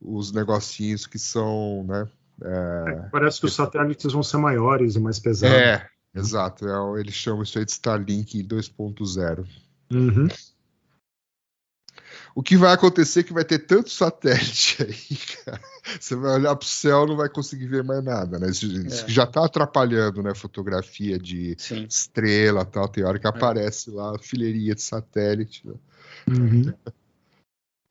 os 0.00 0.32
negocinhos 0.32 1.06
que 1.06 1.18
são, 1.18 1.84
né? 1.88 2.08
É, 2.42 3.08
parece 3.12 3.38
que 3.40 3.46
os 3.46 3.54
satélites 3.54 4.12
vão 4.12 4.22
ser 4.22 4.38
maiores 4.38 4.96
e 4.96 5.00
mais 5.00 5.18
pesados. 5.18 5.56
É, 5.56 5.86
exato. 6.14 6.66
É, 6.66 6.78
o- 6.80 6.96
eles 6.98 7.14
chamam 7.14 7.42
isso 7.42 7.58
aí 7.58 7.64
de 7.64 7.70
Starlink 7.72 8.42
2.0. 8.42 9.46
Uhum. 9.92 10.26
O 12.34 12.42
que 12.42 12.56
vai 12.56 12.72
acontecer 12.72 13.20
é 13.20 13.22
que 13.24 13.32
vai 13.32 13.44
ter 13.44 13.58
tanto 13.58 13.90
satélite 13.90 14.78
aí, 14.82 15.16
cara. 15.44 15.60
Você 15.98 16.14
vai 16.14 16.34
olhar 16.36 16.54
pro 16.56 16.66
céu 16.66 17.06
não 17.06 17.16
vai 17.16 17.28
conseguir 17.28 17.66
ver 17.66 17.82
mais 17.82 18.02
nada, 18.04 18.38
né? 18.38 18.48
Isso, 18.50 18.66
isso 18.66 19.04
É. 19.04 19.08
já 19.08 19.26
tá 19.26 19.44
atrapalhando, 19.44 20.22
né? 20.22 20.34
Fotografia 20.34 21.18
de 21.18 21.56
Sim. 21.58 21.84
estrela 21.88 22.64
tal. 22.64 22.88
Tem 22.88 23.04
hora 23.04 23.18
que 23.18 23.26
aparece 23.26 23.90
lá 23.90 24.14
a 24.14 24.18
fileirinha 24.18 24.74
de 24.74 24.82
satélite. 24.82 25.66
né? 25.66 25.74
Uhum. 26.28 26.72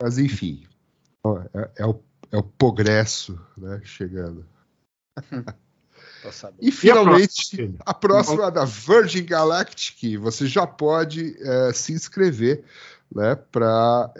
Mas 0.02 0.18
enfim, 0.18 0.66
ó, 1.22 1.40
é, 1.54 1.70
é 1.78 1.86
o, 1.86 2.00
é 2.30 2.36
o 2.36 2.42
progresso, 2.42 3.40
né? 3.56 3.80
Chegando. 3.84 4.46
E 6.60 6.70
finalmente, 6.70 7.56
próxima? 7.56 7.78
a 7.86 7.94
próxima 7.94 8.46
é 8.48 8.50
da 8.50 8.64
Virgin 8.66 9.24
Galactic, 9.24 10.18
você 10.18 10.46
já 10.46 10.66
pode 10.66 11.34
é, 11.40 11.72
se 11.72 11.94
inscrever 11.94 12.62
né, 13.14 13.34
para 13.34 14.12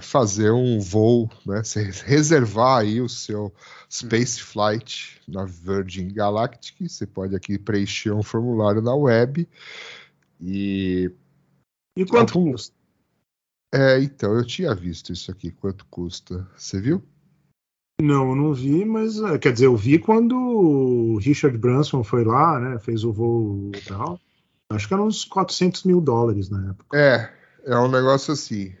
fazer 0.00 0.50
um 0.52 0.80
voo, 0.80 1.28
né, 1.44 1.62
reservar 2.04 2.80
aí 2.80 3.00
o 3.00 3.08
seu 3.08 3.52
Space 3.90 4.40
Flight 4.40 5.20
na 5.28 5.44
Virgin 5.44 6.08
Galactic. 6.08 6.88
Você 6.88 7.06
pode 7.06 7.36
aqui 7.36 7.58
preencher 7.58 8.12
um 8.12 8.22
formulário 8.22 8.80
na 8.80 8.94
web 8.94 9.48
e 10.40 11.10
E 11.96 12.06
quanto 12.06 12.32
custa? 12.34 12.74
É, 13.74 14.00
então 14.00 14.32
eu 14.36 14.44
tinha 14.44 14.74
visto 14.74 15.12
isso 15.12 15.30
aqui, 15.30 15.50
quanto 15.50 15.84
custa? 15.86 16.46
Você 16.56 16.80
viu? 16.80 17.02
Não, 18.00 18.30
eu 18.30 18.36
não 18.36 18.52
vi, 18.52 18.84
mas 18.84 19.20
é, 19.20 19.38
quer 19.38 19.52
dizer, 19.52 19.66
eu 19.66 19.76
vi 19.76 19.98
quando 19.98 20.36
o 20.36 21.16
Richard 21.18 21.56
Branson 21.58 22.02
foi 22.02 22.24
lá, 22.24 22.58
né? 22.58 22.78
Fez 22.78 23.04
o 23.04 23.12
voo 23.12 23.70
e 23.74 23.80
tal. 23.80 24.20
Acho 24.70 24.88
que 24.88 24.94
eram 24.94 25.06
uns 25.06 25.24
400 25.24 25.84
mil 25.84 26.00
dólares 26.00 26.50
na 26.50 26.70
época. 26.70 26.96
É, 26.96 27.32
é 27.64 27.76
um 27.78 27.90
negócio 27.90 28.32
assim. 28.32 28.74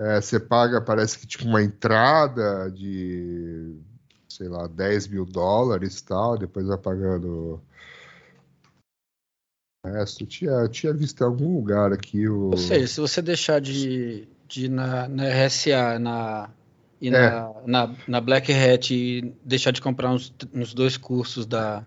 É, 0.00 0.20
você 0.20 0.38
paga, 0.38 0.80
parece 0.80 1.18
que 1.18 1.26
tipo 1.26 1.44
uma 1.44 1.62
entrada 1.62 2.70
de, 2.70 3.76
sei 4.28 4.48
lá, 4.48 4.68
10 4.68 5.08
mil 5.08 5.24
dólares 5.24 5.98
e 5.98 6.04
tal, 6.04 6.38
depois 6.38 6.66
vai 6.66 6.78
pagando. 6.78 7.60
Resto. 9.92 10.22
Eu 10.22 10.26
tinha, 10.26 10.50
eu 10.50 10.68
tinha 10.68 10.92
visto 10.92 11.20
em 11.20 11.24
algum 11.24 11.56
lugar 11.56 11.92
aqui 11.92 12.28
o. 12.28 12.50
Ou 12.50 12.56
seja, 12.56 12.86
se 12.86 13.00
você 13.00 13.20
deixar 13.22 13.60
de, 13.60 14.26
de 14.46 14.64
ir 14.66 14.68
na, 14.68 15.08
na 15.08 15.24
RSA 15.24 15.98
na, 15.98 16.50
e 17.00 17.08
É. 17.08 17.30
na, 17.30 17.52
na, 17.66 17.94
na 18.06 18.20
Black 18.20 18.52
Hat 18.52 18.94
e 18.94 19.32
deixar 19.44 19.70
de 19.70 19.80
comprar 19.80 20.10
uns, 20.10 20.32
uns 20.54 20.72
dois 20.74 20.96
cursos 20.96 21.46
da, 21.46 21.84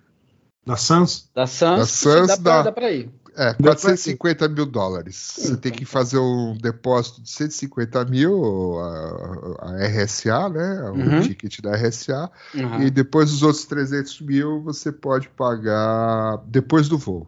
Da 0.65 0.75
Sans? 0.77 1.29
da 1.33 1.47
Sans, 1.47 1.77
Da 1.79 1.85
Sans 1.85 2.27
dá, 2.27 2.37
pra, 2.37 2.51
dá. 2.57 2.61
dá 2.63 2.71
pra 2.71 2.91
ir. 2.91 3.09
É, 3.33 3.53
450 3.53 4.49
mil 4.49 4.65
dólares. 4.65 5.15
Você 5.37 5.55
tem 5.55 5.71
que 5.71 5.85
fazer 5.85 6.19
um 6.19 6.53
depósito 6.61 7.21
de 7.21 7.29
150 7.29 8.03
mil, 8.03 8.77
a, 8.77 9.55
a 9.61 9.85
RSA, 9.87 10.49
né? 10.49 10.89
O 10.91 10.95
Uhum. 10.97 11.21
ticket 11.21 11.61
da 11.61 11.71
RSA. 11.77 12.29
Uhum. 12.53 12.81
E 12.81 12.91
depois 12.91 13.31
os 13.31 13.41
outros 13.41 13.63
300 13.63 14.19
mil 14.19 14.61
você 14.61 14.91
pode 14.91 15.29
pagar 15.29 16.43
depois 16.45 16.89
do 16.89 16.97
voo. 16.97 17.25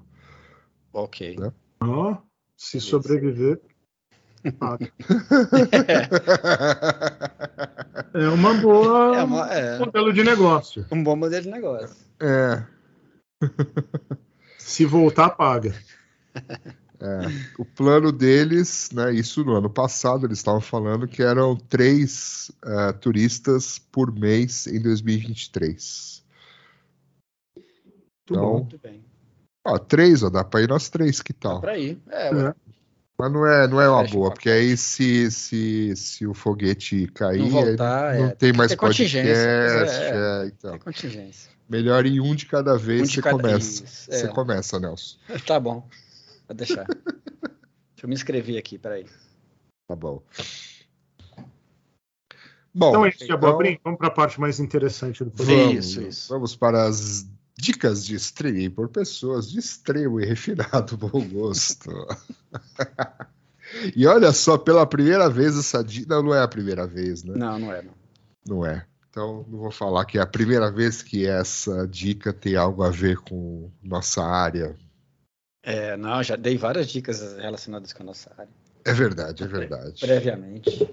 Ok. 0.94 1.38
Né? 1.40 1.52
Ó, 1.82 2.16
se 2.56 2.78
Beleza. 2.78 2.90
sobreviver. 2.90 3.62
paga. 4.60 4.92
É 8.16 8.28
uma 8.30 8.54
boa 8.54 9.18
É, 9.18 9.24
uma- 9.24 9.48
é 9.52 9.80
modelo 9.80 10.14
de 10.14 10.24
negócio. 10.24 10.86
um 10.92 11.04
bom 11.04 11.16
modelo 11.16 11.42
de 11.44 11.50
negócio. 11.50 11.96
É, 12.22 12.64
Se 14.60 14.86
voltar, 14.86 15.32
paga. 15.32 15.74
o 17.58 17.66
plano 17.66 18.12
deles, 18.12 18.90
né? 18.94 19.12
Isso 19.14 19.44
no 19.44 19.54
ano 19.56 19.70
passado 19.70 20.28
eles 20.28 20.38
estavam 20.38 20.62
falando 20.62 21.08
que 21.08 21.24
eram 21.24 21.56
três 21.56 22.52
eh, 22.64 22.92
turistas 22.94 23.80
por 23.80 24.14
mês 24.14 24.68
em 24.68 24.80
2023. 24.82 26.24
Muito 27.56 27.66
Então, 28.30 28.42
bom. 28.44 28.58
Muito 28.60 28.78
bem. 28.78 29.04
Ó, 29.66 29.78
três, 29.78 30.24
ó, 30.24 30.30
dá 30.30 30.44
pra 30.44 30.62
ir 30.62 30.68
nós 30.70 30.90
três, 30.90 31.22
que 31.22 31.32
Dá 31.34 31.40
tal? 31.40 31.62
pra 31.62 31.78
ir. 31.78 32.02
É, 32.10 32.28
É. 32.30 32.56
Mas 33.18 33.32
não 33.32 33.46
é, 33.46 33.68
não 33.68 33.80
é 33.80 33.88
uma 33.88 34.04
boa, 34.06 34.32
porque 34.32 34.50
aí 34.50 34.76
se, 34.76 35.30
se, 35.32 35.96
se 35.96 36.26
o 36.26 36.34
foguete 36.34 37.06
cair, 37.14 37.40
Não 37.40 37.50
voltar, 37.50 38.16
não 38.16 38.26
é, 38.26 38.28
tem 38.30 38.36
tem 38.50 38.54
mais 38.54 38.74
contingência, 38.74 39.34
podcast. 39.36 40.02
é, 40.02 40.10
é, 40.44 40.48
então. 40.48 40.74
é 40.74 40.80
contingência. 40.80 41.52
Melhor 41.70 42.06
em 42.08 42.20
um 42.20 42.34
de 42.36 42.48
cada 42.48 42.76
vez 42.76 43.02
Um 43.02 43.06
de 43.06 43.14
você 43.14 43.22
cada- 43.22 43.36
começa. 43.38 43.84
isso, 43.84 44.12
Você 44.12 44.26
é. 44.26 44.28
começa, 44.30 44.80
Nelson. 44.80 45.18
Tá 45.46 45.60
bom. 45.60 45.88
Vou 46.48 46.58
deixar. 46.58 46.86
Deixa 46.86 48.02
eu 48.02 48.10
me 48.10 48.16
inscrever 48.16 48.58
aqui, 48.58 48.78
peraí. 48.80 49.06
Tá 49.88 49.96
bom. 49.96 50.22
Bom, 52.74 52.90
Então 52.90 53.06
é 53.06 53.10
isso, 53.10 53.24
então, 53.24 53.36
Abobrinho. 53.38 53.80
Vamos 53.84 54.00
para 54.00 54.08
a 54.08 54.12
parte 54.12 54.42
mais 54.42 54.60
interessante 54.60 55.24
do 55.24 55.30
programa. 55.32 55.64
vamos, 55.68 55.86
Isso, 55.86 56.02
isso. 56.02 56.30
vamos 56.34 56.56
para 56.56 56.84
as 56.86 57.28
dicas 57.58 58.06
de 58.06 58.16
streaming 58.16 58.70
por 58.70 58.90
pessoas 58.90 59.50
de 59.50 59.60
extremo 59.60 60.20
e 60.20 60.26
refinado 60.26 60.98
bom 60.98 61.28
gosto. 61.28 61.92
e 63.96 64.06
olha 64.08 64.32
só, 64.32 64.58
pela 64.58 64.86
primeira 64.86 65.30
vez 65.30 65.58
essa 65.58 65.84
dica. 65.84 66.16
Não, 66.16 66.24
não 66.24 66.36
é 66.36 66.42
a 66.42 66.48
primeira 66.48 66.88
vez, 66.88 67.24
né? 67.24 67.34
Não, 67.36 67.60
não 67.60 67.74
é, 67.74 67.82
não. 67.82 67.94
Não 68.46 68.66
é. 68.66 68.86
Então, 69.10 69.46
não 69.48 69.60
vou 69.60 69.72
falar 69.72 70.06
que 70.06 70.18
é 70.18 70.22
a 70.22 70.26
primeira 70.26 70.72
vez 70.72 71.04
que 71.04 71.28
essa 71.28 71.88
dica 71.88 72.34
tem 72.34 72.56
algo 72.56 72.82
a 72.82 72.90
ver 72.90 73.18
com 73.18 73.70
nossa 73.84 74.24
área. 74.24 74.76
É, 75.62 75.96
não, 75.96 76.22
já 76.24 76.36
dei 76.36 76.58
várias 76.58 76.88
dicas 76.90 77.38
relacionadas 77.38 77.94
com 77.94 78.04
a 78.04 78.06
nossa 78.08 78.32
área, 78.36 78.50
É 78.84 78.92
verdade, 78.92 79.44
é 79.44 79.48
verdade. 79.48 80.00
previamente. 80.00 80.90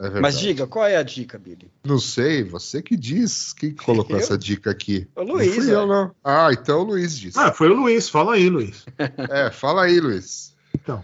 É 0.00 0.04
verdade. 0.04 0.22
Mas 0.22 0.38
diga, 0.40 0.66
qual 0.66 0.86
é 0.86 0.96
a 0.96 1.02
dica, 1.02 1.38
Billy? 1.38 1.70
Não 1.84 1.98
sei, 1.98 2.42
você 2.42 2.80
que 2.80 2.96
diz. 2.96 3.52
Quem 3.52 3.74
colocou 3.74 4.16
Eu? 4.16 4.20
essa 4.22 4.38
dica 4.38 4.70
aqui? 4.70 5.06
O 5.14 5.22
Luiz, 5.22 5.54
Não 5.56 5.62
fui 5.62 5.74
eu, 5.74 5.80
ué. 5.80 5.86
não. 5.86 6.14
Ah, 6.24 6.48
então 6.52 6.80
o 6.80 6.84
Luiz 6.84 7.16
disse. 7.18 7.38
Ah, 7.38 7.52
foi 7.52 7.68
o 7.68 7.74
Luiz. 7.74 8.08
Fala 8.08 8.34
aí, 8.34 8.48
Luiz. 8.48 8.86
É, 9.30 9.50
fala 9.50 9.82
aí, 9.84 10.00
Luiz. 10.00 10.56
Então. 10.74 11.02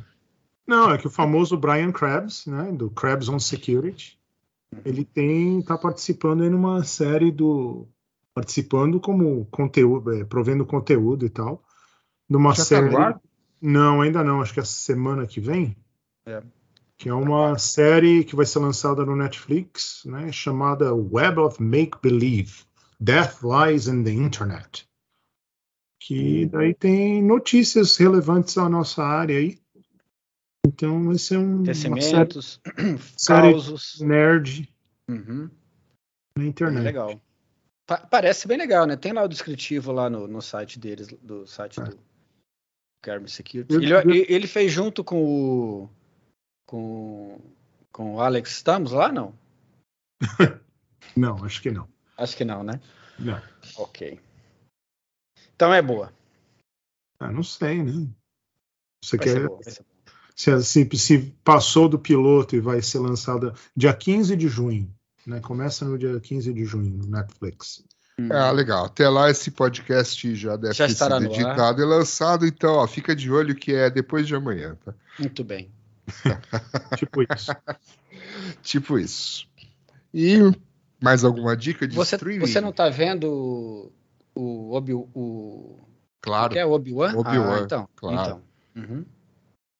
Não, 0.66 0.90
é 0.90 0.98
que 0.98 1.06
o 1.06 1.10
famoso 1.10 1.56
Brian 1.58 1.92
Krebs, 1.92 2.46
né, 2.46 2.72
do 2.72 2.88
Krebs 2.90 3.28
on 3.28 3.38
Security, 3.38 4.18
ele 4.84 5.04
tem 5.04 5.60
tá 5.62 5.76
participando 5.78 6.42
aí 6.42 6.50
numa 6.50 6.82
série 6.82 7.30
do 7.30 7.86
participando 8.34 8.98
como 8.98 9.44
conteúdo, 9.50 10.12
é, 10.12 10.24
provendo 10.24 10.64
conteúdo 10.66 11.24
e 11.24 11.28
tal, 11.30 11.62
numa 12.28 12.50
Já 12.50 12.56
tá 12.56 12.64
série. 12.64 12.90
no 12.90 12.98
ar? 12.98 13.20
Não, 13.62 14.00
ainda 14.00 14.24
não, 14.24 14.40
acho 14.42 14.52
que 14.52 14.60
é 14.60 14.62
a 14.62 14.66
semana 14.66 15.26
que 15.26 15.40
vem. 15.40 15.76
É. 16.26 16.42
Que 16.98 17.08
é 17.10 17.14
uma 17.14 17.58
série 17.58 18.24
que 18.24 18.34
vai 18.34 18.46
ser 18.46 18.58
lançada 18.60 19.04
no 19.04 19.14
Netflix, 19.14 20.02
né, 20.06 20.32
chamada 20.32 20.94
Web 20.94 21.40
of 21.40 21.62
Make 21.62 21.98
Believe: 22.02 22.64
Death 22.98 23.40
Lies 23.42 23.86
in 23.86 24.02
the 24.02 24.10
Internet. 24.12 24.88
Que 26.00 26.46
daí 26.46 26.72
tem 26.74 27.22
notícias 27.22 27.96
relevantes 27.96 28.56
à 28.56 28.68
nossa 28.68 29.02
área 29.02 29.36
aí. 29.38 29.58
Então 30.66 31.04
vai 31.04 31.18
ser 31.18 31.36
um, 31.38 31.62
uma 31.62 31.74
série 32.00 32.28
causos. 33.26 34.00
nerd 34.00 34.68
Uhum, 35.08 35.48
na 36.36 36.44
internet. 36.44 36.82
legal. 36.82 37.20
Pa- 37.86 37.98
parece 38.10 38.48
bem 38.48 38.58
legal, 38.58 38.84
né? 38.86 38.96
Tem 38.96 39.12
lá 39.12 39.22
o 39.22 39.28
descritivo 39.28 39.92
lá 39.92 40.10
no, 40.10 40.26
no 40.26 40.42
site 40.42 40.78
deles, 40.80 41.06
do 41.22 41.46
site 41.46 41.78
É. 41.80 41.84
do 41.84 41.98
Carmen 43.02 43.28
Security. 43.28 43.72
Ele, 43.76 44.26
ele 44.28 44.46
fez 44.48 44.72
junto 44.72 45.04
com 45.04 45.22
o. 45.24 45.90
Com, 46.66 47.40
com 47.92 48.16
o 48.16 48.20
Alex 48.20 48.50
Stamos 48.56 48.92
lá, 48.92 49.10
não? 49.10 49.34
Não, 51.16 51.42
acho 51.44 51.62
que 51.62 51.70
não. 51.70 51.88
Acho 52.18 52.36
que 52.36 52.44
não, 52.44 52.62
né? 52.62 52.78
Não. 53.18 53.40
Ok. 53.78 54.20
Então 55.54 55.72
é 55.72 55.80
boa. 55.80 56.12
Ah, 57.18 57.32
não 57.32 57.42
sei, 57.42 57.82
né? 57.82 58.06
Você 59.02 59.16
Vai 59.16 59.28
ser 59.28 59.34
quer. 59.34 59.48
boa, 59.48 59.60
vai 59.62 59.72
ser 59.72 59.82
boa. 59.82 60.62
Se, 60.62 60.62
se, 60.62 60.98
se 60.98 61.18
passou 61.42 61.88
do 61.88 61.98
piloto 61.98 62.54
e 62.54 62.60
vai 62.60 62.82
ser 62.82 62.98
lançada 62.98 63.54
dia 63.74 63.94
15 63.94 64.36
de 64.36 64.48
junho. 64.48 64.92
Né? 65.26 65.40
Começa 65.40 65.86
no 65.86 65.96
dia 65.96 66.20
15 66.20 66.52
de 66.52 66.64
junho 66.66 66.90
no 66.90 67.06
Netflix. 67.06 67.82
Ah, 68.30 68.50
legal. 68.50 68.86
Até 68.86 69.08
lá 69.08 69.30
esse 69.30 69.50
podcast 69.50 70.34
já 70.34 70.56
deve 70.56 70.74
Já 70.74 70.86
ter 70.86 70.94
sido 70.94 71.24
editado 71.24 71.82
e 71.82 71.84
lançado, 71.84 72.46
então 72.46 72.74
ó, 72.74 72.86
fica 72.86 73.14
de 73.14 73.30
olho 73.30 73.54
que 73.54 73.74
é 73.74 73.90
depois 73.90 74.26
de 74.26 74.34
amanhã, 74.34 74.74
tá? 74.84 74.94
Muito 75.18 75.44
bem. 75.44 75.70
Tipo 76.96 77.22
isso. 77.22 77.52
Tipo 78.62 78.98
isso. 78.98 79.46
E 80.14 80.38
mais 81.02 81.24
alguma 81.24 81.56
dica 81.56 81.86
de 81.86 81.94
Você, 81.94 82.16
streaming? 82.16 82.46
você 82.46 82.60
não 82.60 82.72
tá 82.72 82.88
vendo 82.88 83.92
o 84.34 84.74
Obi 84.74 84.94
o 84.94 85.78
Claro. 86.20 86.52
que 86.52 86.58
é 86.58 86.66
Obi-Wan? 86.66 87.14
Obi-Wan, 87.16 87.60
ah, 87.60 87.64
então, 87.64 87.88
claro. 87.94 88.20
então. 88.20 88.42
Uhum. 88.76 89.04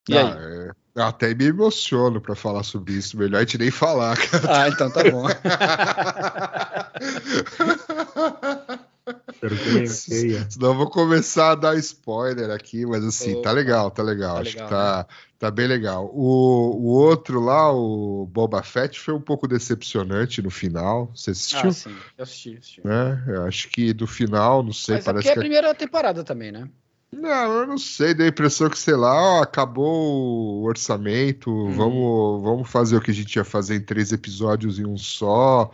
E 0.09 0.16
Ah, 0.16 0.20
aí? 0.20 0.29
é, 0.68 0.70
eu 0.95 1.03
até 1.05 1.35
me 1.35 1.45
emociono 1.47 2.20
pra 2.20 2.37
falar 2.37 2.62
sobre 2.62 2.93
isso. 2.95 3.16
Melhor 3.18 3.39
a 3.39 3.41
gente 3.41 3.59
nem 3.59 3.70
falar, 3.70 4.16
cara. 4.16 4.62
Ah, 4.62 4.68
então 4.68 4.91
tá 4.91 5.03
bom. 5.11 5.27
Que 9.07 9.86
feia. 9.88 10.46
Senão 10.50 10.68
eu 10.70 10.74
vou 10.74 10.90
começar 10.90 11.52
a 11.52 11.54
dar 11.54 11.76
spoiler 11.76 12.50
aqui, 12.50 12.84
mas 12.84 13.04
assim, 13.04 13.40
tá 13.42 13.52
legal, 13.52 13.90
tá 13.90 14.02
legal. 14.02 14.34
Tá 14.36 14.40
Acho 14.40 14.50
legal, 14.50 14.66
que 14.68 14.74
tá, 14.74 15.07
tá 15.38 15.50
bem 15.50 15.66
legal. 15.66 16.11
O, 16.12 16.76
o 16.76 16.86
outro 16.86 17.40
lá, 17.40 17.72
o 17.72 18.26
Boba 18.26 18.62
Fett, 18.62 18.98
foi 18.98 19.14
um 19.14 19.20
pouco 19.20 19.46
decepcionante 19.46 20.42
no 20.42 20.50
final. 20.50 21.11
Você 21.14 21.30
assistiu? 21.30 21.68
ah, 21.68 21.72
sim, 21.72 21.96
eu 22.18 22.22
assisti, 22.22 22.57
assisti. 22.57 22.86
né? 22.86 23.24
Eu 23.28 23.44
acho 23.44 23.68
que 23.68 23.92
do 23.92 24.07
final, 24.07 24.62
não 24.62 24.72
sei, 24.72 24.96
Mas 24.96 25.04
é 25.04 25.04
parece 25.04 25.22
porque 25.22 25.28
é 25.28 25.32
a 25.32 25.34
que. 25.34 25.40
primeira 25.40 25.74
temporada 25.74 26.24
também, 26.24 26.50
né? 26.50 26.68
Não, 27.12 27.61
eu 27.61 27.66
não 27.66 27.78
sei, 27.78 28.12
dei 28.12 28.26
a 28.26 28.28
impressão 28.30 28.68
que, 28.68 28.78
sei 28.78 28.94
lá, 28.94 29.14
ó, 29.38 29.42
acabou 29.42 30.61
o 30.61 30.64
orçamento, 30.64 31.50
Uhum. 31.50 31.70
vamos, 31.72 32.42
vamos 32.42 32.68
fazer 32.70 32.96
o 32.96 33.00
que 33.00 33.11
a 33.11 33.14
gente 33.14 33.36
ia 33.36 33.44
fazer 33.44 33.76
em 33.76 33.80
três 33.80 34.12
episódios 34.12 34.78
em 34.78 34.84
um 34.86 34.98
só, 34.98 35.70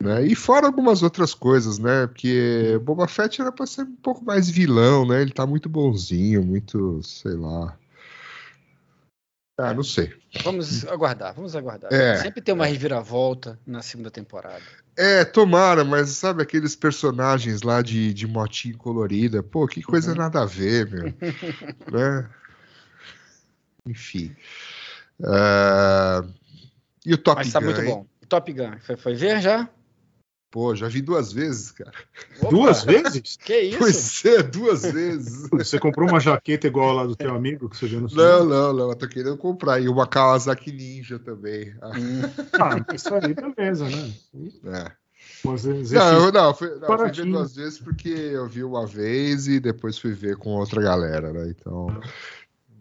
né? 0.00 0.26
E 0.26 0.34
fora 0.34 0.66
algumas 0.66 1.02
outras 1.02 1.34
coisas, 1.34 1.78
né? 1.78 2.06
Porque 2.06 2.80
Boba 2.82 3.06
Fett 3.06 3.40
era 3.40 3.52
pra 3.52 3.66
ser 3.66 3.82
um 3.82 3.94
pouco 4.02 4.24
mais 4.24 4.48
vilão, 4.50 5.06
né? 5.06 5.22
Ele 5.22 5.32
tá 5.32 5.46
muito 5.46 5.68
bonzinho, 5.68 6.42
muito, 6.44 7.00
sei 7.02 7.34
lá. 7.34 7.76
Ah, 9.62 9.74
não 9.74 9.82
sei. 9.82 10.12
Vamos 10.42 10.86
aguardar, 10.86 11.34
vamos 11.34 11.54
aguardar. 11.54 11.92
É. 11.92 12.16
Sempre 12.16 12.40
tem 12.40 12.54
uma 12.54 12.64
reviravolta 12.66 13.58
na 13.66 13.82
segunda 13.82 14.10
temporada. 14.10 14.62
É, 14.96 15.24
tomara, 15.24 15.84
mas 15.84 16.10
sabe 16.10 16.42
aqueles 16.42 16.74
personagens 16.74 17.62
lá 17.62 17.82
de, 17.82 18.12
de 18.14 18.26
motinho 18.26 18.76
colorida? 18.76 19.42
Pô, 19.42 19.66
que 19.66 19.82
coisa 19.82 20.12
Uhum. 20.12 20.18
nada 20.18 20.42
a 20.42 20.46
ver, 20.46 20.90
meu. 20.90 21.04
né? 21.90 22.28
Enfim. 23.86 24.34
Ah, 25.24 26.24
e 27.04 27.14
o 27.14 27.18
Top 27.18 27.36
Mas 27.36 27.52
tá 27.52 27.60
Gun, 27.60 27.66
muito 27.66 27.80
hein? 27.82 27.86
bom. 27.86 28.06
Top 28.28 28.52
Gun, 28.52 28.78
foi, 28.80 28.96
foi 28.96 29.14
ver 29.14 29.40
já? 29.40 29.68
Pô, 30.50 30.74
já 30.74 30.88
vi 30.88 31.00
duas 31.00 31.32
vezes, 31.32 31.70
cara. 31.70 31.92
Opa, 32.40 32.50
Duas 32.50 32.82
vezes? 32.82 33.36
Que 33.44 33.60
isso? 33.60 33.78
Pois 33.78 34.24
é, 34.24 34.42
duas 34.42 34.82
vezes. 34.82 35.48
Você 35.50 35.78
comprou 35.78 36.08
uma 36.08 36.18
jaqueta 36.18 36.66
igual 36.66 36.92
lá 36.92 37.06
do 37.06 37.14
teu 37.14 37.32
amigo 37.34 37.68
que 37.70 37.76
você 37.76 37.86
viu 37.86 38.00
no 38.00 38.08
Não, 38.08 38.40
cinema? 38.40 38.44
não, 38.44 38.72
não. 38.72 38.88
Eu 38.90 38.96
tô 38.96 39.06
querendo 39.08 39.36
comprar. 39.36 39.80
E 39.80 39.88
uma 39.88 40.06
Kawasaki 40.08 40.72
Ninja 40.72 41.18
também. 41.20 41.72
Ah, 41.80 41.92
Hum, 41.96 42.20
Ah, 42.54 42.84
mas 42.88 43.00
isso 43.00 43.14
aí, 43.14 43.34
beleza, 43.34 43.88
né? 43.88 44.12
é. 44.66 44.92
Mas 45.44 45.64
existe- 45.64 45.94
Não, 45.94 46.26
eu 46.26 46.32
não, 46.32 46.52
fui, 46.54 46.68
não, 46.80 46.98
fui 46.98 47.10
ver 47.12 47.24
duas 47.26 47.54
vezes 47.54 47.78
porque 47.78 48.08
eu 48.08 48.46
vi 48.48 48.64
uma 48.64 48.86
vez 48.86 49.46
e 49.46 49.60
depois 49.60 49.98
fui 49.98 50.12
ver 50.12 50.36
com 50.36 50.50
outra 50.50 50.82
galera, 50.82 51.32
né? 51.32 51.48
Então. 51.56 51.86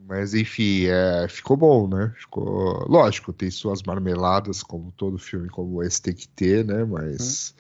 Mas 0.10 0.34
enfim, 0.34 0.86
é, 0.88 1.28
ficou 1.28 1.56
bom, 1.56 1.88
né? 1.88 2.12
Ficou. 2.18 2.84
Lógico, 2.90 3.32
tem 3.32 3.52
suas 3.52 3.84
marmeladas, 3.84 4.64
como 4.64 4.92
todo 4.94 5.20
filme 5.20 5.48
como 5.50 5.84
esse 5.84 6.02
tem 6.02 6.16
que 6.16 6.28
ter, 6.28 6.66
né? 6.66 6.84
Mas. 6.84 7.54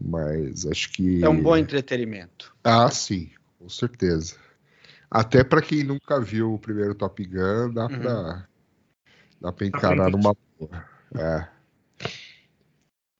Mas 0.00 0.64
acho 0.64 0.90
que. 0.90 1.22
é 1.22 1.28
um 1.28 1.42
bom 1.42 1.54
entretenimento. 1.54 2.56
Ah, 2.64 2.90
sim, 2.90 3.30
com 3.58 3.68
certeza. 3.68 4.36
Até 5.10 5.44
pra 5.44 5.60
quem 5.60 5.84
nunca 5.84 6.18
viu 6.18 6.54
o 6.54 6.58
primeiro 6.58 6.94
Top 6.94 7.22
Gun, 7.22 7.74
dá 7.74 7.82
Uhum. 7.82 7.98
pra. 7.98 8.48
Dá 9.38 9.52
pra 9.52 9.52
pra 9.52 9.66
encarar 9.66 10.10
numa 10.10 10.34
boa. 10.58 10.84
É. 11.14 11.46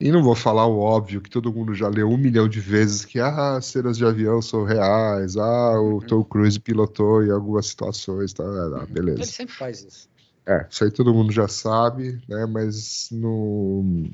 E 0.00 0.10
não 0.10 0.22
vou 0.22 0.34
falar 0.34 0.66
o 0.66 0.78
óbvio 0.78 1.20
que 1.20 1.28
todo 1.28 1.52
mundo 1.52 1.74
já 1.74 1.86
leu 1.88 2.08
um 2.08 2.16
milhão 2.16 2.48
de 2.48 2.58
vezes 2.58 3.04
que 3.04 3.20
ah, 3.20 3.60
cenas 3.60 3.98
de 3.98 4.04
avião 4.04 4.40
são 4.40 4.64
reais, 4.64 5.36
ah, 5.36 5.78
o 5.78 5.94
Uhum. 5.94 6.00
Tom 6.00 6.24
Cruise 6.24 6.58
pilotou 6.58 7.22
em 7.22 7.30
algumas 7.30 7.66
situações, 7.66 8.32
tá? 8.32 8.42
Ah, 8.44 8.82
Ele 8.88 8.88
beleza. 8.94 9.24
sempre 9.24 9.54
faz 9.54 9.82
isso. 9.82 10.08
É, 10.46 10.66
isso 10.70 10.82
aí 10.84 10.90
todo 10.90 11.12
mundo 11.12 11.30
já 11.32 11.46
sabe, 11.46 12.18
né? 12.26 12.46
Mas 12.46 13.08
não, 13.12 14.10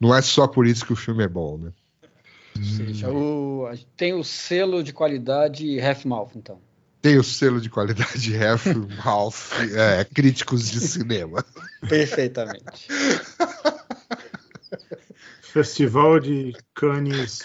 não 0.00 0.14
é 0.14 0.22
só 0.22 0.46
por 0.46 0.66
isso 0.66 0.86
que 0.86 0.92
o 0.92 0.96
filme 0.96 1.24
é 1.24 1.28
bom, 1.28 1.58
né? 1.58 1.72
Ou 2.56 2.62
seja, 2.64 3.10
o- 3.10 3.68
tem 3.96 4.14
o 4.14 4.22
selo 4.22 4.84
de 4.84 4.92
qualidade 4.92 5.80
Half 5.80 6.04
Mouth, 6.04 6.30
então. 6.36 6.60
Tem 7.02 7.18
o 7.18 7.24
selo 7.24 7.60
de 7.60 7.68
qualidade 7.70 8.36
Half 8.36 8.66
Mouth, 9.04 9.34
é, 9.74 10.04
críticos 10.04 10.70
de 10.70 10.80
cinema. 10.80 11.44
Perfeitamente. 11.88 12.86
Festival 15.52 16.20
de 16.20 16.52
Cannes. 16.74 17.42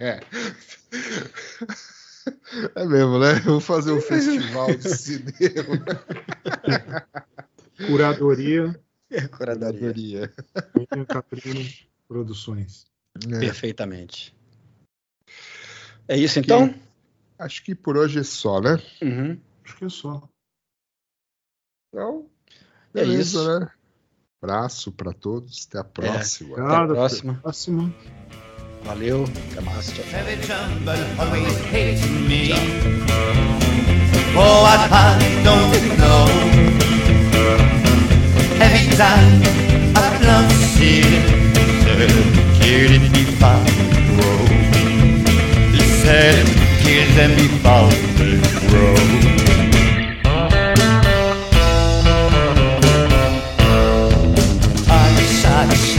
É. 0.00 0.20
É 2.74 2.84
mesmo, 2.86 3.18
né? 3.18 3.34
Vou 3.44 3.60
fazer 3.60 3.92
um 3.92 4.00
festival 4.00 4.74
de 4.74 4.88
cinema. 4.88 5.84
Curadoria. 7.86 8.80
Curadoria. 9.30 9.30
Curadoria. 9.30 10.32
William 10.76 11.04
Caprino 11.06 11.68
Produções. 12.06 12.86
É, 13.32 13.38
Perfeitamente. 13.40 14.34
É 16.06 16.16
isso 16.16 16.38
então? 16.38 16.72
acho 17.38 17.64
que 17.64 17.74
por 17.74 17.96
hoje 17.96 18.20
é 18.20 18.24
só, 18.24 18.60
né? 18.60 18.80
Uhum. 19.02 19.40
Acho 19.64 19.76
que 19.76 19.84
é 19.84 19.88
só. 19.88 20.28
Então, 21.88 22.30
É 22.94 23.00
beleza, 23.00 23.22
isso. 23.22 23.60
né? 23.60 23.70
Abraço 24.42 24.92
para 24.92 25.12
todos. 25.12 25.66
Até 25.68 25.80
a 25.80 25.84
próxima. 25.84 26.52
Até 26.52 26.60
a 26.60 26.64
Obrigado, 26.64 26.94
próxima. 26.94 27.34
próxima. 27.42 27.94
Valeu. 28.84 29.24
Até 29.52 29.60
mais. 29.60 29.86
Tchau, 29.86 30.04
tchau. 30.04 30.18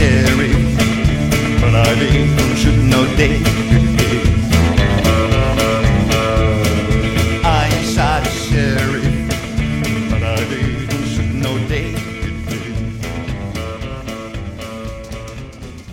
A 0.00 0.26
sheriff, 0.26 1.60
but 1.60 1.74
I 1.74 1.94
didn't 1.94 2.56
shoot 2.56 2.76
no 2.84 3.04
day. 3.16 3.89